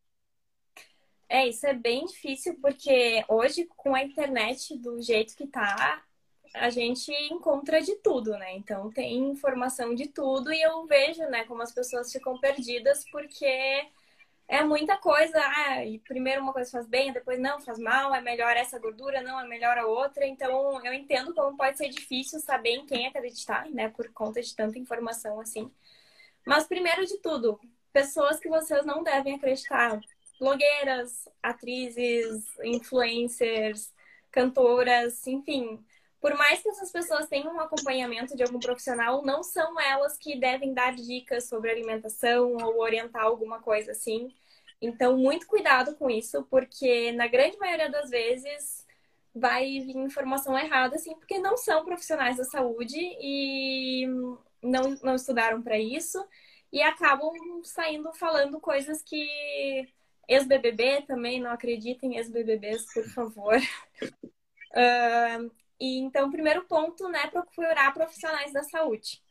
É, 1.29 1.47
isso 1.47 1.65
é 1.65 1.73
bem 1.73 2.05
difícil 2.05 2.57
porque 2.61 3.23
hoje 3.27 3.67
com 3.75 3.93
a 3.93 4.03
internet 4.03 4.77
do 4.77 5.01
jeito 5.01 5.35
que 5.35 5.45
tá, 5.45 6.01
a 6.53 6.69
gente 6.69 7.11
encontra 7.31 7.81
de 7.81 7.95
tudo, 7.95 8.31
né? 8.31 8.55
Então 8.55 8.89
tem 8.89 9.17
informação 9.29 9.93
de 9.93 10.07
tudo 10.07 10.53
e 10.53 10.61
eu 10.61 10.85
vejo, 10.85 11.23
né, 11.23 11.43
como 11.45 11.61
as 11.61 11.73
pessoas 11.73 12.11
ficam 12.11 12.39
perdidas 12.39 13.03
porque 13.11 13.85
é 14.47 14.63
muita 14.63 14.97
coisa. 14.97 15.37
Ah, 15.39 15.85
e 15.85 15.99
primeiro 15.99 16.41
uma 16.41 16.53
coisa 16.53 16.71
faz 16.71 16.87
bem, 16.87 17.11
depois 17.11 17.39
não, 17.39 17.59
faz 17.59 17.77
mal, 17.79 18.13
é 18.15 18.21
melhor 18.21 18.55
essa 18.55 18.79
gordura, 18.79 19.21
não, 19.21 19.39
é 19.39 19.47
melhor 19.47 19.77
a 19.77 19.85
outra. 19.85 20.25
Então, 20.25 20.83
eu 20.85 20.93
entendo 20.93 21.33
como 21.33 21.57
pode 21.57 21.77
ser 21.77 21.89
difícil 21.89 22.39
saber 22.39 22.71
em 22.71 22.85
quem 22.85 23.07
acreditar, 23.07 23.69
né, 23.69 23.89
por 23.89 24.11
conta 24.13 24.41
de 24.41 24.55
tanta 24.55 24.79
informação 24.79 25.39
assim. 25.39 25.71
Mas, 26.45 26.65
primeiro 26.65 27.05
de 27.05 27.17
tudo, 27.17 27.59
pessoas 27.91 28.39
que 28.39 28.49
vocês 28.49 28.85
não 28.85 29.03
devem 29.03 29.35
acreditar. 29.35 29.99
Blogueiras, 30.39 31.27
atrizes, 31.41 32.45
influencers, 32.63 33.91
cantoras, 34.31 35.25
enfim, 35.27 35.83
por 36.19 36.35
mais 36.35 36.61
que 36.61 36.69
essas 36.69 36.91
pessoas 36.91 37.27
tenham 37.27 37.55
um 37.55 37.59
acompanhamento 37.59 38.35
de 38.35 38.43
algum 38.43 38.59
profissional, 38.59 39.23
não 39.23 39.43
são 39.43 39.79
elas 39.79 40.17
que 40.17 40.39
devem 40.39 40.73
dar 40.73 40.95
dicas 40.95 41.47
sobre 41.47 41.71
alimentação 41.71 42.57
ou 42.57 42.79
orientar 42.79 43.23
alguma 43.23 43.61
coisa 43.61 43.91
assim. 43.91 44.33
Então, 44.81 45.17
muito 45.17 45.47
cuidado 45.47 45.95
com 45.95 46.09
isso, 46.09 46.43
porque 46.49 47.11
na 47.13 47.27
grande 47.27 47.57
maioria 47.57 47.89
das 47.89 48.09
vezes 48.09 48.85
vai 49.33 49.79
vir 49.79 49.97
informação 49.97 50.57
errada, 50.57 50.95
assim, 50.95 51.15
porque 51.15 51.39
não 51.39 51.57
são 51.57 51.85
profissionais 51.85 52.37
da 52.37 52.43
saúde 52.43 52.97
e 52.97 54.07
não, 54.61 54.95
não 55.03 55.15
estudaram 55.15 55.61
para 55.61 55.77
isso 55.77 56.23
e 56.71 56.81
acabam 56.81 57.31
saindo 57.63 58.11
falando 58.13 58.59
coisas 58.59 59.01
que 59.01 59.87
ex-BBB 60.27 61.03
também, 61.03 61.39
não 61.39 61.51
acreditem 61.51 62.17
ex-BBBs, 62.17 62.93
por 62.93 63.05
favor. 63.09 63.55
uh, 64.73 65.51
e 65.79 65.99
então, 65.99 66.31
primeiro 66.31 66.65
ponto, 66.65 67.07
né, 67.07 67.27
procurar 67.27 67.93
profissionais 67.93 68.51
da 68.51 68.63
saúde. 68.63 69.21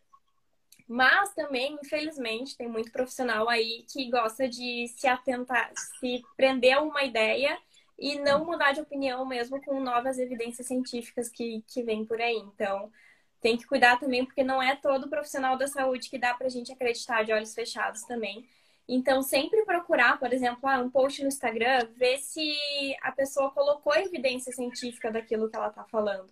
Mas 0.89 1.35
também, 1.35 1.77
infelizmente, 1.83 2.57
tem 2.57 2.69
muito 2.69 2.93
profissional 2.93 3.49
aí 3.49 3.85
que 3.91 4.09
gosta 4.09 4.49
de 4.49 4.87
se 4.97 5.09
atentar, 5.09 5.73
se 5.99 6.23
prender 6.37 6.75
a 6.75 6.83
uma 6.83 7.03
ideia 7.03 7.59
e 7.99 8.19
não 8.21 8.45
mudar 8.45 8.73
de 8.73 8.81
opinião 8.81 9.27
mesmo 9.27 9.61
com 9.65 9.81
novas 9.81 10.19
evidências 10.19 10.67
científicas 10.69 11.29
que, 11.29 11.65
que 11.67 11.83
vêm 11.83 12.05
por 12.05 12.21
aí. 12.21 12.37
Então, 12.37 12.93
tem 13.41 13.57
que 13.57 13.67
cuidar 13.67 13.99
também, 13.99 14.25
porque 14.25 14.45
não 14.45 14.63
é 14.63 14.77
todo 14.77 15.09
profissional 15.09 15.57
da 15.57 15.67
saúde 15.67 16.09
que 16.09 16.19
dá 16.19 16.35
pra 16.35 16.49
gente 16.49 16.73
acreditar 16.73 17.25
de 17.25 17.33
olhos 17.33 17.55
fechados 17.55 18.03
também. 18.03 18.49
Então, 18.89 19.21
sempre 19.21 19.65
procurar, 19.65 20.19
por 20.19 20.33
exemplo, 20.33 20.69
ah, 20.69 20.79
um 20.79 20.89
post 20.89 21.21
no 21.21 21.29
Instagram, 21.29 21.89
ver 21.97 22.19
se 22.19 22.57
a 23.03 23.11
pessoa 23.11 23.51
colocou 23.51 23.95
evidência 23.97 24.53
científica 24.53 25.11
daquilo 25.11 25.51
que 25.51 25.57
ela 25.57 25.69
está 25.69 25.85
falando. 25.85 26.31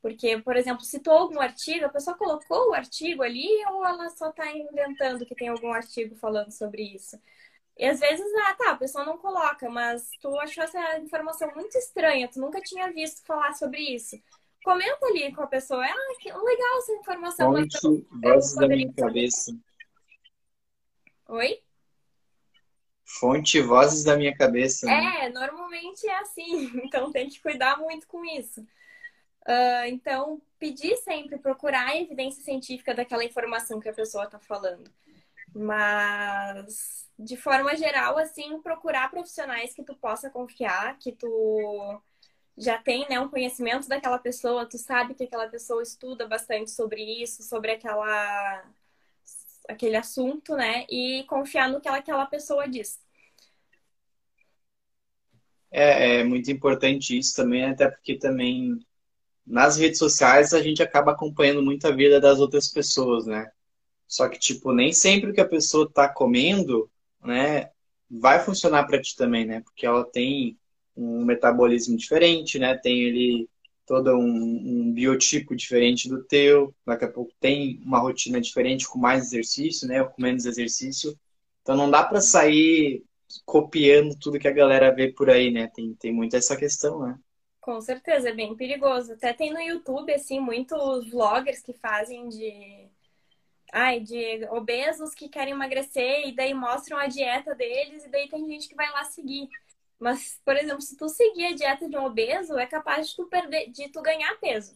Porque, 0.00 0.38
por 0.38 0.56
exemplo, 0.56 0.82
citou 0.82 1.12
algum 1.12 1.38
artigo, 1.38 1.84
a 1.84 1.90
pessoa 1.90 2.16
colocou 2.16 2.70
o 2.70 2.74
artigo 2.74 3.22
ali 3.22 3.46
ou 3.70 3.84
ela 3.84 4.08
só 4.10 4.30
está 4.30 4.50
inventando 4.50 5.26
que 5.26 5.34
tem 5.34 5.48
algum 5.48 5.72
artigo 5.72 6.16
falando 6.16 6.50
sobre 6.50 6.82
isso? 6.82 7.20
E 7.76 7.84
às 7.84 8.00
vezes, 8.00 8.26
ah, 8.46 8.54
tá, 8.54 8.70
a 8.72 8.76
pessoa 8.76 9.04
não 9.04 9.18
coloca, 9.18 9.68
mas 9.68 10.10
tu 10.22 10.28
achou 10.38 10.64
essa 10.64 10.98
informação 10.98 11.52
muito 11.54 11.76
estranha, 11.76 12.28
tu 12.28 12.40
nunca 12.40 12.62
tinha 12.62 12.90
visto 12.92 13.24
falar 13.26 13.52
sobre 13.54 13.80
isso. 13.94 14.18
Comenta 14.64 15.06
ali 15.06 15.34
com 15.34 15.42
a 15.42 15.46
pessoa, 15.46 15.84
ah, 15.84 16.16
que 16.18 16.32
legal 16.32 16.78
essa 16.78 16.92
informação. 16.92 17.52
Fonte, 17.54 18.06
vozes 18.22 18.54
da 18.54 18.68
minha 18.68 18.92
cabeça. 18.92 19.52
Oi? 21.28 21.62
Fonte, 23.18 23.60
vozes 23.60 24.04
da 24.04 24.16
minha 24.16 24.34
cabeça. 24.36 24.86
Né? 24.86 25.24
É, 25.24 25.28
normalmente 25.30 26.06
é 26.06 26.18
assim, 26.18 26.70
então 26.84 27.10
tem 27.10 27.28
que 27.28 27.40
cuidar 27.40 27.78
muito 27.78 28.06
com 28.06 28.24
isso. 28.24 28.60
Uh, 29.42 29.86
então, 29.88 30.40
pedir 30.58 30.96
sempre, 30.98 31.38
procurar 31.38 31.88
a 31.88 31.96
evidência 31.96 32.42
científica 32.42 32.94
daquela 32.94 33.24
informação 33.24 33.80
que 33.80 33.88
a 33.88 33.92
pessoa 33.92 34.24
está 34.24 34.38
falando. 34.38 34.90
Mas, 35.52 37.08
de 37.18 37.36
forma 37.36 37.74
geral, 37.76 38.16
assim, 38.16 38.60
procurar 38.60 39.10
profissionais 39.10 39.74
que 39.74 39.82
tu 39.82 39.96
possa 39.96 40.30
confiar, 40.30 40.96
que 40.98 41.10
tu 41.10 42.00
já 42.56 42.78
tem 42.78 43.08
né, 43.08 43.18
um 43.18 43.28
conhecimento 43.28 43.88
daquela 43.88 44.18
pessoa, 44.18 44.66
tu 44.66 44.78
sabe 44.78 45.14
que 45.14 45.24
aquela 45.24 45.48
pessoa 45.48 45.82
estuda 45.82 46.28
bastante 46.28 46.70
sobre 46.70 47.02
isso, 47.22 47.42
sobre 47.42 47.72
aquela 47.72 48.62
aquele 49.70 49.96
assunto, 49.96 50.54
né? 50.56 50.86
E 50.90 51.24
confiar 51.28 51.68
no 51.70 51.80
que 51.80 51.88
aquela 51.88 52.26
pessoa 52.26 52.68
diz. 52.68 53.00
É, 55.70 56.20
é 56.20 56.24
muito 56.24 56.50
importante 56.50 57.16
isso 57.16 57.34
também, 57.36 57.64
até 57.64 57.88
porque 57.88 58.18
também 58.18 58.78
nas 59.46 59.76
redes 59.78 59.98
sociais 59.98 60.54
a 60.54 60.62
gente 60.62 60.82
acaba 60.82 61.12
acompanhando 61.12 61.62
muito 61.62 61.86
a 61.86 61.90
vida 61.92 62.20
das 62.20 62.40
outras 62.40 62.68
pessoas, 62.68 63.26
né? 63.26 63.50
Só 64.08 64.28
que, 64.28 64.38
tipo, 64.38 64.72
nem 64.72 64.92
sempre 64.92 65.30
o 65.30 65.34
que 65.34 65.40
a 65.40 65.48
pessoa 65.48 65.90
tá 65.90 66.08
comendo, 66.08 66.90
né, 67.24 67.70
vai 68.10 68.40
funcionar 68.44 68.84
para 68.86 69.00
ti 69.00 69.16
também, 69.16 69.46
né? 69.46 69.60
Porque 69.62 69.86
ela 69.86 70.04
tem 70.04 70.58
um 70.96 71.24
metabolismo 71.24 71.96
diferente, 71.96 72.58
né? 72.58 72.76
Tem 72.76 73.00
ele 73.00 73.48
todo 73.90 74.16
um, 74.16 74.22
um, 74.22 74.92
biotipo 74.92 75.56
diferente 75.56 76.08
do 76.08 76.22
teu, 76.22 76.72
daqui 76.86 77.04
a 77.04 77.10
pouco 77.10 77.32
tem 77.40 77.82
uma 77.84 77.98
rotina 77.98 78.40
diferente 78.40 78.86
com 78.86 79.00
mais 79.00 79.24
exercício, 79.24 79.88
né? 79.88 80.00
Ou 80.00 80.08
com 80.08 80.22
menos 80.22 80.46
exercício. 80.46 81.18
Então 81.60 81.76
não 81.76 81.90
dá 81.90 82.04
para 82.04 82.20
sair 82.20 83.02
copiando 83.44 84.16
tudo 84.16 84.38
que 84.38 84.46
a 84.46 84.52
galera 84.52 84.94
vê 84.94 85.12
por 85.12 85.28
aí, 85.28 85.50
né? 85.50 85.68
Tem, 85.74 85.92
tem 85.94 86.12
muito 86.12 86.36
essa 86.36 86.56
questão, 86.56 87.00
né? 87.00 87.18
Com 87.60 87.80
certeza, 87.80 88.28
é 88.28 88.32
bem 88.32 88.54
perigoso. 88.54 89.14
Até 89.14 89.32
tem 89.32 89.52
no 89.52 89.60
YouTube, 89.60 90.14
assim, 90.14 90.38
muitos 90.38 91.10
vloggers 91.10 91.60
que 91.60 91.72
fazem 91.72 92.28
de. 92.28 92.86
Ai, 93.72 93.98
de 93.98 94.46
obesos 94.52 95.14
que 95.14 95.28
querem 95.28 95.52
emagrecer 95.52 96.28
e 96.28 96.32
daí 96.32 96.54
mostram 96.54 96.96
a 96.96 97.08
dieta 97.08 97.56
deles 97.56 98.04
e 98.04 98.08
daí 98.08 98.28
tem 98.28 98.46
gente 98.46 98.68
que 98.68 98.76
vai 98.76 98.88
lá 98.92 99.02
seguir. 99.02 99.48
Mas, 100.00 100.40
por 100.44 100.56
exemplo, 100.56 100.80
se 100.80 100.96
tu 100.96 101.08
seguir 101.08 101.46
a 101.46 101.54
dieta 101.54 101.88
de 101.88 101.96
um 101.96 102.06
obeso, 102.06 102.58
é 102.58 102.66
capaz 102.66 103.10
de 103.10 103.16
tu 103.16 103.26
perder, 103.26 103.70
de 103.70 103.90
tu 103.90 104.00
ganhar 104.00 104.34
peso. 104.40 104.74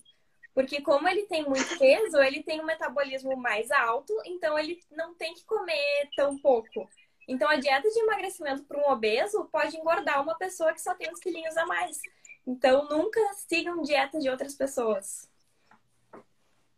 Porque 0.54 0.82
como 0.82 1.08
ele 1.08 1.22
tem 1.26 1.42
muito 1.44 1.78
peso, 1.78 2.18
ele 2.18 2.42
tem 2.42 2.60
um 2.60 2.66
metabolismo 2.66 3.36
mais 3.36 3.70
alto, 3.70 4.14
então 4.26 4.56
ele 4.58 4.78
não 4.92 5.14
tem 5.14 5.34
que 5.34 5.44
comer 5.44 6.10
tão 6.14 6.38
pouco. 6.38 6.88
Então 7.26 7.48
a 7.48 7.56
dieta 7.56 7.88
de 7.88 7.98
emagrecimento 8.00 8.64
para 8.64 8.78
um 8.78 8.92
obeso 8.92 9.48
pode 9.50 9.76
engordar 9.76 10.22
uma 10.22 10.36
pessoa 10.36 10.72
que 10.74 10.82
só 10.82 10.94
tem 10.94 11.10
uns 11.10 11.18
quilinhos 11.18 11.56
a 11.56 11.66
mais. 11.66 11.98
Então, 12.46 12.86
nunca 12.90 13.20
sigam 13.48 13.80
dietas 13.80 14.22
de 14.22 14.28
outras 14.28 14.54
pessoas. 14.54 15.28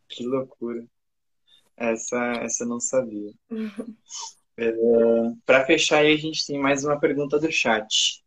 Que 0.09 0.24
loucura. 0.24 0.86
Essa, 1.76 2.32
essa 2.40 2.62
eu 2.62 2.68
não 2.68 2.78
sabia. 2.78 3.32
é, 4.57 4.72
Para 5.44 5.66
fechar 5.66 5.99
aí, 5.99 6.14
a 6.14 6.16
gente 6.16 6.47
tem 6.47 6.59
mais 6.59 6.84
uma 6.84 7.01
pergunta 7.01 7.38
do 7.38 7.51
chat. 7.51 8.24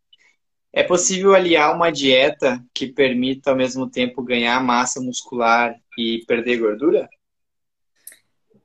É 0.72 0.82
possível 0.82 1.34
aliar 1.34 1.74
uma 1.74 1.90
dieta 1.90 2.64
que 2.72 2.92
permita 2.92 3.50
ao 3.50 3.56
mesmo 3.56 3.90
tempo 3.90 4.22
ganhar 4.22 4.62
massa 4.62 5.00
muscular 5.00 5.74
e 5.98 6.24
perder 6.26 6.58
gordura? 6.58 7.08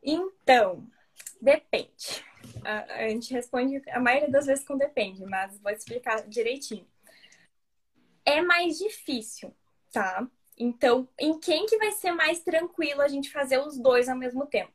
Então, 0.03 0.88
depende. 1.41 2.24
A, 2.64 3.10
gente 3.10 3.34
responde 3.34 3.82
a 3.89 3.99
maioria 3.99 4.30
das 4.30 4.45
vezes 4.45 4.66
com 4.66 4.78
depende, 4.78 5.26
mas 5.26 5.60
vou 5.60 5.72
explicar 5.72 6.28
direitinho 6.28 6.86
é 8.26 8.41
mais 8.41 8.78
difícil, 8.80 9.56
tá? 9.93 10.28
Então, 10.58 11.08
em 11.20 11.39
quem 11.39 11.66
que 11.68 11.78
vai 11.78 11.91
ser 11.91 12.12
mais 12.12 12.41
tranquilo 12.41 13.01
a 13.01 13.08
gente 13.08 13.32
fazer 13.32 13.60
os 13.60 13.78
dois 13.78 14.10
ao 14.10 14.18
mesmo 14.18 14.47
tempo? 14.47 14.74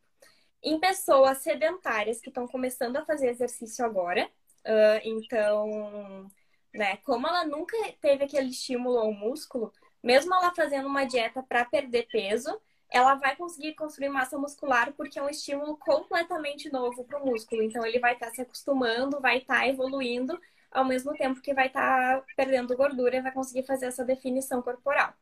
Em 0.62 0.78
pessoas 0.78 1.38
sedentárias 1.38 2.20
que 2.20 2.28
estão 2.28 2.46
começando 2.46 2.96
a 2.96 3.04
fazer 3.04 3.30
exercício 3.30 3.84
agora. 3.84 4.30
Uh, 4.60 5.00
então, 5.02 6.30
né, 6.74 6.96
como 6.98 7.26
ela 7.26 7.44
nunca 7.44 7.76
teve 8.00 8.24
aquele 8.24 8.50
estímulo 8.50 8.98
ao 8.98 9.12
músculo, 9.12 9.72
mesmo 10.02 10.34
ela 10.34 10.54
fazendo 10.54 10.86
uma 10.86 11.04
dieta 11.04 11.42
para 11.42 11.64
perder 11.64 12.06
peso, 12.10 12.60
ela 12.90 13.14
vai 13.14 13.36
conseguir 13.36 13.74
construir 13.74 14.08
massa 14.08 14.36
muscular 14.36 14.92
porque 14.94 15.18
é 15.18 15.22
um 15.22 15.28
estímulo 15.28 15.76
completamente 15.76 16.70
novo 16.70 17.04
para 17.04 17.22
o 17.22 17.26
músculo. 17.26 17.62
Então, 17.62 17.86
ele 17.86 18.00
vai 18.00 18.14
estar 18.14 18.26
tá 18.26 18.32
se 18.32 18.40
acostumando, 18.40 19.20
vai 19.20 19.38
estar 19.38 19.60
tá 19.60 19.68
evoluindo 19.68 20.38
ao 20.70 20.84
mesmo 20.84 21.12
tempo 21.14 21.40
que 21.40 21.54
vai 21.54 21.68
estar 21.68 22.20
tá 22.20 22.26
perdendo 22.36 22.76
gordura 22.76 23.16
e 23.16 23.20
vai 23.20 23.32
conseguir 23.32 23.64
fazer 23.64 23.86
essa 23.86 24.04
definição 24.04 24.62
corporal. 24.62 25.14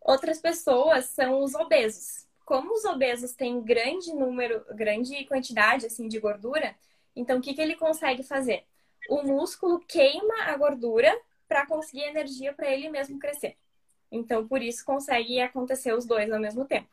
Outras 0.00 0.40
pessoas 0.40 1.06
são 1.06 1.42
os 1.42 1.54
obesos. 1.54 2.26
Como 2.44 2.72
os 2.72 2.84
obesos 2.84 3.32
têm 3.34 3.62
grande 3.62 4.12
número, 4.12 4.64
grande 4.74 5.24
quantidade 5.26 5.86
assim 5.86 6.08
de 6.08 6.18
gordura, 6.18 6.76
então 7.14 7.38
o 7.38 7.40
que, 7.40 7.54
que 7.54 7.60
ele 7.60 7.76
consegue 7.76 8.22
fazer? 8.22 8.64
O 9.08 9.22
músculo 9.22 9.80
queima 9.80 10.44
a 10.44 10.56
gordura 10.56 11.12
para 11.48 11.66
conseguir 11.66 12.02
energia 12.02 12.52
para 12.52 12.70
ele 12.70 12.88
mesmo 12.88 13.18
crescer. 13.18 13.56
Então, 14.10 14.46
por 14.46 14.62
isso 14.62 14.84
consegue 14.84 15.40
acontecer 15.40 15.94
os 15.94 16.06
dois 16.06 16.30
ao 16.30 16.40
mesmo 16.40 16.64
tempo. 16.64 16.88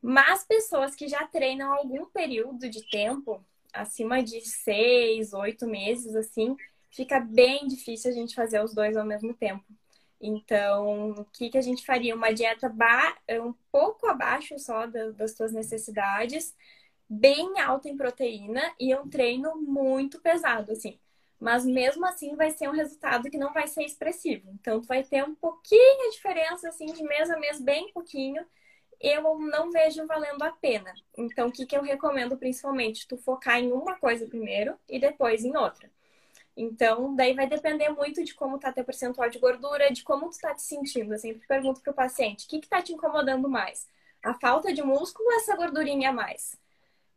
Mas 0.00 0.44
pessoas 0.44 0.94
que 0.96 1.06
já 1.06 1.26
treinam 1.28 1.72
algum 1.72 2.06
período 2.06 2.68
de 2.68 2.82
tempo, 2.90 3.44
acima 3.72 4.22
de 4.22 4.40
seis, 4.40 5.32
oito 5.32 5.66
meses, 5.66 6.16
assim, 6.16 6.56
fica 6.90 7.20
bem 7.20 7.66
difícil 7.68 8.10
a 8.10 8.14
gente 8.14 8.34
fazer 8.34 8.62
os 8.62 8.74
dois 8.74 8.96
ao 8.96 9.04
mesmo 9.04 9.32
tempo. 9.32 9.64
Então, 10.20 11.12
o 11.12 11.24
que, 11.24 11.50
que 11.50 11.58
a 11.58 11.62
gente 11.62 11.84
faria? 11.84 12.14
Uma 12.14 12.32
dieta 12.32 12.72
um 13.44 13.52
pouco 13.72 14.06
abaixo 14.06 14.58
só 14.58 14.86
das 14.86 15.36
suas 15.36 15.52
necessidades, 15.52 16.54
bem 17.12 17.60
alta 17.60 17.88
em 17.90 17.96
proteína 17.96 18.74
e 18.80 18.94
um 18.94 19.06
treino 19.08 19.54
muito 19.56 20.18
pesado, 20.20 20.72
assim. 20.72 20.98
Mas 21.38 21.64
mesmo 21.64 22.06
assim 22.06 22.34
vai 22.36 22.50
ser 22.50 22.68
um 22.68 22.72
resultado 22.72 23.28
que 23.28 23.36
não 23.36 23.52
vai 23.52 23.66
ser 23.66 23.84
expressivo. 23.84 24.48
Então, 24.54 24.80
tu 24.80 24.86
vai 24.86 25.02
ter 25.04 25.22
um 25.22 25.34
pouquinho 25.34 26.10
de 26.10 26.16
diferença, 26.16 26.68
assim, 26.68 26.86
de 26.86 27.02
mês 27.02 27.30
a 27.30 27.38
mês, 27.38 27.60
bem 27.60 27.92
pouquinho, 27.92 28.44
eu 29.00 29.38
não 29.40 29.70
vejo 29.70 30.06
valendo 30.06 30.42
a 30.42 30.52
pena. 30.52 30.94
Então, 31.18 31.48
o 31.48 31.52
que, 31.52 31.66
que 31.66 31.76
eu 31.76 31.82
recomendo 31.82 32.36
principalmente? 32.38 33.06
Tu 33.06 33.16
focar 33.18 33.58
em 33.58 33.72
uma 33.72 33.96
coisa 33.96 34.26
primeiro 34.26 34.78
e 34.88 34.98
depois 34.98 35.44
em 35.44 35.56
outra. 35.56 35.90
Então, 36.56 37.14
daí 37.14 37.34
vai 37.34 37.46
depender 37.46 37.90
muito 37.90 38.24
de 38.24 38.34
como 38.34 38.58
tá 38.58 38.72
teu 38.72 38.84
percentual 38.84 39.28
de 39.28 39.38
gordura, 39.38 39.92
de 39.92 40.02
como 40.02 40.30
tu 40.30 40.38
tá 40.38 40.54
te 40.54 40.62
sentindo. 40.62 41.12
Eu 41.12 41.18
sempre 41.18 41.46
pergunto 41.46 41.82
pro 41.82 41.92
paciente, 41.92 42.46
o 42.46 42.48
que 42.48 42.60
que 42.60 42.68
tá 42.68 42.80
te 42.80 42.92
incomodando 42.92 43.48
mais? 43.50 43.86
A 44.22 44.34
falta 44.34 44.72
de 44.72 44.82
músculo 44.82 45.28
ou 45.28 45.36
essa 45.36 45.56
gordurinha 45.56 46.10
a 46.10 46.12
mais? 46.12 46.61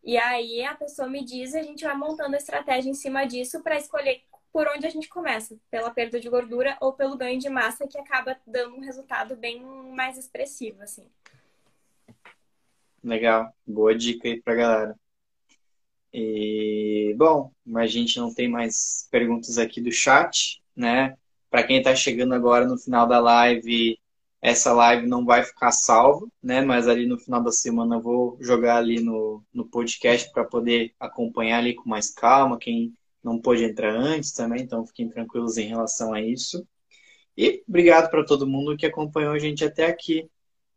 E 0.06 0.20
aí 0.20 0.64
a 0.64 0.76
pessoa 0.76 1.10
me 1.10 1.26
diz 1.26 1.56
e 1.56 1.58
a 1.58 1.64
gente 1.64 1.84
vai 1.84 1.97
montando 1.97 2.36
a 2.36 2.38
estratégia 2.38 2.91
em 2.91 2.93
cima 2.93 3.26
disso 3.26 3.64
para 3.64 3.76
escolher 3.76 4.22
por 4.53 4.68
onde 4.68 4.86
a 4.86 4.89
gente 4.89 5.10
começa, 5.10 5.58
pela 5.70 5.89
perda 5.89 6.20
de 6.20 6.30
gordura 6.30 6.78
ou 6.80 6.93
pelo 6.93 7.18
ganho 7.18 7.39
de 7.39 7.49
massa, 7.49 7.88
que 7.88 7.97
acaba 7.97 8.38
dando 8.45 8.76
um 8.76 8.82
resultado 8.82 9.36
bem 9.36 9.62
mais 9.95 10.16
expressivo, 10.18 10.82
assim. 10.84 11.10
Legal. 13.03 13.51
Boa 13.66 13.95
dica 13.95 14.28
aí 14.28 14.39
pra 14.41 14.56
galera. 14.56 14.95
E, 16.14 17.14
bom, 17.18 17.51
a 17.76 17.88
gente 17.88 18.18
não 18.18 18.34
tem 18.34 18.47
mais 18.47 19.08
perguntas 19.12 19.58
aqui 19.58 19.82
do 19.82 19.91
chat, 19.91 20.62
né? 20.76 21.18
Para 21.49 21.64
quem 21.64 21.80
está 21.80 21.95
chegando 21.95 22.34
agora 22.34 22.66
no 22.66 22.78
final 22.78 23.08
da 23.08 23.20
live, 23.20 23.99
essa 24.46 24.72
live 24.74 25.08
não 25.08 25.26
vai 25.26 25.43
ficar 25.43 25.72
salvo, 25.72 26.32
né? 26.41 26.62
Mas 26.62 26.88
ali 26.88 27.08
no 27.08 27.18
final 27.18 27.41
da 27.41 27.52
semana 27.52 27.96
eu 27.96 28.02
vou 28.02 28.38
jogar 28.39 28.78
ali 28.78 29.02
no, 29.02 29.43
no 29.52 29.66
podcast 29.66 30.32
para 30.32 30.46
poder 30.46 30.93
acompanhar 31.00 31.58
ali 31.58 31.74
com 31.74 31.89
mais 31.89 32.12
calma. 32.12 32.60
Quem 32.60 32.93
não 33.24 33.41
pôde 33.41 33.64
entrar 33.64 33.96
antes 33.96 34.32
também, 34.34 34.62
então 34.62 34.86
fiquem 34.86 35.10
tranquilos 35.10 35.58
em 35.58 35.68
relação 35.68 36.14
a 36.14 36.22
isso. 36.22 36.64
E 37.36 37.64
obrigado 37.68 38.12
para 38.12 38.24
todo 38.24 38.46
mundo 38.46 38.78
que 38.78 38.86
acompanhou 38.86 39.34
a 39.34 39.39
gente 39.39 39.66
até 39.66 39.88
aqui. 39.88 40.30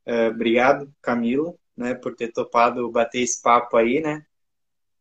Uh, 0.06 0.30
obrigado, 0.32 0.90
Camila, 1.02 1.54
né, 1.76 1.92
por 1.92 2.16
ter 2.16 2.32
topado 2.32 2.90
bater 2.90 3.20
esse 3.20 3.42
papo 3.42 3.76
aí, 3.76 4.00
né? 4.00 4.24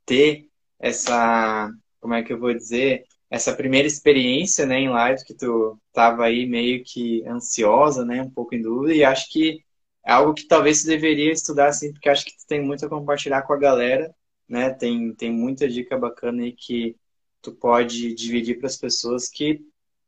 Ter 0.06 0.50
essa, 0.78 1.72
como 2.02 2.14
é 2.16 2.22
que 2.22 2.34
eu 2.34 2.40
vou 2.40 2.54
dizer, 2.54 3.06
essa 3.30 3.54
primeira 3.56 3.88
experiência, 3.88 4.66
né, 4.66 4.80
em 4.80 4.90
live 4.90 5.24
que 5.26 5.34
tu 5.34 5.78
tava 5.94 6.26
aí 6.26 6.46
meio 6.46 6.84
que 6.84 7.26
ansiosa, 7.28 8.06
né, 8.06 8.22
um 8.22 8.30
pouco 8.30 8.56
em 8.56 8.62
dúvida 8.62 8.94
e 8.94 9.04
acho 9.04 9.30
que 9.32 9.64
é 10.06 10.12
algo 10.14 10.34
que 10.34 10.48
talvez 10.48 10.82
você 10.82 10.88
deveria 10.88 11.32
estudar 11.34 11.68
assim, 11.68 11.92
porque 11.92 12.10
acho 12.10 12.26
que 12.26 12.32
tu 12.38 12.48
tem 12.48 12.62
muito 12.62 12.86
a 12.86 12.90
compartilhar 12.90 13.42
com 13.42 13.54
a 13.54 13.58
galera, 13.58 14.14
né? 14.48 14.70
Tem 14.74 15.14
tem 15.14 15.32
muita 15.34 15.68
dica 15.68 15.98
bacana 15.98 16.44
aí 16.44 16.54
que 16.54 16.96
tu 17.42 17.52
pode 17.54 18.14
dividir 18.14 18.58
para 18.58 18.68
as 18.68 18.78
pessoas 18.78 19.30
que 19.30 19.62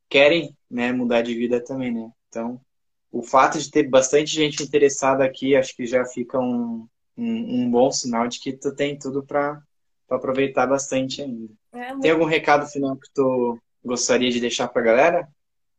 querem, 0.09 0.55
né, 0.71 0.91
mudar 0.93 1.21
de 1.21 1.35
vida 1.35 1.63
também, 1.63 1.93
né? 1.93 2.09
Então, 2.29 2.61
o 3.11 3.21
fato 3.21 3.59
de 3.59 3.69
ter 3.71 3.89
bastante 3.89 4.31
gente 4.31 4.63
interessada 4.63 5.23
aqui, 5.25 5.55
acho 5.55 5.75
que 5.75 5.85
já 5.85 6.05
fica 6.05 6.39
um, 6.39 6.87
um, 7.17 7.63
um 7.65 7.71
bom 7.71 7.91
sinal 7.91 8.27
de 8.27 8.39
que 8.39 8.53
tu 8.53 8.73
tem 8.73 8.97
tudo 8.97 9.23
para 9.25 9.61
aproveitar 10.17 10.67
bastante 10.67 11.21
ainda. 11.21 11.53
É. 11.73 11.95
Tem 11.99 12.11
algum 12.11 12.25
recado 12.25 12.65
final 12.67 12.95
que 12.95 13.09
tu 13.13 13.59
gostaria 13.83 14.31
de 14.31 14.39
deixar 14.39 14.67
para 14.67 14.81
a 14.81 14.85
galera? 14.85 15.29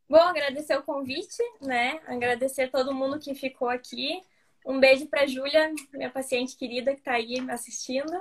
Bom, 0.09 0.19
agradecer 0.19 0.77
o 0.77 0.83
convite, 0.83 1.43
né? 1.61 2.01
Agradecer 2.07 2.71
todo 2.71 2.95
mundo 2.95 3.19
que 3.19 3.35
ficou 3.35 3.69
aqui. 3.69 4.21
Um 4.67 4.81
beijo 4.81 5.07
para 5.07 5.27
Júlia, 5.27 5.73
minha 5.95 6.11
paciente 6.11 6.57
querida 6.57 6.93
que 6.93 6.99
está 6.99 7.13
aí 7.13 7.37
assistindo. 7.49 8.13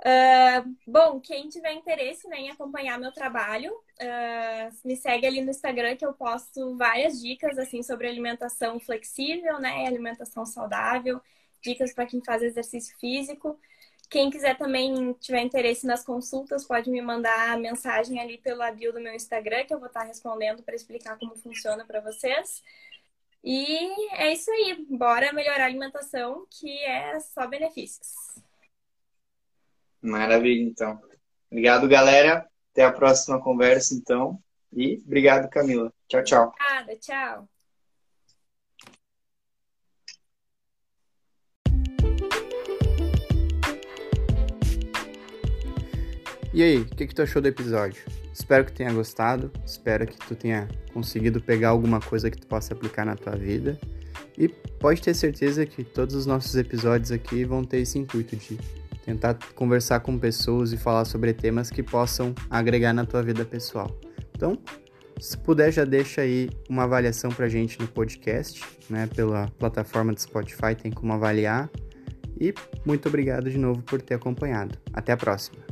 Uh, 0.00 0.76
bom, 0.86 1.20
quem 1.20 1.48
tiver 1.48 1.72
interesse 1.72 2.28
né, 2.28 2.38
em 2.38 2.50
acompanhar 2.50 2.98
meu 3.00 3.12
trabalho, 3.12 3.72
uh, 3.72 4.76
me 4.84 4.96
segue 4.96 5.26
ali 5.26 5.40
no 5.40 5.50
Instagram 5.50 5.96
que 5.96 6.06
eu 6.06 6.12
posto 6.12 6.76
várias 6.76 7.20
dicas 7.20 7.58
assim 7.58 7.82
sobre 7.82 8.06
alimentação 8.06 8.78
flexível, 8.78 9.58
né, 9.58 9.86
alimentação 9.86 10.46
saudável, 10.46 11.20
dicas 11.60 11.92
para 11.92 12.06
quem 12.06 12.22
faz 12.24 12.42
exercício 12.42 12.96
físico. 12.98 13.58
Quem 14.08 14.30
quiser 14.30 14.56
também 14.56 15.12
tiver 15.14 15.42
interesse 15.42 15.86
nas 15.86 16.02
consultas, 16.02 16.66
pode 16.66 16.90
me 16.90 17.02
mandar 17.02 17.58
mensagem 17.58 18.18
ali 18.18 18.38
pelo 18.38 18.60
bio 18.72 18.92
do 18.92 19.00
meu 19.00 19.12
Instagram, 19.14 19.64
que 19.64 19.74
eu 19.74 19.78
vou 19.78 19.88
estar 19.88 20.02
respondendo 20.02 20.62
para 20.62 20.74
explicar 20.74 21.18
como 21.18 21.36
funciona 21.36 21.84
para 21.84 22.00
vocês. 22.00 22.62
E 23.44 23.64
é 24.14 24.32
isso 24.32 24.50
aí. 24.50 24.86
Bora 24.88 25.32
melhorar 25.32 25.64
a 25.64 25.66
alimentação, 25.66 26.46
que 26.50 26.78
é 26.84 27.20
só 27.20 27.46
benefícios. 27.46 28.14
Maravilha, 30.00 30.62
então. 30.62 31.00
Obrigado, 31.50 31.88
galera. 31.88 32.48
Até 32.72 32.84
a 32.84 32.92
próxima 32.92 33.42
conversa, 33.42 33.94
então. 33.94 34.42
E 34.72 35.02
obrigado, 35.04 35.48
Camila. 35.50 35.92
Tchau, 36.08 36.22
tchau. 36.22 36.48
Obrigada, 36.48 36.96
tchau. 36.96 37.57
E 46.52 46.62
aí, 46.62 46.78
o 46.78 46.86
que, 46.86 47.06
que 47.06 47.14
tu 47.14 47.20
achou 47.20 47.42
do 47.42 47.48
episódio? 47.48 48.02
Espero 48.32 48.64
que 48.64 48.72
tenha 48.72 48.90
gostado, 48.92 49.50
espero 49.66 50.06
que 50.06 50.16
tu 50.16 50.34
tenha 50.34 50.66
conseguido 50.94 51.40
pegar 51.42 51.70
alguma 51.70 52.00
coisa 52.00 52.30
que 52.30 52.38
tu 52.38 52.46
possa 52.46 52.72
aplicar 52.72 53.04
na 53.04 53.14
tua 53.14 53.36
vida. 53.36 53.78
E 54.36 54.48
pode 54.48 55.02
ter 55.02 55.14
certeza 55.14 55.66
que 55.66 55.84
todos 55.84 56.14
os 56.14 56.24
nossos 56.24 56.54
episódios 56.56 57.12
aqui 57.12 57.44
vão 57.44 57.64
ter 57.64 57.78
esse 57.78 57.98
intuito 57.98 58.34
de 58.34 58.58
tentar 59.04 59.38
conversar 59.54 60.00
com 60.00 60.18
pessoas 60.18 60.72
e 60.72 60.76
falar 60.76 61.04
sobre 61.04 61.32
temas 61.34 61.70
que 61.70 61.82
possam 61.82 62.34
agregar 62.48 62.92
na 62.92 63.04
tua 63.04 63.22
vida 63.22 63.44
pessoal. 63.44 63.98
Então, 64.34 64.58
se 65.20 65.36
puder, 65.36 65.72
já 65.72 65.84
deixa 65.84 66.22
aí 66.22 66.48
uma 66.68 66.84
avaliação 66.84 67.30
pra 67.30 67.48
gente 67.48 67.78
no 67.80 67.88
podcast, 67.88 68.64
né? 68.88 69.06
Pela 69.06 69.48
plataforma 69.58 70.12
do 70.12 70.20
Spotify 70.20 70.74
tem 70.80 70.92
como 70.92 71.12
avaliar. 71.12 71.68
E 72.40 72.54
muito 72.86 73.08
obrigado 73.08 73.50
de 73.50 73.58
novo 73.58 73.82
por 73.82 74.00
ter 74.00 74.14
acompanhado. 74.14 74.78
Até 74.92 75.12
a 75.12 75.16
próxima! 75.16 75.67